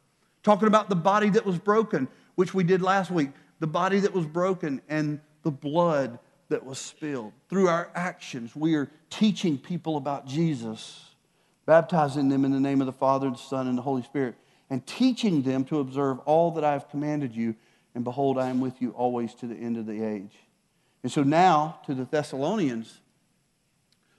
talking 0.42 0.68
about 0.68 0.88
the 0.88 0.96
body 0.96 1.28
that 1.30 1.44
was 1.44 1.58
broken, 1.58 2.08
which 2.36 2.54
we 2.54 2.64
did 2.64 2.80
last 2.80 3.10
week, 3.10 3.30
the 3.60 3.66
body 3.66 4.00
that 4.00 4.14
was 4.14 4.24
broken 4.24 4.80
and 4.88 5.20
the 5.42 5.50
blood 5.50 6.18
that 6.48 6.64
was 6.64 6.78
spilled. 6.78 7.32
Through 7.48 7.68
our 7.68 7.90
actions, 7.94 8.54
we 8.54 8.76
are 8.76 8.88
teaching 9.10 9.58
people 9.58 9.96
about 9.96 10.26
Jesus, 10.26 11.10
baptizing 11.66 12.28
them 12.28 12.44
in 12.44 12.52
the 12.52 12.60
name 12.60 12.80
of 12.80 12.86
the 12.86 12.92
Father, 12.92 13.28
the 13.28 13.36
Son, 13.36 13.66
and 13.66 13.76
the 13.76 13.82
Holy 13.82 14.02
Spirit 14.02 14.36
and 14.74 14.84
teaching 14.88 15.42
them 15.42 15.62
to 15.62 15.78
observe 15.78 16.18
all 16.24 16.50
that 16.50 16.64
I 16.64 16.72
have 16.72 16.90
commanded 16.90 17.36
you. 17.36 17.54
And 17.94 18.02
behold, 18.02 18.38
I 18.38 18.48
am 18.48 18.60
with 18.60 18.82
you 18.82 18.90
always 18.90 19.32
to 19.36 19.46
the 19.46 19.54
end 19.54 19.76
of 19.76 19.86
the 19.86 20.02
age. 20.02 20.34
And 21.04 21.12
so 21.12 21.22
now 21.22 21.78
to 21.86 21.94
the 21.94 22.04
Thessalonians, 22.04 23.00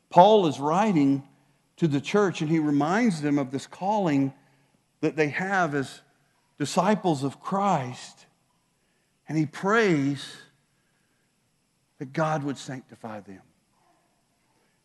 Paul 0.10 0.48
is 0.48 0.58
writing 0.58 1.28
to 1.76 1.90
the 1.90 2.00
church 2.00 2.40
and 2.40 2.50
he 2.50 2.60
reminds 2.60 3.22
them 3.22 3.38
of 3.38 3.52
this 3.52 3.68
calling 3.68 4.34
that 5.02 5.18
they 5.18 5.28
have 5.28 5.76
as 5.76 6.00
disciples 6.58 7.26
of 7.26 7.42
Christ. 7.42 8.26
And 9.28 9.38
he 9.38 9.46
prays 9.46 10.38
that 11.98 12.14
God 12.14 12.46
would 12.46 12.58
sanctify 12.58 13.20
them 13.20 13.42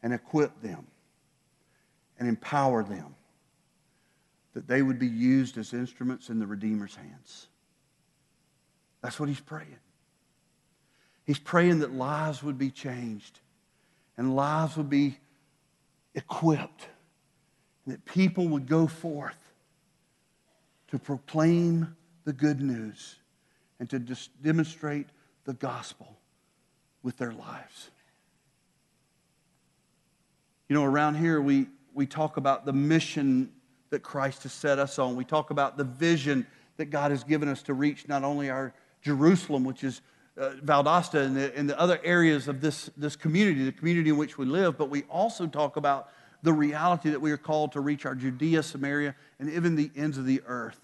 and 0.03 0.13
equip 0.13 0.63
them 0.63 0.89
and 2.19 2.29
empower 2.29 2.83
them, 2.83 3.15
that 4.61 4.69
they 4.69 4.83
would 4.83 4.99
be 4.99 5.07
used 5.07 5.57
as 5.57 5.73
instruments 5.73 6.29
in 6.29 6.39
the 6.39 6.45
Redeemer's 6.45 6.95
hands. 6.95 7.49
That's 9.01 9.19
what 9.19 9.31
he's 9.31 9.41
praying. 9.41 9.79
He's 11.25 11.39
praying 11.39 11.79
that 11.79 11.95
lives 11.95 12.43
would 12.43 12.59
be 12.59 12.71
changed 12.71 13.41
and 14.19 14.37
lives 14.37 14.77
would 14.77 14.91
be 14.91 15.17
equipped, 16.15 16.89
and 17.87 17.95
that 17.95 18.05
people 18.05 18.49
would 18.49 18.67
go 18.69 18.87
forth 18.87 19.39
to 20.89 20.99
proclaim 20.99 21.97
the 22.25 22.35
good 22.35 22.61
news 22.61 23.17
and 23.79 23.89
to 23.89 23.99
demonstrate 24.43 25.07
the 25.47 25.55
gospel 25.55 26.19
with 27.03 27.17
their 27.17 27.33
lives. 27.33 27.89
You 30.69 30.75
know, 30.75 30.85
around 30.85 31.15
here 31.15 31.41
we, 31.41 31.69
we 31.95 32.05
talk 32.05 32.37
about 32.37 32.67
the 32.67 32.75
mission 32.75 33.53
that 33.91 34.03
Christ 34.03 34.45
has 34.45 34.53
set 34.53 34.79
us 34.79 34.99
on. 34.99 35.17
We 35.17 35.25
talk 35.25 35.51
about 35.51 35.77
the 35.77 35.85
vision 35.85 36.47
that 36.77 36.87
God 36.87 37.11
has 37.11 37.25
given 37.25 37.49
us 37.49 37.63
to 37.65 37.75
reach 37.75 38.09
not 38.09 38.25
only 38.25 38.49
our 38.49 38.73
Jerusalem, 39.03 39.65
which 39.65 39.85
is 39.85 40.01
uh, 40.39 40.53
Valdosta 40.65 41.25
and 41.25 41.37
the, 41.37 41.57
and 41.57 41.69
the 41.69 41.79
other 41.79 42.01
areas 42.03 42.49
of 42.49 42.61
this, 42.61 42.91
this 42.97 43.17
community, 43.17 43.65
the 43.65 43.73
community 43.73 44.11
in 44.11 44.17
which 44.17 44.39
we 44.39 44.47
live, 44.47 44.79
but 44.79 44.89
we 44.89 45.03
also 45.05 45.47
talk 45.47 45.77
about 45.77 46.11
the 46.43 46.53
reality 46.53 47.11
that 47.11 47.21
we 47.21 47.33
are 47.33 47.37
called 47.37 47.73
to 47.73 47.81
reach 47.81 48.07
our 48.07 48.15
Judea, 48.15 48.63
Samaria, 48.63 49.15
and 49.39 49.51
even 49.51 49.77
the 49.77 49.91
ends 49.95 50.17
of 50.17 50.25
the 50.25 50.41
earth. 50.47 50.81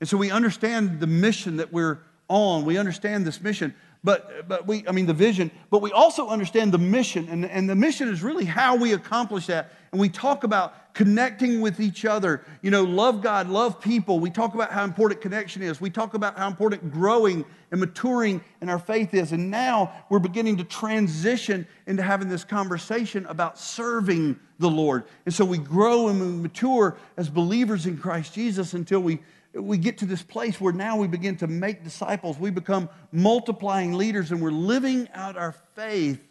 And 0.00 0.08
so 0.08 0.16
we 0.16 0.30
understand 0.30 1.00
the 1.00 1.06
mission 1.06 1.56
that 1.56 1.72
we're 1.72 1.98
on. 2.28 2.64
We 2.64 2.76
understand 2.76 3.26
this 3.26 3.40
mission, 3.40 3.74
but, 4.04 4.46
but 4.46 4.66
we, 4.66 4.86
I 4.86 4.92
mean, 4.92 5.06
the 5.06 5.14
vision, 5.14 5.50
but 5.70 5.80
we 5.80 5.92
also 5.92 6.28
understand 6.28 6.72
the 6.72 6.78
mission. 6.78 7.28
And, 7.30 7.46
and 7.46 7.68
the 7.68 7.74
mission 7.74 8.08
is 8.08 8.22
really 8.22 8.44
how 8.44 8.76
we 8.76 8.92
accomplish 8.92 9.46
that. 9.46 9.72
And 9.92 10.00
we 10.00 10.08
talk 10.08 10.44
about 10.44 10.94
connecting 10.94 11.60
with 11.60 11.80
each 11.80 12.04
other. 12.04 12.44
You 12.60 12.70
know, 12.70 12.84
love 12.84 13.22
God, 13.22 13.48
love 13.48 13.80
people. 13.80 14.18
We 14.18 14.30
talk 14.30 14.54
about 14.54 14.70
how 14.72 14.84
important 14.84 15.20
connection 15.20 15.62
is. 15.62 15.80
We 15.80 15.90
talk 15.90 16.14
about 16.14 16.36
how 16.36 16.46
important 16.46 16.92
growing 16.92 17.44
and 17.70 17.80
maturing 17.80 18.42
in 18.60 18.68
our 18.68 18.78
faith 18.78 19.14
is. 19.14 19.32
And 19.32 19.50
now 19.50 19.92
we're 20.10 20.18
beginning 20.18 20.56
to 20.58 20.64
transition 20.64 21.66
into 21.86 22.02
having 22.02 22.28
this 22.28 22.44
conversation 22.44 23.26
about 23.26 23.58
serving 23.58 24.38
the 24.58 24.68
Lord. 24.68 25.04
And 25.24 25.34
so 25.34 25.44
we 25.44 25.58
grow 25.58 26.08
and 26.08 26.20
we 26.20 26.26
mature 26.26 26.96
as 27.16 27.28
believers 27.28 27.86
in 27.86 27.96
Christ 27.96 28.34
Jesus 28.34 28.74
until 28.74 29.00
we 29.00 29.20
we 29.54 29.78
get 29.78 29.98
to 29.98 30.06
this 30.06 30.22
place 30.22 30.60
where 30.60 30.74
now 30.74 30.96
we 30.96 31.08
begin 31.08 31.36
to 31.36 31.46
make 31.46 31.82
disciples. 31.82 32.38
We 32.38 32.50
become 32.50 32.88
multiplying 33.12 33.94
leaders 33.94 34.30
and 34.30 34.42
we're 34.42 34.50
living 34.50 35.08
out 35.14 35.36
our 35.36 35.52
faith 35.74 36.22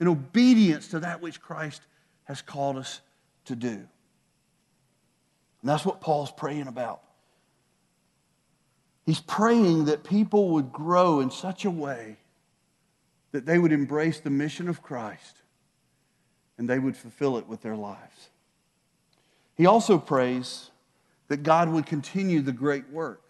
in 0.00 0.06
obedience 0.06 0.88
to 0.88 1.00
that 1.00 1.20
which 1.20 1.40
Christ 1.40 1.82
has 2.28 2.42
called 2.42 2.76
us 2.76 3.00
to 3.46 3.56
do. 3.56 3.68
And 3.68 3.88
that's 5.64 5.84
what 5.84 6.00
Paul's 6.00 6.30
praying 6.30 6.68
about. 6.68 7.00
He's 9.06 9.20
praying 9.20 9.86
that 9.86 10.04
people 10.04 10.50
would 10.50 10.70
grow 10.70 11.20
in 11.20 11.30
such 11.30 11.64
a 11.64 11.70
way 11.70 12.18
that 13.32 13.46
they 13.46 13.58
would 13.58 13.72
embrace 13.72 14.20
the 14.20 14.30
mission 14.30 14.68
of 14.68 14.82
Christ 14.82 15.38
and 16.58 16.68
they 16.68 16.78
would 16.78 16.96
fulfill 16.96 17.38
it 17.38 17.48
with 17.48 17.62
their 17.62 17.76
lives. 17.76 18.28
He 19.54 19.64
also 19.64 19.98
prays 19.98 20.70
that 21.28 21.42
God 21.42 21.70
would 21.70 21.86
continue 21.86 22.42
the 22.42 22.52
great 22.52 22.88
work, 22.90 23.22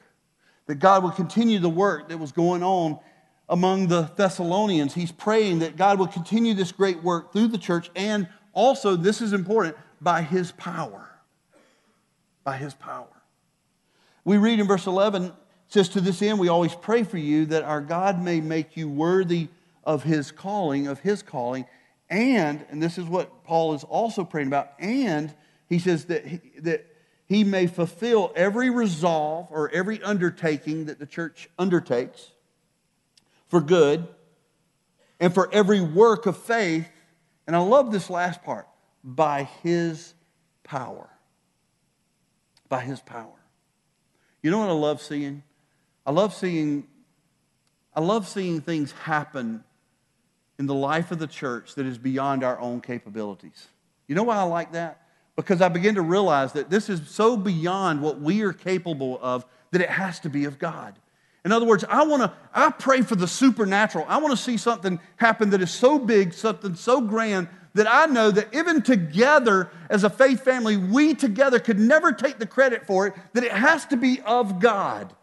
that 0.67 0.77
God 0.77 1.05
would 1.05 1.15
continue 1.15 1.61
the 1.61 1.69
work 1.69 2.09
that 2.09 2.19
was 2.19 2.33
going 2.33 2.63
on 2.63 2.99
among 3.49 3.87
the 3.87 4.11
Thessalonians. 4.17 4.95
He's 4.95 5.13
praying 5.13 5.61
that 5.61 5.77
God 5.77 5.99
would 5.99 6.11
continue 6.11 6.55
this 6.55 6.73
great 6.73 7.03
work 7.03 7.33
through 7.33 7.49
the 7.49 7.59
church 7.59 7.91
and 7.95 8.29
also, 8.53 8.97
this 8.97 9.21
is 9.21 9.33
important, 9.33 9.77
by 10.01 10.23
his 10.23 10.53
power. 10.53 11.09
By 12.45 12.57
his 12.57 12.75
power. 12.75 13.09
We 14.25 14.37
read 14.37 14.61
in 14.61 14.67
verse 14.67 14.87
11, 14.87 15.25
it 15.25 15.33
says, 15.69 15.89
To 15.91 16.01
this 16.01 16.23
end, 16.23 16.39
we 16.39 16.49
always 16.49 16.75
pray 16.75 17.03
for 17.03 17.19
you 17.19 17.47
that 17.47 17.63
our 17.63 17.81
God 17.81 18.23
may 18.23 18.41
make 18.41 18.77
you 18.77 18.89
worthy 18.89 19.49
of 19.85 20.03
his 20.03 20.31
calling, 20.31 20.87
of 20.87 21.01
his 21.01 21.23
calling, 21.23 21.67
and, 22.11 22.65
and 22.71 22.83
this 22.83 22.99
is 22.99 23.05
what 23.05 23.45
Paul 23.45 23.75
is 23.75 23.85
also 23.85 24.25
praying 24.25 24.49
about, 24.49 24.73
and 24.79 25.35
he 25.69 25.79
says 25.79 26.07
that 26.07 26.27
he, 26.27 26.41
that 26.61 26.87
he 27.27 27.45
may 27.45 27.67
fulfill 27.67 28.33
every 28.35 28.71
resolve 28.71 29.49
or 29.51 29.71
every 29.71 30.03
undertaking 30.03 30.87
that 30.87 30.99
the 30.99 31.07
church 31.07 31.49
undertakes 31.59 32.31
for 33.49 33.61
good 33.61 34.09
and 35.21 35.35
for 35.35 35.53
every 35.53 35.81
work 35.81 36.25
of 36.25 36.39
faith. 36.39 36.89
And 37.49 37.57
I 37.57 37.59
love 37.59 37.91
this 37.91 38.09
last 38.09 38.45
part 38.45 38.69
by 39.03 39.43
his 39.65 40.15
power. 40.63 41.11
By 42.69 42.83
his 42.83 43.01
power. 43.01 43.35
You 44.41 44.53
know 44.53 44.59
what 44.59 44.69
I 44.69 44.75
love 44.75 45.03
seeing? 45.03 45.43
I 46.07 46.13
love 46.13 46.33
seeing 46.33 46.87
I 47.93 48.01
love 48.01 48.29
seeing 48.29 48.61
things 48.61 48.93
happen 48.93 49.65
in 50.57 50.67
the 50.67 50.75
life 50.75 51.11
of 51.11 51.19
the 51.19 51.27
church 51.27 51.75
that 51.75 51.85
is 51.85 51.99
beyond 51.99 52.45
our 52.45 52.61
own 52.61 52.81
capabilities. 52.81 53.67
You 54.07 54.15
know 54.15 54.23
why 54.23 54.37
I 54.37 54.45
like 54.45 54.71
that? 54.73 55.09
because 55.39 55.63
I 55.63 55.69
begin 55.69 55.95
to 55.95 56.03
realize 56.03 56.55
that 56.55 56.69
this 56.69 56.89
is 56.89 57.01
so 57.09 57.37
beyond 57.37 58.03
what 58.03 58.21
we 58.21 58.43
are 58.43 58.53
capable 58.53 59.21
of 59.23 59.47
that 59.71 59.81
it 59.81 59.89
has 59.89 60.19
to 60.21 60.29
be 60.29 60.47
of 60.47 60.59
God. 60.59 60.99
In 61.45 61.53
other 61.53 61.67
words, 61.67 61.85
I 61.89 62.05
want 62.05 62.23
to 62.23 62.33
I 62.53 62.71
pray 62.71 63.03
for 63.03 63.15
the 63.15 63.29
supernatural. 63.29 64.05
I 64.09 64.19
want 64.19 64.37
to 64.37 64.43
see 64.43 64.57
something 64.57 65.01
happen 65.17 65.51
that 65.51 65.63
is 65.63 65.71
so 65.71 65.99
big, 65.99 66.35
something 66.35 66.75
so 66.75 67.01
grand 67.01 67.49
that 67.75 67.87
I 67.89 68.07
know 68.07 68.31
that 68.31 68.53
even 68.53 68.83
together 68.83 69.71
as 69.89 70.05
a 70.05 70.11
faith 70.11 70.43
family, 70.43 70.77
we 70.77 71.15
together 71.15 71.61
could 71.61 71.79
never 71.79 72.13
take 72.13 72.39
the 72.39 72.47
credit 72.47 72.87
for 72.87 73.07
it, 73.07 73.15
that 73.35 73.45
it 73.45 73.53
has 73.53 73.87
to 73.87 73.97
be 73.97 74.21
of 74.23 74.59
God. 74.59 75.15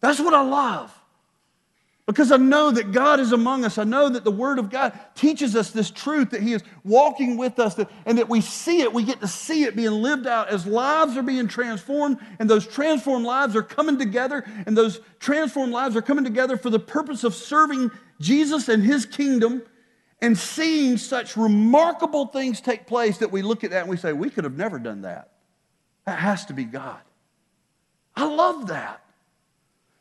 That's 0.00 0.20
what 0.20 0.34
I 0.34 0.42
love. 0.42 1.03
Because 2.06 2.30
I 2.30 2.36
know 2.36 2.70
that 2.70 2.92
God 2.92 3.18
is 3.18 3.32
among 3.32 3.64
us. 3.64 3.78
I 3.78 3.84
know 3.84 4.10
that 4.10 4.24
the 4.24 4.30
Word 4.30 4.58
of 4.58 4.68
God 4.68 4.98
teaches 5.14 5.56
us 5.56 5.70
this 5.70 5.90
truth 5.90 6.30
that 6.30 6.42
He 6.42 6.52
is 6.52 6.62
walking 6.84 7.38
with 7.38 7.58
us 7.58 7.78
and 8.04 8.18
that 8.18 8.28
we 8.28 8.42
see 8.42 8.82
it. 8.82 8.92
We 8.92 9.04
get 9.04 9.22
to 9.22 9.26
see 9.26 9.64
it 9.64 9.74
being 9.74 9.90
lived 9.90 10.26
out 10.26 10.48
as 10.48 10.66
lives 10.66 11.16
are 11.16 11.22
being 11.22 11.48
transformed, 11.48 12.18
and 12.38 12.50
those 12.50 12.66
transformed 12.66 13.24
lives 13.24 13.56
are 13.56 13.62
coming 13.62 13.98
together, 13.98 14.44
and 14.66 14.76
those 14.76 15.00
transformed 15.18 15.72
lives 15.72 15.96
are 15.96 16.02
coming 16.02 16.24
together 16.24 16.58
for 16.58 16.68
the 16.68 16.78
purpose 16.78 17.24
of 17.24 17.34
serving 17.34 17.90
Jesus 18.20 18.68
and 18.68 18.82
His 18.82 19.06
kingdom 19.06 19.62
and 20.20 20.38
seeing 20.38 20.96
such 20.96 21.36
remarkable 21.36 22.26
things 22.26 22.60
take 22.60 22.86
place 22.86 23.18
that 23.18 23.30
we 23.30 23.42
look 23.42 23.62
at 23.62 23.72
that 23.72 23.80
and 23.80 23.90
we 23.90 23.96
say, 23.98 24.12
we 24.12 24.30
could 24.30 24.44
have 24.44 24.56
never 24.56 24.78
done 24.78 25.02
that. 25.02 25.32
That 26.06 26.18
has 26.18 26.46
to 26.46 26.54
be 26.54 26.64
God. 26.64 27.00
I 28.16 28.26
love 28.26 28.68
that. 28.68 29.03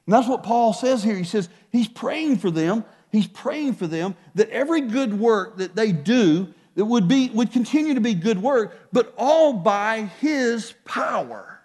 And 0.05 0.13
that's 0.13 0.27
what 0.27 0.43
Paul 0.43 0.73
says 0.73 1.03
here. 1.03 1.15
He 1.15 1.23
says 1.23 1.49
he's 1.71 1.87
praying 1.87 2.37
for 2.37 2.51
them. 2.51 2.83
He's 3.11 3.27
praying 3.27 3.75
for 3.75 3.87
them 3.87 4.15
that 4.35 4.49
every 4.49 4.81
good 4.81 5.17
work 5.17 5.57
that 5.57 5.75
they 5.75 5.91
do 5.91 6.53
that 6.75 6.85
would 6.85 7.07
be 7.07 7.29
would 7.29 7.51
continue 7.51 7.93
to 7.93 8.01
be 8.01 8.13
good 8.13 8.41
work, 8.41 8.75
but 8.91 9.13
all 9.17 9.53
by 9.53 10.09
his 10.19 10.73
power. 10.85 11.59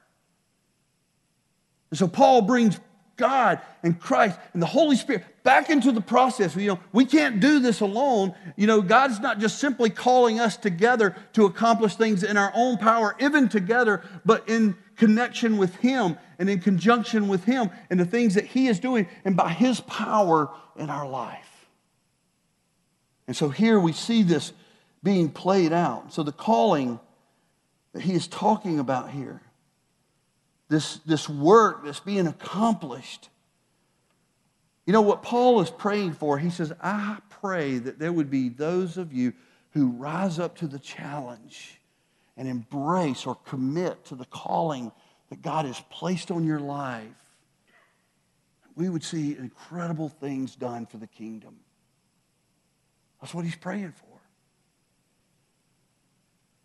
And 1.91 1.99
so 1.99 2.07
Paul 2.07 2.43
brings 2.43 2.79
God 3.17 3.61
and 3.83 3.99
Christ 3.99 4.39
and 4.53 4.63
the 4.63 4.67
Holy 4.67 4.97
Spirit 4.97 5.25
back 5.43 5.71
into 5.71 5.93
the 5.93 6.01
process. 6.01 6.55
You 6.55 6.69
know, 6.69 6.81
we 6.93 7.05
can't 7.05 7.41
do 7.41 7.59
this 7.59 7.81
alone. 7.81 8.35
You 8.57 8.67
know, 8.67 8.81
God's 8.81 9.19
not 9.19 9.41
just 9.41 9.59
simply 9.59 9.91
calling 9.91 10.41
us 10.41 10.57
together 10.57 11.17
to 11.33 11.47
accomplish 11.47 11.97
things 11.97 12.23
in 12.23 12.37
our 12.37 12.53
own 12.55 12.79
power, 12.79 13.17
even 13.19 13.49
together, 13.49 14.03
but 14.25 14.49
in 14.49 14.77
connection 14.99 15.57
with 15.57 15.77
Him 15.77 16.19
and 16.39 16.51
in 16.51 16.61
conjunction 16.61 17.29
with 17.29 17.45
Him 17.45 17.71
and 17.89 17.99
the 17.99 18.05
things 18.05 18.35
that 18.35 18.45
He 18.45 18.67
is 18.67 18.79
doing 18.79 19.07
and 19.25 19.37
by 19.37 19.51
His 19.51 19.81
power 19.81 20.51
in 20.77 20.91
our 20.91 21.09
life. 21.09 21.69
And 23.27 23.37
so 23.37 23.49
here 23.49 23.79
we 23.79 23.93
see 23.93 24.23
this 24.23 24.53
being 25.03 25.31
played 25.31 25.73
out. 25.73 26.13
So 26.13 26.23
the 26.23 26.33
calling 26.33 26.99
that 27.93 28.03
He 28.03 28.13
is 28.13 28.27
talking 28.27 28.79
about 28.79 29.11
here, 29.11 29.41
this, 30.69 30.97
this 31.07 31.29
work 31.29 31.85
that's 31.85 32.01
being 32.01 32.27
accomplished. 32.27 33.31
You 34.85 34.93
know 34.93 35.03
what 35.03 35.23
Paul 35.23 35.61
is 35.61 35.71
praying 35.71 36.15
for? 36.15 36.39
He 36.39 36.51
says, 36.51 36.73
I 36.83 37.19
pray 37.29 37.79
that 37.79 37.99
there 37.99 38.13
would 38.13 38.31
be 38.31 38.49
those 38.49 38.97
of 38.97 39.13
you 39.13 39.33
who 39.71 39.91
rise 39.91 40.39
up 40.39 40.57
to 40.59 40.67
the 40.67 40.79
challenge 40.79 41.78
and 42.39 42.49
embrace 42.49 43.27
or 43.27 43.35
commit 43.35 44.05
to 44.07 44.15
the 44.15 44.25
calling 44.27 44.93
that 45.29 45.43
God 45.43 45.67
has 45.67 45.83
placed 45.91 46.31
on 46.31 46.47
your 46.47 46.61
life, 46.61 47.05
we 48.77 48.89
would 48.89 49.03
see 49.03 49.37
incredible 49.37 50.09
things 50.09 50.55
done 50.55 50.87
for 50.87 50.99
the 50.99 51.09
kingdom. 51.09 51.57
That's 53.21 53.35
what 53.35 53.45
he's 53.45 53.57
praying 53.57 53.93
for. 53.93 54.21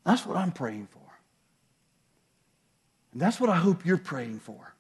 That's 0.06 0.26
what 0.26 0.38
I'm 0.38 0.52
praying 0.52 0.88
for. 0.92 1.00
And 3.12 3.20
that's 3.20 3.40
what 3.40 3.50
I 3.50 3.56
hope 3.56 3.84
you're 3.84 3.98
praying 3.98 4.40
for. 4.42 4.76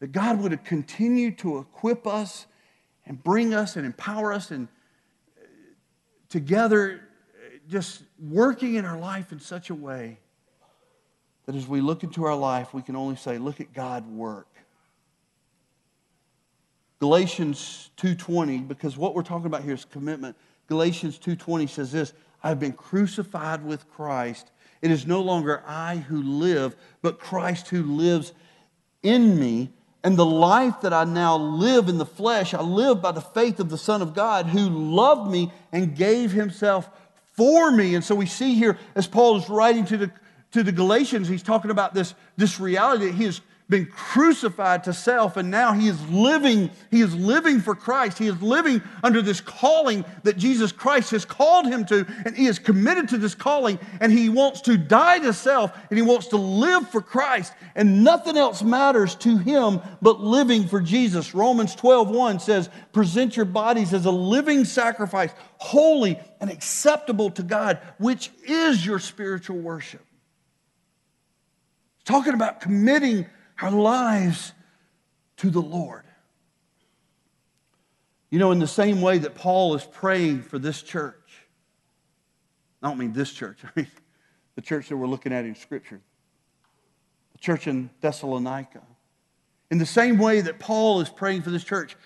That 0.00 0.12
God 0.12 0.42
would 0.42 0.62
continue 0.64 1.30
to 1.36 1.58
equip 1.58 2.06
us 2.06 2.46
and 3.06 3.22
bring 3.22 3.54
us 3.54 3.76
and 3.76 3.86
empower 3.86 4.32
us 4.32 4.50
and 4.50 4.68
uh, 5.38 5.46
together 6.28 7.00
just 7.72 8.02
working 8.20 8.74
in 8.74 8.84
our 8.84 8.98
life 8.98 9.32
in 9.32 9.40
such 9.40 9.70
a 9.70 9.74
way 9.74 10.18
that 11.46 11.56
as 11.56 11.66
we 11.66 11.80
look 11.80 12.04
into 12.04 12.24
our 12.24 12.36
life, 12.36 12.74
we 12.74 12.82
can 12.82 12.94
only 12.94 13.16
say, 13.16 13.38
look 13.38 13.60
at 13.60 13.72
God 13.72 14.06
work. 14.06 14.46
Galatians 17.00 17.90
2:20 17.96 18.68
because 18.68 18.96
what 18.96 19.14
we're 19.14 19.22
talking 19.22 19.46
about 19.46 19.64
here 19.64 19.74
is 19.74 19.84
commitment. 19.84 20.36
Galatians 20.68 21.18
2:20 21.18 21.68
says 21.68 21.90
this, 21.90 22.12
I've 22.44 22.60
been 22.60 22.74
crucified 22.74 23.64
with 23.64 23.90
Christ. 23.90 24.52
It 24.82 24.90
is 24.90 25.06
no 25.06 25.20
longer 25.20 25.64
I 25.66 25.96
who 25.96 26.22
live, 26.22 26.76
but 27.00 27.18
Christ 27.18 27.68
who 27.68 27.82
lives 27.82 28.32
in 29.02 29.40
me. 29.40 29.72
And 30.04 30.16
the 30.16 30.26
life 30.26 30.80
that 30.82 30.92
I 30.92 31.04
now 31.04 31.36
live 31.36 31.88
in 31.88 31.98
the 31.98 32.06
flesh, 32.06 32.54
I 32.54 32.60
live 32.60 33.00
by 33.00 33.12
the 33.12 33.20
faith 33.20 33.60
of 33.60 33.70
the 33.70 33.78
Son 33.78 34.02
of 34.02 34.14
God 34.14 34.46
who 34.46 34.68
loved 34.68 35.30
me 35.30 35.52
and 35.72 35.96
gave 35.96 36.32
himself 36.32 36.88
for 37.32 37.70
me. 37.70 37.94
And 37.94 38.04
so 38.04 38.14
we 38.14 38.26
see 38.26 38.54
here, 38.54 38.78
as 38.94 39.06
Paul 39.06 39.36
is 39.36 39.48
writing 39.48 39.84
to 39.86 39.96
the, 39.96 40.10
to 40.52 40.62
the 40.62 40.72
Galatians, 40.72 41.28
he's 41.28 41.42
talking 41.42 41.70
about 41.70 41.94
this, 41.94 42.14
this 42.36 42.60
reality 42.60 43.06
that 43.06 43.14
he 43.14 43.24
is 43.24 43.40
been 43.72 43.86
crucified 43.86 44.84
to 44.84 44.92
self 44.92 45.38
and 45.38 45.50
now 45.50 45.72
he 45.72 45.88
is 45.88 46.00
living 46.08 46.70
he 46.90 47.00
is 47.00 47.14
living 47.14 47.58
for 47.58 47.74
Christ. 47.74 48.18
He 48.18 48.28
is 48.28 48.40
living 48.42 48.82
under 49.02 49.22
this 49.22 49.40
calling 49.40 50.04
that 50.24 50.36
Jesus 50.36 50.70
Christ 50.70 51.10
has 51.12 51.24
called 51.24 51.66
him 51.66 51.86
to 51.86 52.06
and 52.26 52.36
he 52.36 52.46
is 52.46 52.58
committed 52.58 53.08
to 53.08 53.16
this 53.16 53.34
calling 53.34 53.78
and 54.00 54.12
he 54.12 54.28
wants 54.28 54.60
to 54.62 54.76
die 54.76 55.20
to 55.20 55.32
self 55.32 55.72
and 55.88 55.98
he 55.98 56.02
wants 56.02 56.26
to 56.28 56.36
live 56.36 56.88
for 56.90 57.00
Christ 57.00 57.54
and 57.74 58.04
nothing 58.04 58.36
else 58.36 58.62
matters 58.62 59.14
to 59.16 59.38
him 59.38 59.80
but 60.02 60.20
living 60.20 60.68
for 60.68 60.80
Jesus. 60.82 61.34
Romans 61.34 61.74
1 61.74 62.40
says 62.40 62.68
present 62.92 63.36
your 63.36 63.46
bodies 63.46 63.94
as 63.94 64.04
a 64.04 64.10
living 64.10 64.66
sacrifice 64.66 65.32
holy 65.56 66.20
and 66.40 66.50
acceptable 66.50 67.30
to 67.30 67.42
God 67.42 67.78
which 67.96 68.30
is 68.46 68.84
your 68.84 68.98
spiritual 68.98 69.56
worship. 69.56 70.04
Talking 72.04 72.34
about 72.34 72.60
committing 72.60 73.24
our 73.62 73.70
lives 73.70 74.52
to 75.38 75.50
the 75.50 75.62
Lord. 75.62 76.02
You 78.30 78.38
know, 78.38 78.50
in 78.50 78.58
the 78.58 78.66
same 78.66 79.00
way 79.00 79.18
that 79.18 79.34
Paul 79.34 79.74
is 79.74 79.84
praying 79.84 80.42
for 80.42 80.58
this 80.58 80.82
church, 80.82 81.14
I 82.82 82.88
don't 82.88 82.98
mean 82.98 83.12
this 83.12 83.32
church, 83.32 83.58
I 83.64 83.70
mean 83.76 83.86
the 84.56 84.62
church 84.62 84.88
that 84.88 84.96
we're 84.96 85.06
looking 85.06 85.32
at 85.32 85.44
in 85.44 85.54
Scripture, 85.54 86.00
the 87.32 87.38
church 87.38 87.66
in 87.66 87.88
Thessalonica. 88.00 88.82
In 89.70 89.78
the 89.78 89.86
same 89.86 90.18
way 90.18 90.40
that 90.40 90.58
Paul 90.58 91.00
is 91.00 91.08
praying 91.08 91.42
for 91.42 91.50
this 91.50 91.64
church, 91.64 91.96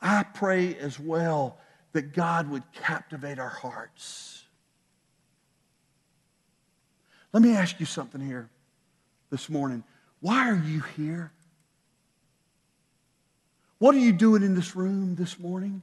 I 0.00 0.22
pray 0.22 0.76
as 0.76 1.00
well 1.00 1.58
that 1.92 2.12
God 2.12 2.48
would 2.50 2.62
captivate 2.72 3.38
our 3.38 3.48
hearts. 3.48 4.44
Let 7.32 7.42
me 7.42 7.54
ask 7.54 7.80
you 7.80 7.86
something 7.86 8.20
here 8.20 8.48
this 9.30 9.48
morning. 9.48 9.82
Why 10.20 10.50
are 10.50 10.56
you 10.56 10.80
here? 10.96 11.32
What 13.78 13.94
are 13.94 13.98
you 13.98 14.12
doing 14.12 14.42
in 14.42 14.54
this 14.54 14.74
room 14.74 15.14
this 15.14 15.38
morning? 15.38 15.82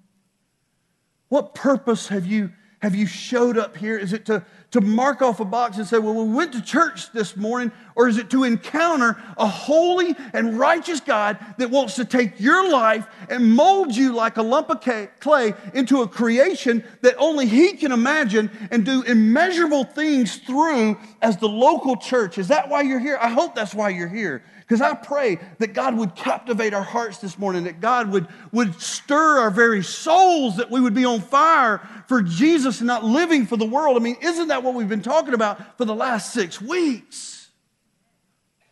What 1.29 1.55
purpose 1.55 2.09
have 2.09 2.25
you, 2.25 2.51
have 2.81 2.93
you 2.93 3.07
showed 3.07 3.57
up 3.57 3.77
here? 3.77 3.97
Is 3.97 4.13
it 4.13 4.25
to, 4.25 4.45
to 4.75 4.81
mark 4.81 5.21
off 5.21 5.39
a 5.39 5.45
box 5.45 5.77
and 5.77 5.87
say, 5.87 5.97
well, 5.97 6.13
we 6.13 6.33
went 6.33 6.51
to 6.51 6.61
church 6.61 7.09
this 7.13 7.37
morning? 7.37 7.71
Or 7.95 8.09
is 8.09 8.17
it 8.17 8.29
to 8.31 8.43
encounter 8.43 9.15
a 9.37 9.47
holy 9.47 10.13
and 10.33 10.59
righteous 10.59 10.99
God 10.99 11.39
that 11.57 11.69
wants 11.69 11.95
to 11.95 12.03
take 12.03 12.41
your 12.41 12.69
life 12.69 13.07
and 13.29 13.55
mold 13.55 13.95
you 13.95 14.11
like 14.11 14.35
a 14.35 14.41
lump 14.41 14.69
of 14.69 14.81
clay 15.21 15.53
into 15.73 16.01
a 16.01 16.07
creation 16.09 16.83
that 17.03 17.15
only 17.17 17.45
He 17.45 17.77
can 17.77 17.93
imagine 17.93 18.51
and 18.69 18.85
do 18.85 19.01
immeasurable 19.03 19.85
things 19.85 20.35
through 20.39 20.97
as 21.21 21.37
the 21.37 21.47
local 21.47 21.95
church? 21.95 22.37
Is 22.37 22.49
that 22.49 22.67
why 22.67 22.81
you're 22.81 22.99
here? 22.99 23.17
I 23.21 23.29
hope 23.29 23.55
that's 23.55 23.73
why 23.73 23.89
you're 23.89 24.09
here. 24.09 24.43
Because 24.67 24.81
I 24.81 24.95
pray 24.95 25.37
that 25.59 25.73
God 25.73 25.95
would 25.95 26.15
captivate 26.15 26.73
our 26.73 26.81
hearts 26.83 27.19
this 27.19 27.37
morning, 27.37 27.65
that 27.65 27.81
God 27.81 28.11
would, 28.11 28.27
would 28.51 28.81
stir 28.81 29.39
our 29.39 29.51
very 29.51 29.83
souls, 29.83 30.57
that 30.57 30.71
we 30.71 30.81
would 30.81 30.95
be 30.95 31.05
on 31.05 31.21
fire 31.21 31.87
for 32.07 32.23
Jesus 32.23 32.79
and 32.79 32.87
not 32.87 33.03
living 33.03 33.45
for 33.45 33.57
the 33.57 33.65
world. 33.65 33.95
I 33.95 33.99
mean, 33.99 34.17
isn't 34.21 34.47
that 34.47 34.63
what 34.63 34.73
we've 34.73 34.89
been 34.89 35.03
talking 35.03 35.35
about 35.35 35.77
for 35.77 35.85
the 35.85 35.93
last 35.93 36.33
six 36.33 36.59
weeks? 36.59 37.49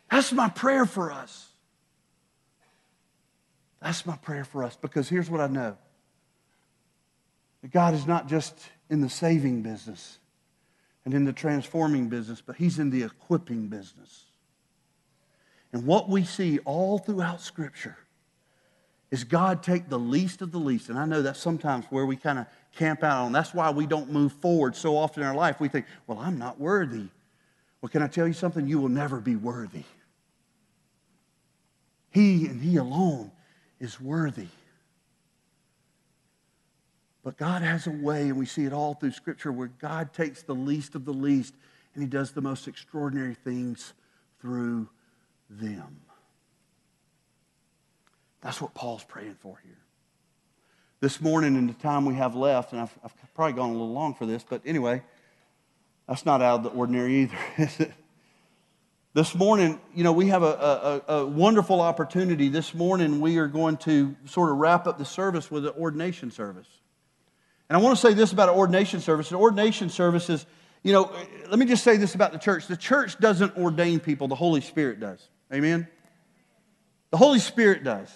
That's 0.09 0.31
my 0.31 0.49
prayer 0.49 0.87
for 0.87 1.11
us. 1.11 1.47
That's 3.79 4.05
my 4.05 4.15
prayer 4.17 4.45
for 4.45 4.63
us 4.63 4.75
because 4.75 5.09
here's 5.09 5.29
what 5.29 5.41
I 5.41 5.47
know 5.47 5.77
that 7.61 7.71
God 7.71 7.93
is 7.93 8.07
not 8.07 8.27
just 8.27 8.57
in 8.89 9.01
the 9.01 9.09
saving 9.09 9.61
business 9.61 10.17
and 11.05 11.13
in 11.13 11.25
the 11.25 11.33
transforming 11.33 12.09
business, 12.09 12.41
but 12.41 12.55
He's 12.55 12.79
in 12.79 12.89
the 12.89 13.03
equipping 13.03 13.67
business. 13.67 14.25
And 15.73 15.87
what 15.87 16.07
we 16.07 16.23
see 16.23 16.59
all 16.59 16.99
throughout 16.99 17.41
Scripture 17.41 17.97
is 19.09 19.23
God 19.23 19.63
take 19.63 19.89
the 19.89 19.99
least 19.99 20.41
of 20.41 20.51
the 20.51 20.59
least. 20.59 20.89
And 20.89 20.97
I 20.97 21.05
know 21.05 21.21
that's 21.23 21.39
sometimes 21.39 21.85
where 21.89 22.05
we 22.05 22.15
kind 22.15 22.39
of 22.39 22.45
camp 22.75 23.03
out 23.03 23.25
on. 23.25 23.31
That's 23.31 23.53
why 23.53 23.71
we 23.71 23.87
don't 23.87 24.11
move 24.11 24.33
forward 24.33 24.75
so 24.75 24.95
often 24.95 25.23
in 25.23 25.29
our 25.29 25.35
life. 25.35 25.59
We 25.59 25.67
think, 25.67 25.87
well, 26.07 26.19
I'm 26.19 26.37
not 26.37 26.59
worthy. 26.59 27.07
Well, 27.81 27.89
can 27.89 28.01
I 28.01 28.07
tell 28.07 28.27
you 28.27 28.33
something? 28.33 28.67
You 28.67 28.79
will 28.79 28.89
never 28.89 29.19
be 29.19 29.35
worthy. 29.35 29.83
He 32.11 32.45
and 32.45 32.61
He 32.61 32.77
alone 32.77 33.31
is 33.79 33.99
worthy. 33.99 34.47
But 37.23 37.37
God 37.37 37.61
has 37.61 37.87
a 37.87 37.91
way, 37.91 38.23
and 38.23 38.37
we 38.37 38.45
see 38.45 38.65
it 38.65 38.73
all 38.73 38.93
through 38.93 39.11
Scripture, 39.11 39.51
where 39.51 39.69
God 39.79 40.13
takes 40.13 40.43
the 40.43 40.55
least 40.55 40.93
of 40.93 41.05
the 41.05 41.13
least 41.13 41.55
and 41.93 42.03
He 42.03 42.09
does 42.09 42.31
the 42.31 42.41
most 42.41 42.67
extraordinary 42.67 43.33
things 43.33 43.93
through 44.39 44.89
them. 45.49 46.01
That's 48.41 48.59
what 48.61 48.73
Paul's 48.73 49.03
praying 49.03 49.37
for 49.39 49.57
here. 49.63 49.77
This 50.99 51.21
morning, 51.21 51.55
in 51.55 51.67
the 51.67 51.73
time 51.73 52.05
we 52.05 52.15
have 52.15 52.35
left, 52.35 52.71
and 52.71 52.81
I've, 52.81 52.97
I've 53.03 53.33
probably 53.33 53.53
gone 53.53 53.69
a 53.69 53.73
little 53.73 53.91
long 53.91 54.13
for 54.13 54.25
this, 54.25 54.45
but 54.47 54.61
anyway, 54.65 55.01
that's 56.07 56.25
not 56.25 56.41
out 56.41 56.59
of 56.59 56.63
the 56.63 56.69
ordinary 56.69 57.21
either, 57.21 57.37
is 57.57 57.79
it? 57.79 57.93
This 59.15 59.35
morning, 59.35 59.79
you 59.93 60.03
know, 60.03 60.11
we 60.11 60.27
have 60.29 60.41
a, 60.41 61.01
a, 61.07 61.13
a, 61.13 61.25
wonderful 61.25 61.81
opportunity. 61.81 62.49
This 62.49 62.73
morning, 62.73 63.21
we 63.21 63.37
are 63.37 63.47
going 63.47 63.77
to 63.77 64.15
sort 64.25 64.49
of 64.49 64.57
wrap 64.57 64.87
up 64.87 64.97
the 64.97 65.05
service 65.05 65.51
with 65.51 65.67
an 65.67 65.73
ordination 65.77 66.31
service. 66.31 66.67
And 67.69 67.77
I 67.77 67.81
want 67.81 67.95
to 67.95 68.01
say 68.01 68.15
this 68.15 68.31
about 68.33 68.49
an 68.49 68.55
ordination 68.55 69.01
service. 69.01 69.29
An 69.29 69.37
ordination 69.37 69.89
service 69.89 70.31
is, 70.31 70.47
you 70.81 70.93
know, 70.93 71.15
let 71.47 71.59
me 71.59 71.67
just 71.67 71.83
say 71.83 71.95
this 71.97 72.15
about 72.15 72.31
the 72.31 72.39
church. 72.39 72.65
The 72.65 72.75
church 72.75 73.19
doesn't 73.19 73.55
ordain 73.55 73.99
people, 73.99 74.27
the 74.27 74.35
Holy 74.35 74.61
Spirit 74.61 74.99
does. 74.99 75.29
Amen? 75.53 75.87
The 77.11 77.17
Holy 77.17 77.39
Spirit 77.39 77.83
does. 77.83 78.11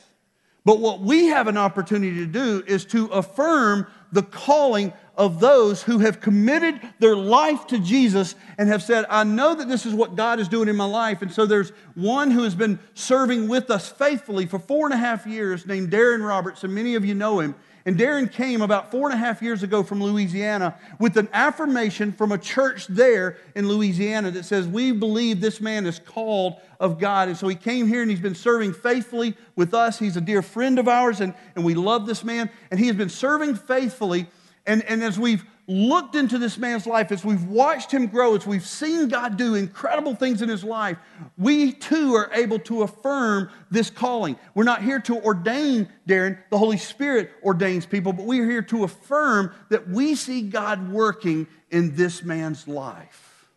But 0.65 0.80
what 0.80 1.00
we 1.00 1.28
have 1.28 1.47
an 1.47 1.56
opportunity 1.56 2.15
to 2.17 2.26
do 2.26 2.62
is 2.67 2.84
to 2.86 3.06
affirm 3.08 3.88
the 4.12 4.23
calling 4.23 4.91
of 5.15 5.39
those 5.39 5.82
who 5.82 6.00
have 6.00 6.19
committed 6.19 6.80
their 7.00 7.15
life 7.15 7.67
to 7.67 7.80
Jesus 7.80 8.36
and 8.58 8.67
have 8.67 8.84
said, 8.84 9.06
I 9.10 9.23
know 9.23 9.56
that 9.56 9.67
this 9.69 9.86
is 9.86 9.93
what 9.93 10.15
God 10.15 10.39
is 10.39 10.47
doing 10.47 10.67
in 10.67 10.76
my 10.76 10.86
life. 10.86 11.21
And 11.21 11.32
so 11.32 11.45
there's 11.45 11.69
one 11.95 12.32
who 12.32 12.43
has 12.43 12.54
been 12.54 12.80
serving 12.93 13.47
with 13.47 13.71
us 13.71 13.88
faithfully 13.88 14.45
for 14.45 14.60
four 14.60 14.86
and 14.86 14.93
a 14.93 14.97
half 14.97 15.26
years 15.26 15.65
named 15.65 15.89
Darren 15.89 16.26
Roberts, 16.28 16.63
and 16.63 16.73
many 16.73 16.95
of 16.95 17.06
you 17.06 17.15
know 17.15 17.39
him. 17.39 17.56
And 17.88 17.97
Darren 17.97 18.30
came 18.30 18.62
about 18.62 18.91
four 18.91 19.10
and 19.10 19.13
a 19.13 19.17
half 19.17 19.41
years 19.41 19.63
ago 19.63 19.82
from 19.82 20.04
Louisiana 20.04 20.76
with 21.00 21.15
an 21.15 21.30
affirmation 21.32 22.12
from 22.12 22.34
a 22.34 22.38
church 22.38 22.86
there 22.88 23.38
in 23.56 23.69
Louisiana 23.69 24.30
that 24.32 24.43
says, 24.43 24.67
We 24.67 24.91
believe 24.91 25.39
this 25.39 25.62
man 25.62 25.86
is 25.86 25.97
called 25.97 26.58
of 26.82 27.00
God. 27.00 27.30
And 27.30 27.38
so 27.38 27.47
he 27.47 27.56
came 27.56 27.88
here 27.88 28.02
and 28.02 28.12
he's 28.12 28.19
been 28.19 28.36
serving 28.36 28.73
faithfully 28.73 29.38
with 29.56 29.73
us. 29.73 30.00
He's 30.00 30.17
a 30.17 30.21
dear 30.21 30.41
friend 30.41 30.80
of 30.80 30.89
ours, 30.89 31.21
and, 31.21 31.34
and 31.56 31.63
we 31.63 31.76
love 31.76 32.06
this 32.06 32.26
man. 32.26 32.50
And 32.71 32.78
he 32.78 32.88
has 32.88 32.97
been 32.97 33.08
serving 33.08 33.56
faithfully 33.56 34.28
and, 34.67 34.84
and 34.84 35.02
as 35.02 35.17
we've 35.17 35.45
looked 35.67 36.15
into 36.15 36.38
this 36.38 36.58
man's 36.58 36.88
life, 36.88 37.12
as 37.12 37.25
we've 37.25 37.43
watched 37.43 37.91
him 37.91 38.08
grow, 38.08 38.36
as 38.36 38.47
we've 38.47 38.65
seen 38.65 39.10
God 39.10 39.36
do 39.36 39.56
incredible 39.56 40.15
things 40.15 40.41
in 40.41 40.47
his 40.47 40.63
life, 40.63 40.97
we 41.38 41.73
too 41.73 42.13
are 42.15 42.32
able 42.34 42.58
to 42.60 42.84
affirm 42.84 43.49
this 43.69 43.89
calling. 43.89 44.38
We're 44.56 44.63
not 44.63 44.82
here 44.82 44.99
to 45.01 45.21
ordain, 45.21 45.89
Darren, 46.08 46.38
the 46.49 46.58
Holy 46.58 46.77
Spirit 46.77 47.32
ordains 47.43 47.86
people, 47.86 48.13
but 48.13 48.25
we 48.25 48.39
are 48.39 48.49
here 48.49 48.62
to 48.63 48.86
affirm 48.86 49.51
that 49.69 49.89
we 49.89 50.15
see 50.15 50.41
God 50.41 50.89
working 50.89 51.47
in 51.69 51.95
this 51.95 52.23
man's 52.23 52.65
life. 52.65 53.49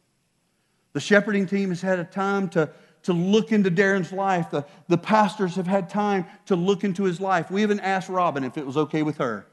The 0.93 1.01
shepherding 1.01 1.47
team 1.47 1.69
has 1.69 1.81
had 1.81 2.01
a 2.01 2.05
time 2.05 2.49
to, 2.51 2.71
to 3.05 3.13
look 3.13 3.53
into 3.53 3.71
Darren's 3.71 4.13
life. 4.13 4.51
The, 4.51 4.67
the 4.89 4.99
pastors 4.99 5.55
have 5.55 5.69
had 5.69 5.89
time 5.89 6.27
to 6.47 6.57
look 6.57 6.83
into 6.83 7.05
his 7.05 7.21
life. 7.21 7.53
We 7.53 7.63
even 7.63 7.79
asked 7.79 8.09
Robin 8.09 8.43
if 8.43 8.59
it 8.59 8.67
was 8.67 8.77
okay 8.77 9.05
with 9.05 9.19
her, 9.19 9.47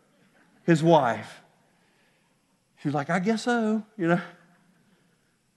his 0.64 0.82
wife. 0.82 1.44
She 2.82 2.88
was 2.88 2.96
like, 2.96 3.10
I 3.10 3.20
guess 3.20 3.44
so, 3.44 3.84
you 3.98 4.08
know. 4.08 4.22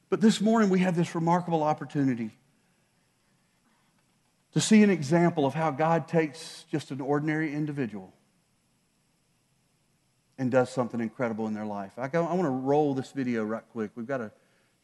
But 0.09 0.21
this 0.21 0.41
morning 0.41 0.71
we 0.71 0.81
have 0.81 0.97
this 0.97 1.15
remarkable 1.15 1.63
opportunity 1.63 2.31
to 4.53 4.61
see 4.61 4.83
an 4.83 4.91
example 4.91 5.47
of 5.47 5.55
how 5.55 5.71
God 5.71 6.09
takes 6.09 6.65
just 6.71 6.91
an 6.91 7.01
ordinary 7.01 7.55
individual 7.55 8.13
and 10.39 10.51
does 10.51 10.71
something 10.71 11.01
incredible 11.01 11.47
in 11.47 11.55
their 11.55 11.67
life. 11.67 11.93
I, 11.99 12.09
go, 12.09 12.25
I 12.27 12.33
want 12.33 12.47
to 12.47 12.51
roll 12.51 12.95
this 12.95 13.13
video 13.13 13.45
right 13.45 13.63
quick. 13.73 13.91
We've 13.95 14.07
got 14.07 14.21
a 14.23 14.33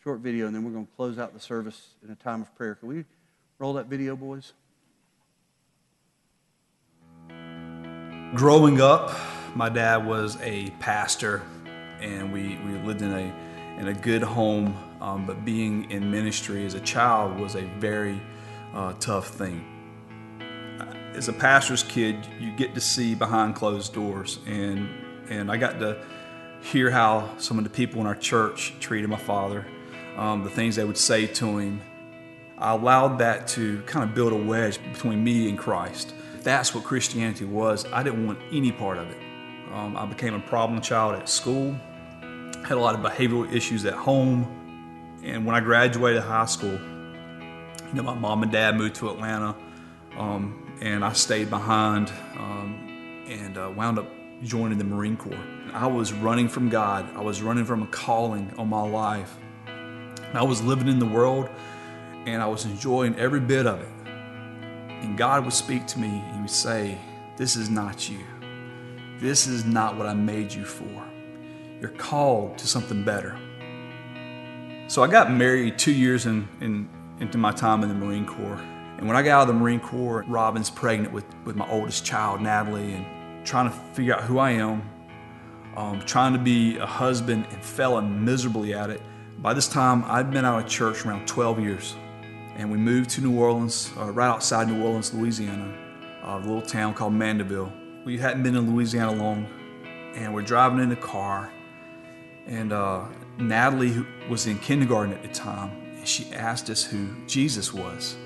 short 0.05 0.21
video, 0.21 0.47
and 0.47 0.55
then 0.55 0.63
we're 0.63 0.71
going 0.71 0.87
to 0.87 0.93
close 0.97 1.19
out 1.19 1.33
the 1.33 1.41
service 1.41 1.95
in 2.05 2.11
a 2.11 2.15
time 2.15 2.43
of 2.43 2.55
prayer. 2.55 2.75
Can 2.77 2.89
we 2.89 3.05
roll 3.59 3.73
that 3.73 3.87
video, 3.87 4.15
boys? 4.15 4.53
Growing 8.35 8.81
up, 8.81 9.17
my 9.57 9.69
dad 9.69 10.07
was 10.07 10.37
a 10.43 10.71
pastor, 10.79 11.43
and 12.01 12.33
we, 12.33 12.59
we 12.65 12.73
lived 12.79 13.03
in 13.03 13.13
a, 13.13 13.81
in 13.81 13.89
a 13.89 13.95
good 13.95 14.23
home, 14.23 14.77
um, 15.01 15.27
but 15.27 15.45
being 15.45 15.91
in 15.91 16.11
ministry 16.11 16.65
as 16.65 16.75
a 16.75 16.81
child 16.81 17.39
was 17.39 17.55
a 17.55 17.63
very 17.79 18.21
uh, 18.75 18.93
tough 19.01 19.29
thing. 19.29 19.65
As 21.15 21.29
a 21.29 21.33
pastor's 21.33 21.83
kid, 21.83 22.27
you 22.39 22.55
get 22.57 22.75
to 22.75 22.81
see 22.81 23.15
behind 23.15 23.55
closed 23.55 23.95
doors, 23.95 24.39
and 24.47 24.89
and 25.31 25.51
I 25.51 25.57
got 25.57 25.81
to 25.81 26.05
hear 26.61 26.91
how 26.91 27.37
some 27.39 27.59
of 27.59 27.65
the 27.65 27.71
people 27.71 28.01
in 28.01 28.07
our 28.07 28.15
church 28.15 28.75
treated 28.81 29.09
my 29.09 29.17
father, 29.17 29.67
um, 30.17 30.45
the 30.45 30.51
things 30.51 30.77
they 30.77 30.85
would 30.85 30.99
say 30.99 31.27
to 31.27 31.59
him. 31.59 31.81
I 32.59 32.73
allowed 32.73 33.19
that 33.19 33.49
to 33.49 33.83
kind 33.83 34.09
of 34.09 34.15
build 34.15 34.33
a 34.33 34.37
wedge 34.37 34.79
between 34.93 35.23
me 35.23 35.49
and 35.49 35.59
Christ. 35.59 36.15
That's 36.43 36.75
what 36.75 36.85
Christianity 36.85 37.45
was, 37.45 37.87
I 37.87 38.03
didn't 38.03 38.27
want 38.27 38.39
any 38.53 38.73
part 38.73 38.99
of 38.99 39.11
it. 39.11 39.19
Um, 39.73 39.97
I 39.97 40.07
became 40.07 40.35
a 40.35 40.41
problem 40.41 40.81
child 40.81 41.15
at 41.15 41.29
school, 41.29 41.73
had 42.65 42.73
a 42.73 42.81
lot 42.81 42.95
of 42.95 43.01
behavioral 43.01 43.53
issues 43.53 43.85
at 43.85 43.95
home, 43.95 44.47
and 45.23 45.45
when 45.45 45.55
I 45.55 45.61
graduated 45.61 46.23
high 46.23 46.47
school, 46.47 46.79
you 47.89 47.95
know, 47.95 48.03
my 48.03 48.15
mom 48.15 48.43
and 48.43 48.53
dad 48.53 48.77
moved 48.77 48.97
to 48.97 49.11
Atlanta, 49.11 49.57
um, 50.17 50.79
and 50.81 51.05
I 51.05 51.13
stayed 51.13 51.51
behind 51.51 52.11
um, 52.37 53.25
and 53.29 53.59
uh, 53.59 53.73
wound 53.75 53.99
up 53.99 54.09
joining 54.43 54.79
the 54.79 54.85
Marine 54.85 55.17
Corps. 55.17 55.39
I 55.73 55.87
was 55.87 56.13
running 56.13 56.49
from 56.49 56.69
God. 56.69 57.09
I 57.17 57.23
was 57.23 57.43
running 57.43 57.65
from 57.65 57.83
a 57.83 57.87
calling 57.89 58.53
on 58.57 58.69
my 58.69 58.83
life. 58.83 59.37
I 60.33 60.43
was 60.43 60.63
living 60.63 60.89
in 60.89 60.99
the 60.99 61.07
world, 61.07 61.49
and 62.27 62.43
I 62.43 62.47
was 62.47 62.65
enjoying 62.65 63.15
every 63.17 63.41
bit 63.41 63.67
of 63.67 63.81
it. 63.81 63.89
And 65.03 65.17
God 65.17 65.45
would 65.45 65.55
speak 65.55 65.87
to 65.89 65.99
me. 65.99 66.23
He 66.33 66.41
would 66.41 66.51
say, 66.51 66.99
"This 67.37 67.57
is 67.57 67.71
not 67.71 68.09
you. 68.09 68.25
This 69.19 69.47
is 69.47 69.65
not 69.65 69.97
what 69.97 70.07
I 70.07 70.15
made 70.15 70.53
you 70.53 70.65
for. 70.65 71.05
You're 71.81 71.91
called 71.91 72.59
to 72.59 72.67
something 72.67 73.05
better." 73.05 73.39
So 74.89 75.03
I 75.03 75.09
got 75.09 75.33
married 75.33 75.79
two 75.79 75.93
years 75.93 76.27
in, 76.27 76.49
in 76.61 76.89
into 77.21 77.39
my 77.39 77.51
time 77.51 77.83
in 77.83 77.89
the 77.89 77.95
Marine 77.95 78.27
Corps. 78.27 78.61
And 78.99 79.07
when 79.07 79.17
I 79.17 79.23
got 79.23 79.33
out 79.33 79.43
of 79.43 79.49
the 79.49 79.55
Marine 79.55 79.81
Corps, 79.81 80.25
Robin's 80.29 80.71
pregnant 80.71 81.13
with, 81.13 81.25
with 81.45 81.57
my 81.57 81.69
oldest 81.71 82.05
child, 82.05 82.41
Natalie, 82.41 82.95
and 82.95 83.47
trying 83.47 83.71
to 83.71 83.77
figure 83.95 84.15
out 84.15 84.23
who 84.23 84.39
I 84.39 84.53
am, 84.53 84.83
um, 85.77 86.01
trying 86.01 86.33
to 86.33 86.39
be 86.39 86.79
a 86.79 86.87
husband 86.87 87.47
and 87.51 87.63
failing 87.63 88.25
miserably 88.25 88.75
at 88.75 88.91
it. 88.91 89.03
By 89.39 89.53
this 89.53 89.69
time, 89.69 90.05
I'd 90.07 90.31
been 90.31 90.45
out 90.45 90.63
of 90.63 90.69
church 90.69 91.05
around 91.05 91.27
12 91.27 91.61
years. 91.61 91.95
And 92.57 92.71
we 92.71 92.79
moved 92.79 93.11
to 93.11 93.21
New 93.21 93.39
Orleans, 93.39 93.93
uh, 93.99 94.11
right 94.11 94.29
outside 94.29 94.69
New 94.69 94.83
Orleans, 94.83 95.13
Louisiana, 95.13 95.75
a 96.23 96.39
little 96.39 96.63
town 96.63 96.95
called 96.95 97.13
Mandeville. 97.13 97.71
We 98.07 98.19
hadn't 98.19 98.45
been 98.45 98.55
in 98.55 98.73
Louisiana 98.73 99.21
long, 99.21 99.49
and 100.15 100.33
we're 100.33 100.43
driving 100.43 100.79
in 100.79 100.89
the 100.89 100.95
car. 100.95 101.51
And 102.47 102.73
uh, 102.73 103.05
Natalie 103.37 104.07
was 104.31 104.47
in 104.47 104.61
kindergarten 104.61 105.13
at 105.13 105.23
the 105.23 105.29
time, 105.29 105.73
and 105.97 106.07
she 106.07 106.33
asked 106.33 106.71
us 106.71 106.85
who 106.85 107.09
Jesus 107.27 107.75
was. 107.75 108.17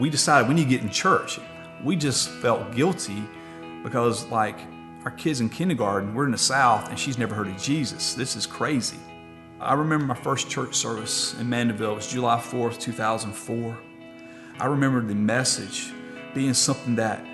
We 0.00 0.10
decided 0.10 0.48
we 0.48 0.54
need 0.56 0.64
to 0.64 0.68
get 0.68 0.82
in 0.82 0.90
church. 0.90 1.38
We 1.84 1.94
just 1.94 2.28
felt 2.28 2.74
guilty 2.74 3.22
because, 3.84 4.26
like, 4.26 4.58
our 5.04 5.12
kids 5.12 5.40
in 5.40 5.48
kindergarten, 5.48 6.12
we're 6.12 6.26
in 6.26 6.32
the 6.32 6.38
South, 6.38 6.90
and 6.90 6.98
she's 6.98 7.18
never 7.18 7.36
heard 7.36 7.46
of 7.46 7.56
Jesus. 7.56 8.14
This 8.14 8.34
is 8.34 8.48
crazy. 8.48 8.98
I 9.60 9.74
remember 9.74 10.06
my 10.06 10.16
first 10.16 10.50
church 10.50 10.74
service 10.74 11.38
in 11.38 11.48
Mandeville. 11.48 11.92
It 11.92 11.94
was 11.94 12.10
July 12.10 12.38
4th, 12.38 12.80
2004. 12.80 13.78
I 14.58 14.66
remember 14.66 15.02
the 15.02 15.14
message 15.14 15.92
being 16.34 16.52
something 16.52 16.96
that 16.96 17.24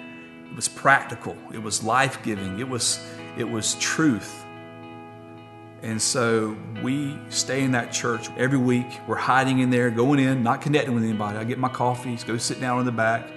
was 0.55 0.69
practical. 0.69 1.37
It 1.53 1.63
was 1.63 1.83
life 1.83 2.23
giving. 2.23 2.59
It 2.61 2.69
was 2.69 3.05
it 3.37 3.45
was 3.45 3.75
truth. 3.77 4.45
And 5.83 6.01
so 6.01 6.57
we 6.83 7.19
stay 7.29 7.63
in 7.63 7.73
that 7.73 7.93
church 7.93 8.31
every 8.39 8.59
week. 8.59 8.87
We're 9.07 9.17
hiding 9.17 9.59
in 9.59 9.69
there, 9.69 9.91
going 9.91 10.19
in, 10.19 10.43
not 10.43 10.63
connecting 10.63 10.95
with 10.95 11.05
anybody. 11.05 11.37
I 11.37 11.45
get 11.45 11.59
my 11.59 11.69
coffee, 11.69 12.17
go 12.27 12.39
sit 12.39 12.59
down 12.59 12.81
in 12.81 12.87
the 12.87 12.93
back. 12.93 13.29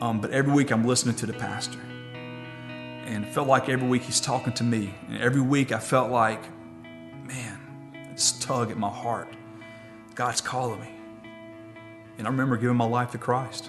Um, 0.00 0.20
but 0.20 0.30
every 0.30 0.52
week 0.52 0.70
I'm 0.70 0.86
listening 0.86 1.16
to 1.16 1.26
the 1.26 1.34
pastor. 1.34 1.78
And 3.04 3.24
it 3.24 3.34
felt 3.34 3.48
like 3.48 3.68
every 3.68 3.86
week 3.86 4.02
he's 4.02 4.20
talking 4.20 4.52
to 4.54 4.64
me. 4.64 4.94
And 5.08 5.18
every 5.18 5.42
week 5.42 5.72
I 5.72 5.78
felt 5.78 6.10
like, 6.10 6.40
man, 7.26 8.10
this 8.12 8.32
tug 8.38 8.70
at 8.70 8.78
my 8.78 8.88
heart. 8.88 9.28
God's 10.14 10.40
calling 10.40 10.80
me. 10.80 10.90
And 12.16 12.26
I 12.26 12.30
remember 12.30 12.56
giving 12.56 12.76
my 12.76 12.86
life 12.86 13.10
to 13.10 13.18
Christ 13.18 13.68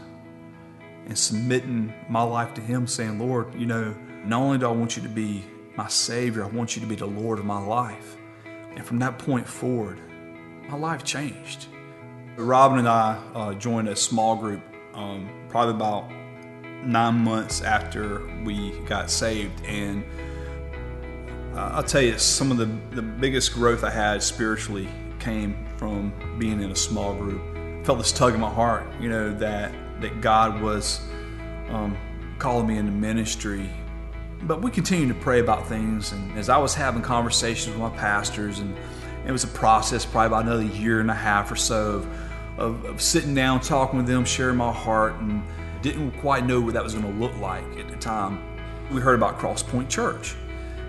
and 1.10 1.17
submitting 1.17 1.93
my 2.08 2.22
life 2.22 2.54
to 2.54 2.62
Him, 2.62 2.88
saying, 2.88 3.19
Lord, 3.19 3.54
you 3.54 3.65
know, 3.65 3.93
not 4.24 4.39
only 4.39 4.58
do 4.58 4.67
I 4.67 4.72
want 4.72 4.95
you 4.95 5.04
to 5.04 5.10
be 5.10 5.43
my 5.80 5.88
Savior. 5.88 6.43
I 6.43 6.48
want 6.48 6.76
you 6.76 6.82
to 6.82 6.88
be 6.88 6.95
the 6.95 7.06
Lord 7.06 7.39
of 7.39 7.45
my 7.45 7.58
life. 7.60 8.17
And 8.76 8.86
from 8.86 9.00
that 9.00 9.17
point 9.17 9.48
forward, 9.48 9.98
my 10.67 10.76
life 10.76 11.06
changed. 11.06 11.67
Robin 12.36 12.80
and 12.80 12.88
I 12.89 13.17
uh, 13.34 13.54
joined 13.54 13.88
a 13.88 13.95
small 13.95 14.36
group 14.36 14.62
um, 14.93 15.30
probably 15.48 15.76
about 15.76 16.12
nine 16.84 17.15
months 17.15 17.62
after 17.62 18.28
we 18.43 18.72
got 18.82 19.10
saved. 19.10 19.63
And 19.63 20.04
uh, 21.54 21.72
I'll 21.76 21.84
tell 21.84 22.02
you, 22.02 22.17
some 22.17 22.52
of 22.52 22.58
the, 22.58 22.69
the 22.93 23.02
biggest 23.02 23.54
growth 23.54 23.86
I 23.86 23.89
had 23.89 24.22
spiritually 24.22 24.89
came 25.19 25.65
from 25.78 26.12
being 26.38 26.62
in 26.62 26.72
a 26.72 26.76
small 26.76 27.15
group. 27.15 27.41
I 27.56 27.84
felt 27.86 28.00
this 28.00 28.12
tug 28.12 28.34
in 28.34 28.41
my 28.41 28.54
heart, 28.54 28.86
you 29.00 29.08
know, 29.08 29.34
that, 29.36 29.74
that 30.01 30.21
God 30.21 30.62
was 30.62 31.01
um, 31.69 31.97
calling 32.38 32.67
me 32.67 32.77
into 32.77 32.91
ministry 32.91 33.69
but 34.43 34.62
we 34.62 34.71
continued 34.71 35.09
to 35.09 35.15
pray 35.15 35.39
about 35.39 35.67
things. 35.67 36.12
And 36.12 36.38
as 36.38 36.49
I 36.49 36.57
was 36.57 36.73
having 36.73 37.01
conversations 37.01 37.75
with 37.75 37.91
my 37.91 37.97
pastors, 37.97 38.59
and 38.59 38.75
it 39.25 39.31
was 39.31 39.43
a 39.43 39.47
process, 39.47 40.05
probably 40.05 40.27
about 40.27 40.45
another 40.45 40.63
year 40.63 41.01
and 41.01 41.12
a 41.12 41.15
half 41.15 41.51
or 41.51 41.55
so 41.55 41.91
of, 41.91 42.07
of, 42.57 42.85
of 42.85 43.01
sitting 43.01 43.33
down, 43.33 43.59
talking 43.59 43.97
with 43.97 44.07
them, 44.07 44.25
sharing 44.25 44.57
my 44.57 44.71
heart, 44.71 45.15
and 45.15 45.43
didn't 45.81 46.12
quite 46.19 46.45
know 46.45 46.59
what 46.62 46.73
that 46.73 46.83
was 46.83 46.93
going 46.93 47.05
to 47.05 47.19
look 47.19 47.35
like 47.38 47.63
at 47.77 47.89
the 47.89 47.97
time. 47.97 48.41
We 48.91 49.01
heard 49.01 49.15
about 49.15 49.39
Crosspoint 49.39 49.89
Church. 49.89 50.35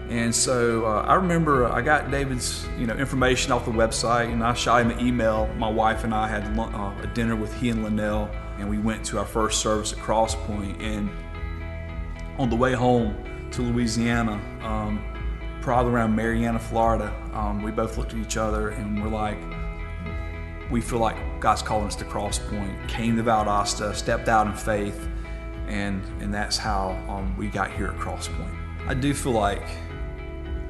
And 0.08 0.34
so 0.34 0.86
uh, 0.86 1.02
I 1.02 1.14
remember 1.14 1.66
I 1.66 1.82
got 1.82 2.10
David's 2.10 2.66
you 2.76 2.86
know 2.86 2.94
information 2.94 3.52
off 3.52 3.64
the 3.64 3.70
website, 3.70 4.32
and 4.32 4.42
I 4.42 4.54
shot 4.54 4.82
him 4.82 4.90
an 4.90 5.06
email. 5.06 5.46
My 5.56 5.70
wife 5.70 6.02
and 6.02 6.12
I 6.12 6.26
had 6.26 6.58
uh, 6.58 6.92
a 7.00 7.06
dinner 7.14 7.36
with 7.36 7.54
he 7.60 7.68
and 7.68 7.84
Linnell, 7.84 8.28
and 8.60 8.68
we 8.68 8.78
went 8.78 9.04
to 9.06 9.18
our 9.18 9.26
first 9.26 9.60
service 9.60 9.92
at 9.92 9.98
Crosspoint. 9.98 10.80
And 10.80 11.10
on 12.38 12.50
the 12.50 12.56
way 12.56 12.72
home, 12.72 13.16
to 13.52 13.62
Louisiana, 13.62 14.40
um, 14.62 15.04
probably 15.60 15.92
around 15.92 16.14
Marianna, 16.14 16.58
Florida. 16.58 17.14
Um, 17.32 17.62
we 17.62 17.70
both 17.70 17.98
looked 17.98 18.12
at 18.12 18.18
each 18.18 18.36
other 18.36 18.70
and 18.70 19.02
we're 19.02 19.10
like, 19.10 19.38
we 20.70 20.80
feel 20.80 21.00
like 21.00 21.16
God's 21.40 21.62
calling 21.62 21.86
us 21.86 21.96
to 21.96 22.04
Crosspoint. 22.04 22.88
Came 22.88 23.16
to 23.16 23.22
Valdosta, 23.22 23.94
stepped 23.94 24.28
out 24.28 24.46
in 24.46 24.54
faith, 24.54 25.08
and 25.66 26.02
and 26.20 26.32
that's 26.32 26.56
how 26.56 26.90
um, 27.08 27.36
we 27.36 27.48
got 27.48 27.72
here 27.72 27.88
at 27.88 27.96
Crosspoint. 27.96 28.56
I 28.86 28.94
do 28.94 29.12
feel 29.12 29.32
like 29.32 29.66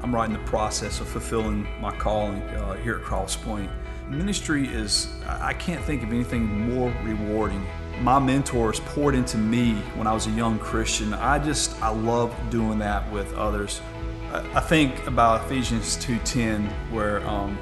I'm 0.01 0.13
right 0.13 0.25
in 0.25 0.33
the 0.33 0.39
process 0.39 0.99
of 1.01 1.07
fulfilling 1.07 1.67
my 1.79 1.95
calling 1.95 2.41
uh, 2.41 2.73
here 2.77 2.95
at 2.95 3.03
Crosspoint. 3.03 3.69
Ministry 4.09 4.67
is, 4.67 5.07
I 5.25 5.53
can't 5.53 5.83
think 5.85 6.03
of 6.03 6.09
anything 6.09 6.43
more 6.73 6.91
rewarding 7.03 7.65
my 7.99 8.17
mentors 8.19 8.79
poured 8.79 9.15
into 9.15 9.37
me 9.37 9.75
when 9.95 10.07
I 10.07 10.13
was 10.13 10.27
a 10.27 10.31
young 10.31 10.57
Christian. 10.57 11.13
I 11.13 11.39
just 11.39 11.79
I 11.81 11.89
love 11.89 12.35
doing 12.49 12.79
that 12.79 13.09
with 13.11 13.33
others. 13.35 13.81
I, 14.33 14.61
think 14.61 15.07
about 15.07 15.45
Ephesians 15.45 15.97
2:10, 15.97 16.71
where 16.89 17.25
um, 17.27 17.57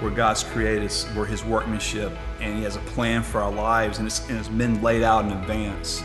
where 0.00 0.12
God's 0.12 0.44
created 0.44 0.84
us, 0.84 1.06
we're 1.14 1.26
His 1.26 1.44
workmanship, 1.44 2.12
and 2.40 2.56
He 2.56 2.62
has 2.62 2.76
a 2.76 2.80
plan 2.80 3.22
for 3.22 3.42
our 3.42 3.50
lives, 3.50 3.98
and 3.98 4.06
it's, 4.06 4.26
and 4.28 4.38
it's 4.38 4.48
been 4.48 4.80
laid 4.80 5.02
out 5.02 5.24
in 5.24 5.32
advance, 5.32 6.02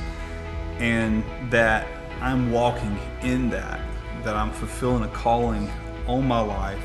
and 0.79 1.23
that 1.51 1.87
I'm 2.21 2.51
walking 2.51 2.97
in 3.21 3.49
that, 3.51 3.79
that 4.23 4.35
I'm 4.35 4.51
fulfilling 4.51 5.03
a 5.03 5.09
calling 5.09 5.69
on 6.07 6.27
my 6.27 6.39
life. 6.39 6.83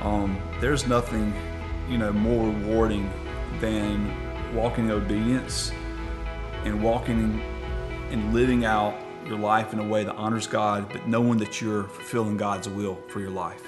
Um, 0.00 0.36
there's 0.60 0.88
nothing, 0.88 1.32
you 1.88 1.98
know, 1.98 2.12
more 2.12 2.48
rewarding 2.48 3.08
than 3.60 4.12
walking 4.54 4.86
in 4.86 4.90
obedience 4.90 5.72
and 6.64 6.82
walking 6.82 7.40
and 8.10 8.32
living 8.34 8.64
out 8.64 8.94
your 9.26 9.38
life 9.38 9.72
in 9.72 9.78
a 9.78 9.86
way 9.86 10.04
that 10.04 10.14
honors 10.16 10.46
God, 10.46 10.88
but 10.90 11.06
knowing 11.08 11.38
that 11.38 11.60
you're 11.60 11.84
fulfilling 11.84 12.36
God's 12.36 12.68
will 12.68 12.98
for 13.08 13.20
your 13.20 13.30
life. 13.30 13.62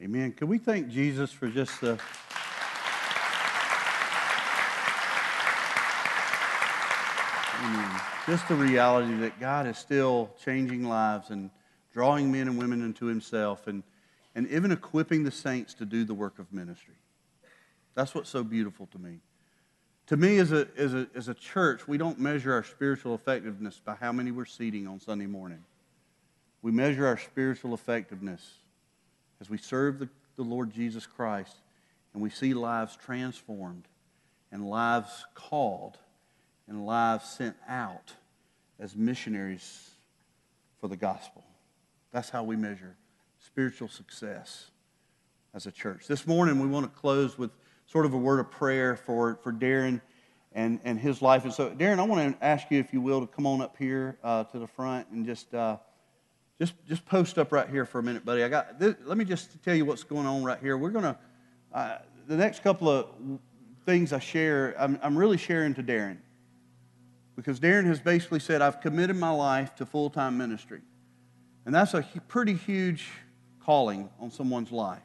Amen. 0.00 0.32
Can 0.32 0.48
we 0.48 0.58
thank 0.58 0.88
Jesus 0.88 1.30
for 1.30 1.48
just 1.48 1.80
the. 1.80 1.98
Just 8.26 8.46
the 8.46 8.54
reality 8.54 9.16
that 9.16 9.40
God 9.40 9.66
is 9.66 9.76
still 9.76 10.30
changing 10.44 10.84
lives 10.84 11.30
and 11.30 11.50
drawing 11.92 12.30
men 12.30 12.46
and 12.46 12.56
women 12.56 12.80
into 12.84 13.06
Himself 13.06 13.66
and, 13.66 13.82
and 14.36 14.48
even 14.48 14.70
equipping 14.70 15.24
the 15.24 15.32
saints 15.32 15.74
to 15.74 15.84
do 15.84 16.04
the 16.04 16.14
work 16.14 16.38
of 16.38 16.52
ministry. 16.52 16.94
That's 17.94 18.14
what's 18.14 18.30
so 18.30 18.42
beautiful 18.42 18.86
to 18.92 18.98
me. 18.98 19.18
To 20.06 20.16
me, 20.16 20.38
as 20.38 20.52
a, 20.52 20.68
as, 20.76 20.94
a, 20.94 21.06
as 21.14 21.28
a 21.28 21.34
church, 21.34 21.86
we 21.86 21.96
don't 21.96 22.18
measure 22.18 22.52
our 22.52 22.64
spiritual 22.64 23.14
effectiveness 23.14 23.80
by 23.84 23.94
how 23.94 24.12
many 24.12 24.30
we're 24.30 24.44
seating 24.44 24.86
on 24.86 25.00
Sunday 25.00 25.26
morning. 25.26 25.62
We 26.60 26.72
measure 26.72 27.06
our 27.06 27.18
spiritual 27.18 27.74
effectiveness 27.74 28.54
as 29.40 29.48
we 29.48 29.58
serve 29.58 29.98
the, 29.98 30.08
the 30.36 30.42
Lord 30.42 30.72
Jesus 30.72 31.06
Christ 31.06 31.56
and 32.14 32.22
we 32.22 32.30
see 32.30 32.54
lives 32.54 32.96
transformed 32.96 33.84
and 34.50 34.68
lives 34.68 35.24
called 35.34 35.98
and 36.68 36.86
lives 36.86 37.28
sent 37.28 37.56
out 37.68 38.12
as 38.78 38.94
missionaries 38.94 39.90
for 40.80 40.88
the 40.88 40.96
gospel. 40.96 41.44
That's 42.12 42.30
how 42.30 42.42
we 42.44 42.56
measure 42.56 42.96
spiritual 43.44 43.88
success 43.88 44.70
as 45.54 45.66
a 45.66 45.72
church. 45.72 46.06
This 46.06 46.26
morning, 46.26 46.60
we 46.60 46.66
want 46.66 46.92
to 46.92 47.00
close 47.00 47.36
with 47.36 47.50
sort 47.92 48.06
of 48.06 48.14
a 48.14 48.18
word 48.18 48.40
of 48.40 48.50
prayer 48.50 48.96
for, 48.96 49.38
for 49.42 49.52
Darren 49.52 50.00
and, 50.54 50.80
and 50.82 50.98
his 50.98 51.20
life. 51.20 51.44
And 51.44 51.52
so, 51.52 51.68
Darren, 51.70 51.98
I 51.98 52.04
want 52.04 52.40
to 52.40 52.44
ask 52.44 52.70
you, 52.70 52.80
if 52.80 52.94
you 52.94 53.02
will, 53.02 53.20
to 53.20 53.26
come 53.26 53.46
on 53.46 53.60
up 53.60 53.76
here 53.76 54.16
uh, 54.24 54.44
to 54.44 54.58
the 54.58 54.66
front 54.66 55.08
and 55.08 55.26
just, 55.26 55.52
uh, 55.52 55.76
just, 56.58 56.72
just 56.88 57.04
post 57.04 57.38
up 57.38 57.52
right 57.52 57.68
here 57.68 57.84
for 57.84 57.98
a 57.98 58.02
minute, 58.02 58.24
buddy. 58.24 58.44
I 58.44 58.48
got 58.48 58.78
this, 58.78 58.94
let 59.04 59.18
me 59.18 59.26
just 59.26 59.62
tell 59.62 59.74
you 59.74 59.84
what's 59.84 60.04
going 60.04 60.26
on 60.26 60.42
right 60.42 60.58
here. 60.58 60.78
We're 60.78 60.90
going 60.90 61.04
to, 61.04 61.18
uh, 61.74 61.98
the 62.26 62.36
next 62.36 62.62
couple 62.62 62.88
of 62.88 63.08
things 63.84 64.14
I 64.14 64.20
share, 64.20 64.74
I'm, 64.78 64.98
I'm 65.02 65.16
really 65.16 65.36
sharing 65.36 65.74
to 65.74 65.82
Darren. 65.82 66.16
Because 67.36 67.60
Darren 67.60 67.84
has 67.84 68.00
basically 68.00 68.40
said, 68.40 68.62
I've 68.62 68.80
committed 68.80 69.16
my 69.16 69.30
life 69.30 69.74
to 69.76 69.86
full 69.86 70.08
time 70.08 70.38
ministry. 70.38 70.80
And 71.66 71.74
that's 71.74 71.92
a 71.92 72.02
pretty 72.26 72.54
huge 72.54 73.08
calling 73.60 74.08
on 74.18 74.30
someone's 74.30 74.72
life. 74.72 75.02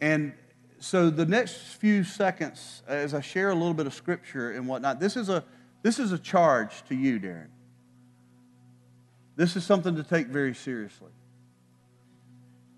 And 0.00 0.32
so 0.80 1.10
the 1.10 1.26
next 1.26 1.56
few 1.56 2.02
seconds, 2.04 2.82
uh, 2.88 2.92
as 2.92 3.12
I 3.12 3.20
share 3.20 3.50
a 3.50 3.54
little 3.54 3.74
bit 3.74 3.86
of 3.86 3.92
scripture 3.92 4.50
and 4.50 4.66
whatnot, 4.66 4.98
this 4.98 5.14
is 5.14 5.28
a, 5.28 5.44
this 5.82 5.98
is 5.98 6.10
a 6.12 6.18
charge 6.18 6.82
to 6.88 6.94
you, 6.94 7.20
Darren. 7.20 7.48
This 9.36 9.56
is 9.56 9.64
something 9.64 9.94
to 9.96 10.02
take 10.02 10.28
very 10.28 10.54
seriously. 10.54 11.10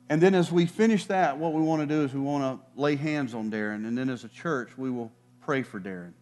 And 0.08 0.20
then 0.20 0.34
as 0.34 0.50
we 0.50 0.66
finish 0.66 1.06
that, 1.06 1.38
what 1.38 1.52
we 1.52 1.62
want 1.62 1.80
to 1.80 1.86
do 1.86 2.02
is 2.02 2.12
we 2.12 2.20
want 2.20 2.60
to 2.60 2.80
lay 2.80 2.96
hands 2.96 3.34
on 3.34 3.50
Darren. 3.50 3.86
And 3.86 3.96
then 3.96 4.10
as 4.10 4.24
a 4.24 4.28
church, 4.28 4.76
we 4.76 4.90
will 4.90 5.10
pray 5.40 5.62
for 5.62 5.80
Darren 5.80 6.12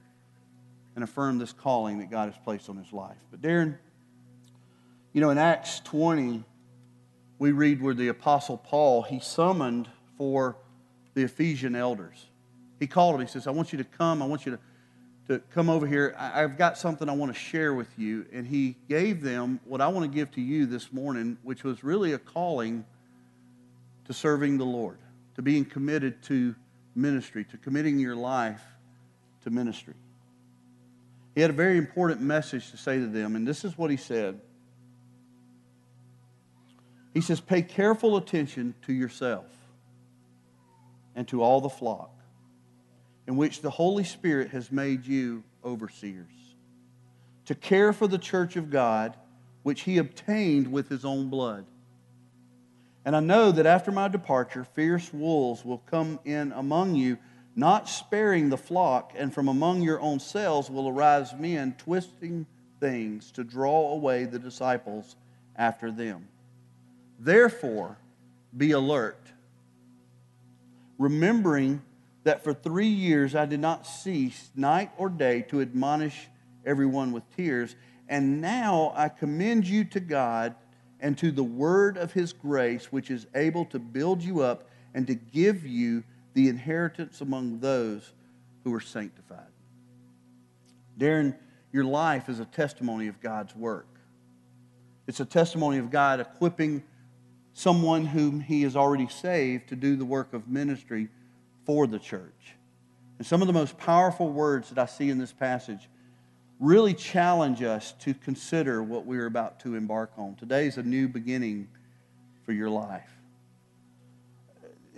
and 0.95 1.03
affirm 1.03 1.39
this 1.39 1.53
calling 1.53 1.99
that 1.99 2.11
God 2.11 2.31
has 2.31 2.39
placed 2.45 2.69
on 2.69 2.77
his 2.77 2.93
life. 2.93 3.17
But 3.31 3.41
Darren, 3.41 3.79
you 5.15 5.23
know, 5.23 5.31
in 5.31 5.39
Acts 5.39 5.81
20, 5.81 6.45
we 7.39 7.53
read 7.53 7.81
where 7.81 7.95
the 7.95 8.09
Apostle 8.09 8.59
Paul, 8.59 9.03
he 9.03 9.19
summoned 9.19 9.89
for 10.19 10.57
the 11.21 11.27
Ephesian 11.27 11.77
elders. 11.77 12.27
He 12.79 12.87
called 12.87 13.15
them. 13.15 13.21
He 13.21 13.27
says, 13.27 13.47
I 13.47 13.51
want 13.51 13.73
you 13.73 13.79
to 13.79 13.85
come. 13.85 14.23
I 14.23 14.27
want 14.27 14.47
you 14.47 14.53
to, 14.53 14.59
to 15.29 15.39
come 15.51 15.69
over 15.69 15.87
here. 15.87 16.15
I, 16.19 16.43
I've 16.43 16.57
got 16.57 16.79
something 16.79 17.11
I 17.11 17.13
want 17.13 17.31
to 17.33 17.39
share 17.39 17.75
with 17.75 17.99
you. 17.99 18.25
And 18.33 18.47
he 18.47 18.77
gave 18.89 19.21
them 19.21 19.61
what 19.67 19.83
I 19.83 19.89
want 19.89 20.11
to 20.11 20.15
give 20.15 20.31
to 20.33 20.41
you 20.41 20.65
this 20.65 20.95
morning, 20.95 21.37
which 21.43 21.63
was 21.63 21.85
really 21.85 22.15
a 22.15 22.19
calling 22.19 22.87
to 24.07 24.15
serving 24.15 24.57
the 24.57 24.65
Lord, 24.65 24.97
to 25.35 25.43
being 25.43 25.67
committed 25.67 26.23
to 26.25 26.55
ministry, 26.95 27.45
to 27.45 27.59
committing 27.59 27.99
your 27.99 28.17
life 28.17 28.63
to 29.45 29.51
ministry. 29.51 29.95
He 31.35 31.43
had 31.43 31.51
a 31.51 31.55
very 31.55 31.77
important 31.77 32.23
message 32.23 32.71
to 32.71 32.79
say 32.79 32.97
to 32.97 33.07
them, 33.07 33.37
and 33.37 33.47
this 33.47 33.63
is 33.63 33.77
what 33.77 33.91
he 33.91 33.99
said. 33.99 34.41
He 37.13 37.21
says, 37.21 37.41
Pay 37.41 37.61
careful 37.61 38.17
attention 38.17 38.75
to 38.87 38.95
yourself 38.95 39.45
and 41.15 41.27
to 41.29 41.43
all 41.43 41.61
the 41.61 41.69
flock 41.69 42.11
in 43.27 43.37
which 43.37 43.61
the 43.61 43.71
Holy 43.71 44.05
Spirit 44.05 44.51
has 44.51 44.73
made 44.73 45.07
you 45.07 45.45
overseers, 45.65 46.57
to 47.45 47.55
care 47.55 47.93
for 47.93 48.09
the 48.09 48.19
church 48.19 48.57
of 48.57 48.71
God, 48.71 49.17
which 49.63 49.83
he 49.83 49.99
obtained 49.99 50.71
with 50.73 50.89
his 50.89 51.05
own 51.05 51.29
blood. 51.29 51.65
And 53.05 53.15
I 53.15 53.21
know 53.21 53.53
that 53.53 53.67
after 53.67 53.93
my 53.93 54.09
departure, 54.09 54.65
fierce 54.65 55.13
wolves 55.13 55.65
will 55.65 55.79
come 55.79 56.19
in 56.25 56.53
among 56.53 56.97
you 56.97 57.19
not 57.57 57.89
sparing 57.89 58.49
the 58.49 58.57
flock, 58.57 59.13
and 59.17 59.35
from 59.35 59.49
among 59.49 59.83
your 59.83 60.01
own 60.01 60.21
selves 60.21 60.71
will 60.71 60.89
arise 60.89 61.35
men 61.35 61.75
twisting 61.79 62.47
things 62.79 63.31
to 63.33 63.45
draw 63.45 63.93
away 63.93 64.25
the 64.25 64.39
disciples 64.39 65.17
after 65.57 65.91
them. 65.91 66.27
Therefore, 67.19 67.99
be 68.57 68.73
alert, 68.73 69.31
remembering 71.01 71.81
that 72.25 72.45
for 72.45 72.53
three 72.53 72.87
years 72.87 73.35
I 73.35 73.47
did 73.47 73.59
not 73.59 73.87
cease 73.87 74.51
night 74.55 74.91
or 74.99 75.09
day 75.09 75.41
to 75.49 75.63
admonish 75.63 76.29
everyone 76.67 77.11
with 77.11 77.25
tears. 77.35 77.75
And 78.07 78.43
now 78.43 78.93
I 78.95 79.09
commend 79.09 79.67
you 79.67 79.85
to 79.85 80.01
God 80.01 80.55
and 81.01 81.17
to 81.17 81.33
the 81.33 81.43
word 81.43 81.97
of 81.97 82.13
his 82.13 82.35
grace, 82.35 82.93
which 82.93 83.11
is 83.11 83.27
able 83.35 83.65
to 83.67 83.79
build 83.79 84.23
you 84.23 84.43
up 84.43 84.69
and 84.93 85.07
to 85.07 85.15
give 85.15 85.65
you 85.65 86.05
the 86.35 86.51
inheritance 86.51 87.23
among 87.23 87.61
those 87.61 88.13
who 88.63 88.75
are 88.75 88.81
sanctified. 88.81 89.47
Darren, 90.99 91.35
your 91.73 91.85
life 91.85 92.29
is 92.29 92.41
a 92.41 92.45
testimony 92.45 93.09
of 93.09 93.23
God's 93.23 93.57
work. 93.57 93.89
It's 95.07 95.21
a 95.21 95.25
testimony 95.25 95.79
of 95.79 95.91
God 95.91 96.21
equipping 96.21 96.83
someone 97.61 98.07
whom 98.07 98.41
He 98.41 98.63
has 98.63 98.77
already 98.77 99.09
saved 99.09 99.69
to 99.69 99.77
do 99.77 99.97
the 99.97 100.05
work 100.05 100.33
of 100.33 100.49
ministry 100.49 101.09
for 101.65 101.87
the 101.87 101.99
church. 101.99 102.55
And 103.19 103.27
some 103.27 103.41
of 103.43 103.47
the 103.47 103.53
most 103.53 103.77
powerful 103.79 104.31
words 104.31 104.71
that 104.71 104.79
I 104.79 104.87
see 104.87 105.11
in 105.11 105.19
this 105.19 105.33
passage 105.33 105.89
really 106.59 106.95
challenge 106.95 107.63
us 107.63 107.93
to 108.01 108.15
consider 108.15 108.83
what 108.83 109.07
we're 109.07 109.27
about 109.27 109.61
to 109.61 109.75
embark 109.75 110.13
on. 110.17 110.37
Today 110.37 110.67
is 110.67 110.77
a 110.79 110.83
new 110.83 111.09
beginning 111.09 111.69
for 112.45 112.53
your 112.53 112.71
life 112.71 113.11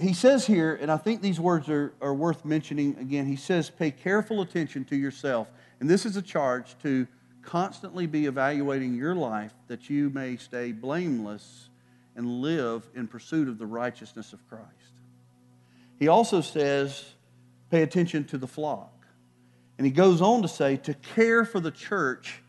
he 0.02 0.14
says 0.14 0.46
here, 0.46 0.78
and 0.80 0.90
I 0.90 0.96
think 0.96 1.22
these 1.22 1.38
words 1.40 1.68
are, 1.68 1.92
are 2.00 2.14
worth 2.14 2.44
mentioning 2.44 2.96
again. 2.98 3.26
He 3.26 3.36
says, 3.36 3.70
Pay 3.70 3.90
careful 3.90 4.40
attention 4.40 4.84
to 4.86 4.96
yourself. 4.96 5.48
And 5.80 5.88
this 5.88 6.06
is 6.06 6.16
a 6.16 6.22
charge 6.22 6.76
to 6.82 7.06
constantly 7.42 8.06
be 8.06 8.26
evaluating 8.26 8.94
your 8.94 9.14
life 9.14 9.52
that 9.68 9.90
you 9.90 10.10
may 10.10 10.36
stay 10.36 10.72
blameless 10.72 11.68
and 12.16 12.42
live 12.42 12.88
in 12.94 13.08
pursuit 13.08 13.48
of 13.48 13.58
the 13.58 13.66
righteousness 13.66 14.32
of 14.32 14.46
Christ. 14.48 14.66
He 15.98 16.08
also 16.08 16.40
says, 16.40 17.04
Pay 17.70 17.82
attention 17.82 18.24
to 18.26 18.38
the 18.38 18.46
flock. 18.46 19.06
And 19.78 19.86
he 19.86 19.92
goes 19.92 20.20
on 20.20 20.42
to 20.42 20.48
say, 20.48 20.76
To 20.76 20.94
care 20.94 21.44
for 21.44 21.60
the 21.60 21.70
church 21.70 22.42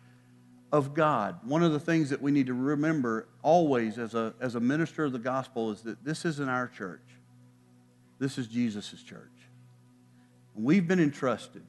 of 0.71 0.93
God. 0.93 1.37
One 1.43 1.63
of 1.63 1.71
the 1.71 1.79
things 1.79 2.09
that 2.09 2.21
we 2.21 2.31
need 2.31 2.47
to 2.47 2.53
remember 2.53 3.27
always 3.43 3.99
as 3.99 4.15
a, 4.15 4.33
as 4.41 4.55
a 4.55 4.59
minister 4.59 5.03
of 5.05 5.11
the 5.11 5.19
gospel 5.19 5.71
is 5.71 5.81
that 5.81 6.03
this 6.03 6.25
isn't 6.25 6.49
our 6.49 6.67
church. 6.67 7.05
This 8.19 8.37
is 8.37 8.47
Jesus' 8.47 9.03
church. 9.03 9.29
And 10.55 10.65
we've 10.65 10.87
been 10.87 10.99
entrusted 10.99 11.63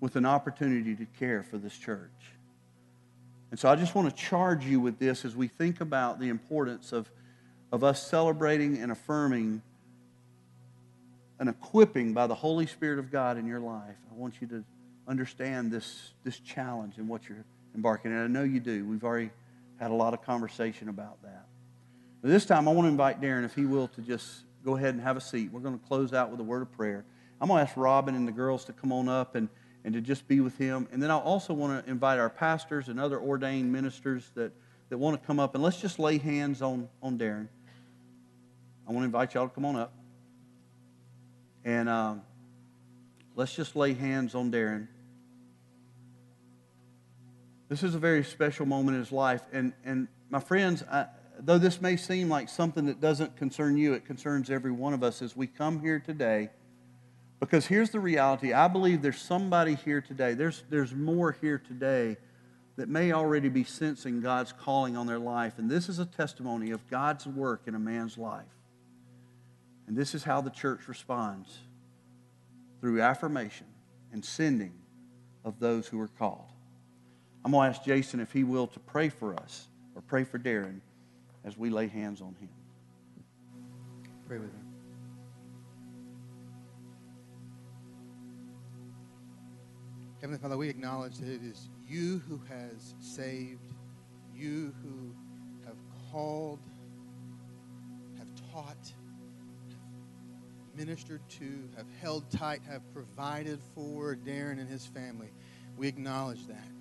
with 0.00 0.16
an 0.16 0.26
opportunity 0.26 0.94
to 0.94 1.06
care 1.18 1.42
for 1.42 1.56
this 1.58 1.76
church. 1.76 2.10
And 3.50 3.60
so 3.60 3.68
I 3.68 3.76
just 3.76 3.94
want 3.94 4.08
to 4.08 4.22
charge 4.22 4.64
you 4.64 4.80
with 4.80 4.98
this 4.98 5.24
as 5.24 5.36
we 5.36 5.48
think 5.48 5.80
about 5.80 6.18
the 6.18 6.28
importance 6.28 6.92
of, 6.92 7.10
of 7.70 7.84
us 7.84 8.06
celebrating 8.06 8.78
and 8.78 8.90
affirming 8.90 9.62
an 11.38 11.48
equipping 11.48 12.12
by 12.12 12.26
the 12.26 12.34
Holy 12.34 12.66
Spirit 12.66 12.98
of 12.98 13.12
God 13.12 13.36
in 13.36 13.46
your 13.46 13.60
life. 13.60 13.96
I 14.10 14.14
want 14.14 14.40
you 14.40 14.46
to 14.48 14.64
understand 15.06 15.70
this, 15.70 16.12
this 16.24 16.38
challenge 16.40 16.94
and 16.98 17.08
what 17.08 17.28
you're 17.28 17.44
embarking 17.74 18.12
on. 18.12 18.24
I 18.24 18.26
know 18.26 18.42
you 18.42 18.58
do. 18.58 18.84
We've 18.84 19.04
already 19.04 19.30
had 19.78 19.90
a 19.90 19.94
lot 19.94 20.14
of 20.14 20.22
conversation 20.22 20.88
about 20.88 21.22
that. 21.22 21.46
But 22.22 22.30
this 22.30 22.46
time, 22.46 22.66
I 22.66 22.72
want 22.72 22.86
to 22.86 22.90
invite 22.90 23.20
Darren, 23.20 23.44
if 23.44 23.54
he 23.54 23.66
will, 23.66 23.88
to 23.88 24.00
just 24.00 24.40
go 24.64 24.76
ahead 24.76 24.94
and 24.94 25.02
have 25.02 25.16
a 25.16 25.20
seat. 25.20 25.52
We're 25.52 25.60
going 25.60 25.78
to 25.78 25.86
close 25.86 26.12
out 26.12 26.30
with 26.30 26.40
a 26.40 26.44
word 26.44 26.62
of 26.62 26.72
prayer. 26.72 27.04
I'm 27.40 27.48
going 27.48 27.64
to 27.64 27.70
ask 27.70 27.76
Robin 27.76 28.14
and 28.16 28.26
the 28.26 28.32
girls 28.32 28.64
to 28.64 28.72
come 28.72 28.90
on 28.90 29.08
up 29.08 29.34
and, 29.34 29.48
and 29.86 29.94
to 29.94 30.00
just 30.00 30.26
be 30.26 30.40
with 30.40 30.58
him. 30.58 30.88
And 30.90 31.00
then 31.00 31.12
I 31.12 31.16
also 31.16 31.54
want 31.54 31.84
to 31.84 31.88
invite 31.88 32.18
our 32.18 32.28
pastors 32.28 32.88
and 32.88 32.98
other 32.98 33.20
ordained 33.20 33.72
ministers 33.72 34.28
that, 34.34 34.50
that 34.88 34.98
want 34.98 35.18
to 35.18 35.24
come 35.24 35.38
up 35.38 35.54
and 35.54 35.62
let's 35.62 35.80
just 35.80 36.00
lay 36.00 36.18
hands 36.18 36.60
on, 36.60 36.88
on 37.00 37.16
Darren. 37.16 37.46
I 38.88 38.92
want 38.92 39.02
to 39.02 39.04
invite 39.04 39.34
y'all 39.34 39.48
to 39.48 39.54
come 39.54 39.64
on 39.64 39.76
up. 39.76 39.94
And 41.64 41.88
um, 41.88 42.22
let's 43.36 43.54
just 43.54 43.76
lay 43.76 43.94
hands 43.94 44.34
on 44.34 44.50
Darren. 44.50 44.88
This 47.68 47.84
is 47.84 47.94
a 47.94 48.00
very 48.00 48.24
special 48.24 48.66
moment 48.66 48.96
in 48.96 49.00
his 49.00 49.12
life. 49.12 49.42
And, 49.52 49.72
and 49.84 50.08
my 50.30 50.40
friends, 50.40 50.82
I, 50.90 51.06
though 51.38 51.58
this 51.58 51.80
may 51.80 51.96
seem 51.96 52.28
like 52.28 52.48
something 52.48 52.86
that 52.86 53.00
doesn't 53.00 53.36
concern 53.36 53.76
you, 53.76 53.92
it 53.92 54.04
concerns 54.04 54.50
every 54.50 54.72
one 54.72 54.94
of 54.94 55.04
us 55.04 55.22
as 55.22 55.36
we 55.36 55.46
come 55.46 55.78
here 55.80 56.00
today. 56.00 56.50
Because 57.40 57.66
here's 57.66 57.90
the 57.90 58.00
reality 58.00 58.52
I 58.52 58.68
believe 58.68 59.02
there's 59.02 59.20
somebody 59.20 59.74
here 59.74 60.00
today, 60.00 60.34
there's, 60.34 60.64
there's 60.70 60.94
more 60.94 61.32
here 61.32 61.58
today 61.58 62.16
that 62.76 62.88
may 62.88 63.12
already 63.12 63.48
be 63.48 63.64
sensing 63.64 64.20
God's 64.20 64.52
calling 64.52 64.96
on 64.96 65.06
their 65.06 65.18
life. 65.18 65.58
And 65.58 65.70
this 65.70 65.88
is 65.88 65.98
a 65.98 66.06
testimony 66.06 66.70
of 66.70 66.86
God's 66.88 67.26
work 67.26 67.62
in 67.66 67.74
a 67.74 67.78
man's 67.78 68.18
life. 68.18 68.44
And 69.86 69.96
this 69.96 70.14
is 70.14 70.24
how 70.24 70.40
the 70.40 70.50
church 70.50 70.88
responds 70.88 71.58
through 72.80 73.00
affirmation 73.00 73.66
and 74.12 74.24
sending 74.24 74.72
of 75.44 75.58
those 75.58 75.86
who 75.86 76.00
are 76.00 76.08
called. 76.08 76.50
I'm 77.44 77.52
going 77.52 77.70
to 77.70 77.78
ask 77.78 77.86
Jason 77.86 78.20
if 78.20 78.32
he 78.32 78.44
will 78.44 78.66
to 78.66 78.80
pray 78.80 79.08
for 79.08 79.34
us 79.34 79.68
or 79.94 80.02
pray 80.02 80.24
for 80.24 80.38
Darren 80.38 80.80
as 81.44 81.56
we 81.56 81.70
lay 81.70 81.86
hands 81.86 82.20
on 82.20 82.34
him. 82.40 82.48
Pray 84.26 84.38
with 84.38 84.52
me. 84.52 84.65
Heavenly 90.26 90.42
Father, 90.42 90.56
we 90.56 90.68
acknowledge 90.68 91.18
that 91.18 91.28
it 91.28 91.40
is 91.44 91.68
you 91.88 92.20
who 92.28 92.40
has 92.48 92.96
saved, 92.98 93.62
you 94.34 94.74
who 94.82 95.14
have 95.64 95.76
called, 96.10 96.58
have 98.18 98.26
taught, 98.52 98.92
have 99.68 100.76
ministered 100.76 101.20
to, 101.28 101.68
have 101.76 101.86
held 102.00 102.28
tight, 102.28 102.60
have 102.68 102.82
provided 102.92 103.60
for 103.72 104.16
Darren 104.16 104.58
and 104.58 104.68
his 104.68 104.84
family. 104.84 105.28
We 105.76 105.86
acknowledge 105.86 106.44
that. 106.48 106.72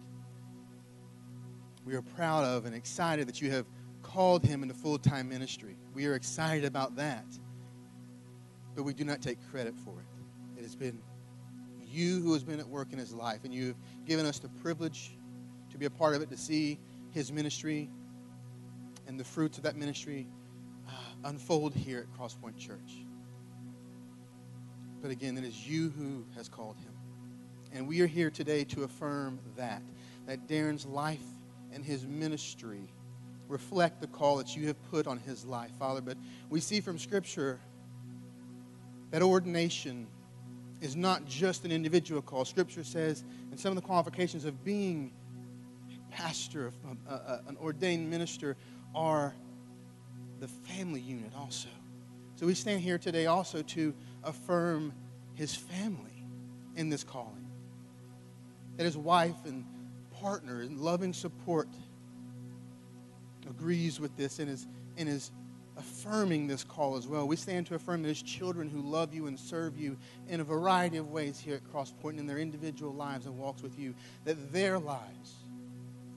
We 1.85 1.93
are 1.93 2.01
proud 2.01 2.45
of 2.45 2.65
and 2.65 2.73
excited 2.73 3.27
that 3.27 3.43
you 3.43 3.51
have 3.51 3.67
called 4.01 4.43
him 4.43 4.63
into 4.63 4.73
full 4.73 4.97
time 4.97 5.29
ministry. 5.29 5.77
We 5.93 6.07
are 6.07 6.15
excited 6.15 6.65
about 6.65 6.95
that. 6.95 7.27
But 8.73 8.85
we 8.85 8.95
do 8.95 9.03
not 9.03 9.21
take 9.21 9.37
credit 9.51 9.75
for 9.77 9.99
it. 9.99 10.57
It 10.59 10.63
has 10.63 10.75
been 10.75 10.99
you 11.95 12.21
who 12.21 12.33
has 12.33 12.43
been 12.43 12.59
at 12.59 12.67
work 12.67 12.91
in 12.91 12.99
his 12.99 13.13
life, 13.13 13.45
and 13.45 13.53
you 13.53 13.67
have 13.67 14.05
given 14.05 14.25
us 14.25 14.39
the 14.39 14.49
privilege 14.49 15.17
to 15.71 15.77
be 15.77 15.85
a 15.85 15.89
part 15.89 16.15
of 16.15 16.21
it, 16.21 16.29
to 16.29 16.37
see 16.37 16.77
his 17.11 17.31
ministry 17.31 17.89
and 19.07 19.19
the 19.19 19.23
fruits 19.23 19.57
of 19.57 19.63
that 19.63 19.75
ministry 19.75 20.27
uh, 20.87 20.91
unfold 21.25 21.73
here 21.73 21.99
at 21.99 22.19
Crosspoint 22.19 22.57
Church. 22.57 23.05
But 25.01 25.11
again, 25.11 25.37
it 25.37 25.43
is 25.43 25.67
you 25.67 25.91
who 25.97 26.25
has 26.35 26.49
called 26.49 26.75
him. 26.77 26.91
And 27.71 27.87
we 27.87 28.01
are 28.01 28.07
here 28.07 28.29
today 28.29 28.63
to 28.65 28.83
affirm 28.83 29.39
that, 29.55 29.81
that 30.27 30.47
Darren's 30.47 30.85
life 30.85 31.19
and 31.71 31.83
his 31.83 32.05
ministry 32.05 32.89
reflect 33.47 34.01
the 34.01 34.07
call 34.07 34.37
that 34.37 34.55
you 34.55 34.67
have 34.67 34.91
put 34.91 35.07
on 35.07 35.19
his 35.19 35.45
life, 35.45 35.71
Father. 35.77 36.01
But 36.01 36.17
we 36.49 36.59
see 36.59 36.81
from 36.81 36.97
Scripture 36.97 37.59
that 39.11 39.21
ordination 39.21 40.07
is 40.85 40.95
not 40.95 41.25
just 41.25 41.65
an 41.65 41.71
individual 41.71 42.21
call. 42.21 42.45
Scripture 42.45 42.83
says, 42.83 43.23
and 43.49 43.59
some 43.59 43.71
of 43.71 43.75
the 43.75 43.81
qualifications 43.81 44.45
of 44.45 44.63
being 44.63 45.11
a 45.91 46.15
pastor, 46.15 46.67
a, 46.67 46.87
a, 46.87 46.91
um, 46.91 46.97
uh, 47.09 47.11
uh, 47.11 47.39
an 47.47 47.57
ordained 47.57 48.09
minister, 48.09 48.55
are 48.93 49.35
the 50.39 50.47
family 50.47 51.01
unit 51.01 51.31
also. 51.35 51.69
So 52.35 52.45
we 52.45 52.53
stand 52.53 52.81
here 52.81 52.97
today 52.97 53.25
also 53.25 53.63
to 53.63 53.93
affirm 54.23 54.93
his 55.33 55.55
family 55.55 56.23
in 56.75 56.89
this 56.89 57.03
calling. 57.03 57.47
That 58.77 58.83
his 58.83 58.97
wife 58.97 59.35
and 59.45 59.65
partner 60.21 60.61
and 60.61 60.79
loving 60.79 61.13
support 61.13 61.67
agrees 63.49 63.99
with 63.99 64.15
this 64.17 64.39
and 64.39 64.49
is, 64.49 64.67
and 64.97 65.09
is 65.09 65.31
affirming 65.77 66.47
this 66.47 66.63
call 66.63 66.95
as 66.95 67.07
well. 67.07 67.27
We 67.27 67.35
stand 67.35 67.67
to 67.67 67.75
affirm 67.75 68.03
that 68.03 68.09
as 68.09 68.21
children 68.21 68.69
who 68.69 68.81
love 68.81 69.13
you 69.13 69.27
and 69.27 69.37
serve 69.37 69.77
you 69.77 69.97
in 70.27 70.39
a 70.39 70.43
variety 70.43 70.97
of 70.97 71.11
ways 71.11 71.39
here 71.39 71.55
at 71.55 71.63
Crosspoint 71.71 72.17
in 72.17 72.25
their 72.25 72.37
individual 72.37 72.93
lives 72.93 73.25
and 73.25 73.37
walks 73.37 73.61
with 73.61 73.77
you, 73.77 73.93
that 74.23 74.53
their 74.53 74.79
lives 74.79 75.33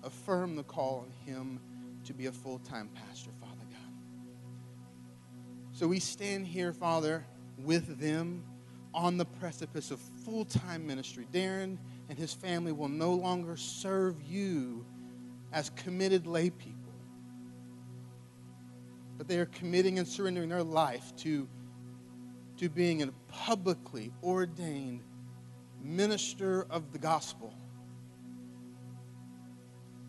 affirm 0.05 0.55
the 0.55 0.63
call 0.63 1.07
on 1.07 1.33
him 1.33 1.61
to 2.05 2.15
be 2.15 2.27
a 2.27 2.33
full 2.33 2.59
time 2.61 2.89
pastor, 2.95 3.31
Father 3.41 3.65
God. 3.71 3.93
So 5.73 5.89
we 5.89 5.99
stand 5.99 6.47
here, 6.47 6.73
Father, 6.73 7.25
with 7.59 7.99
them 7.99 8.45
on 8.95 9.19
the 9.19 9.25
precipice 9.25 9.91
of 9.91 10.01
full 10.25 10.45
time 10.45 10.87
ministry. 10.87 11.27
Darren 11.33 11.79
and 12.09 12.19
his 12.19 12.33
family 12.33 12.73
will 12.73 12.89
no 12.89 13.13
longer 13.13 13.57
serve 13.57 14.23
you 14.23 14.85
as 15.53 15.71
committed 15.71 16.27
lay 16.27 16.51
people 16.51 16.78
but 19.19 19.27
they 19.27 19.39
are 19.39 19.47
committing 19.47 19.99
and 19.99 20.07
surrendering 20.07 20.49
their 20.49 20.63
life 20.63 21.15
to, 21.17 21.49
to 22.57 22.69
being 22.69 23.03
a 23.03 23.09
publicly 23.27 24.13
ordained 24.23 25.03
minister 25.83 26.67
of 26.71 26.93
the 26.93 26.99
gospel. 26.99 27.53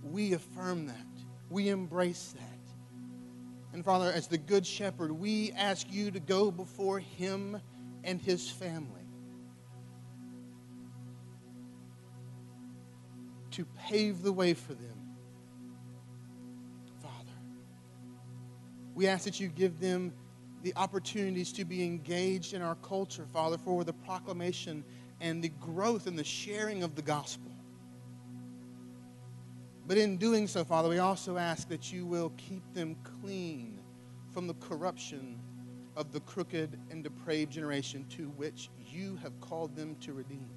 We 0.03 0.34
affirm 0.34 0.86
that. 0.88 0.95
We 1.49 1.70
embrace 1.70 2.34
that. 2.38 2.43
And 3.74 3.84
Father, 3.84 4.12
as 4.12 4.28
the 4.28 4.38
Good 4.38 4.66
Shepherd, 4.66 5.12
we 5.12 5.51
ask 5.53 5.91
you 5.91 6.12
to 6.12 6.20
go 6.20 6.51
before 6.51 6.99
him 6.99 7.60
and 8.03 8.22
his 8.22 8.49
family. 8.49 8.95
To 13.51 13.66
pave 13.88 14.22
the 14.22 14.32
way 14.32 14.53
for 14.53 14.74
them 14.74 15.09
We 19.00 19.08
ask 19.08 19.24
that 19.24 19.39
you 19.39 19.47
give 19.47 19.80
them 19.80 20.12
the 20.62 20.74
opportunities 20.76 21.54
to 21.54 21.64
be 21.64 21.86
engaged 21.86 22.54
in 22.54 22.62
our 22.62 22.76
culture, 22.76 23.26
Father, 23.32 23.58
for 23.58 23.86
the 23.86 23.93
proclamation 23.93 24.84
and 25.22 25.41
the 25.41 25.47
growth 25.47 26.06
and 26.06 26.20
the 26.20 26.24
sharing 26.26 26.84
of 26.84 26.95
the 26.95 27.02
gospel. 27.02 27.50
But 29.88 29.97
in 29.97 30.18
doing 30.18 30.47
so, 30.47 30.66
Father, 30.66 30.89
we 30.89 30.97
also 30.97 31.38
ask 31.38 31.70
that 31.70 31.93
you 31.93 32.06
will 32.06 32.34
keep 32.36 32.62
them 32.74 32.97
clean 33.22 33.80
from 34.34 34.47
the 34.47 34.56
corruption 34.56 35.39
of 35.95 36.12
the 36.12 36.20
crooked 36.20 36.78
and 36.91 37.02
depraved 37.02 37.54
generation 37.54 38.06
to 38.18 38.28
which 38.32 38.70
you 38.86 39.18
have 39.24 39.39
called 39.39 39.78
them 39.78 39.95
to 40.02 40.12
redeem. 40.12 40.50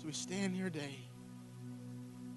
So 0.00 0.06
we 0.06 0.12
stand 0.12 0.56
here 0.56 0.68
today 0.68 1.05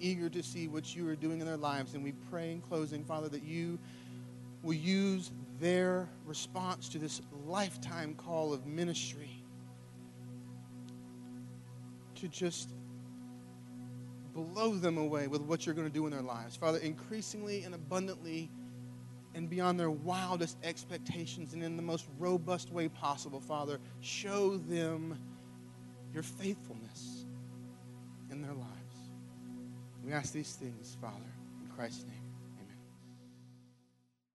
eager 0.00 0.28
to 0.28 0.42
see 0.42 0.68
what 0.68 0.94
you 0.94 1.08
are 1.08 1.16
doing 1.16 1.40
in 1.40 1.46
their 1.46 1.56
lives. 1.56 1.94
And 1.94 2.02
we 2.02 2.12
pray 2.30 2.52
in 2.52 2.60
closing, 2.60 3.04
Father, 3.04 3.28
that 3.28 3.42
you 3.42 3.78
will 4.62 4.74
use 4.74 5.30
their 5.60 6.08
response 6.24 6.88
to 6.90 6.98
this 6.98 7.20
lifetime 7.46 8.14
call 8.14 8.52
of 8.52 8.66
ministry 8.66 9.42
to 12.16 12.28
just 12.28 12.70
blow 14.34 14.74
them 14.74 14.98
away 14.98 15.26
with 15.26 15.42
what 15.42 15.66
you're 15.66 15.74
going 15.74 15.86
to 15.86 15.92
do 15.92 16.06
in 16.06 16.12
their 16.12 16.22
lives. 16.22 16.56
Father, 16.56 16.78
increasingly 16.78 17.62
and 17.64 17.74
abundantly 17.74 18.50
and 19.34 19.48
beyond 19.48 19.78
their 19.78 19.90
wildest 19.90 20.58
expectations 20.64 21.52
and 21.54 21.62
in 21.62 21.76
the 21.76 21.82
most 21.82 22.06
robust 22.18 22.70
way 22.72 22.88
possible, 22.88 23.40
Father, 23.40 23.78
show 24.00 24.56
them 24.56 25.18
your 26.12 26.22
faithfulness 26.22 27.24
in 28.30 28.42
their 28.42 28.54
lives. 28.54 28.79
We 30.10 30.16
ask 30.16 30.32
these 30.32 30.54
things, 30.54 30.96
Father, 31.00 31.14
in 31.62 31.70
Christ's 31.76 32.04
name. 32.08 32.19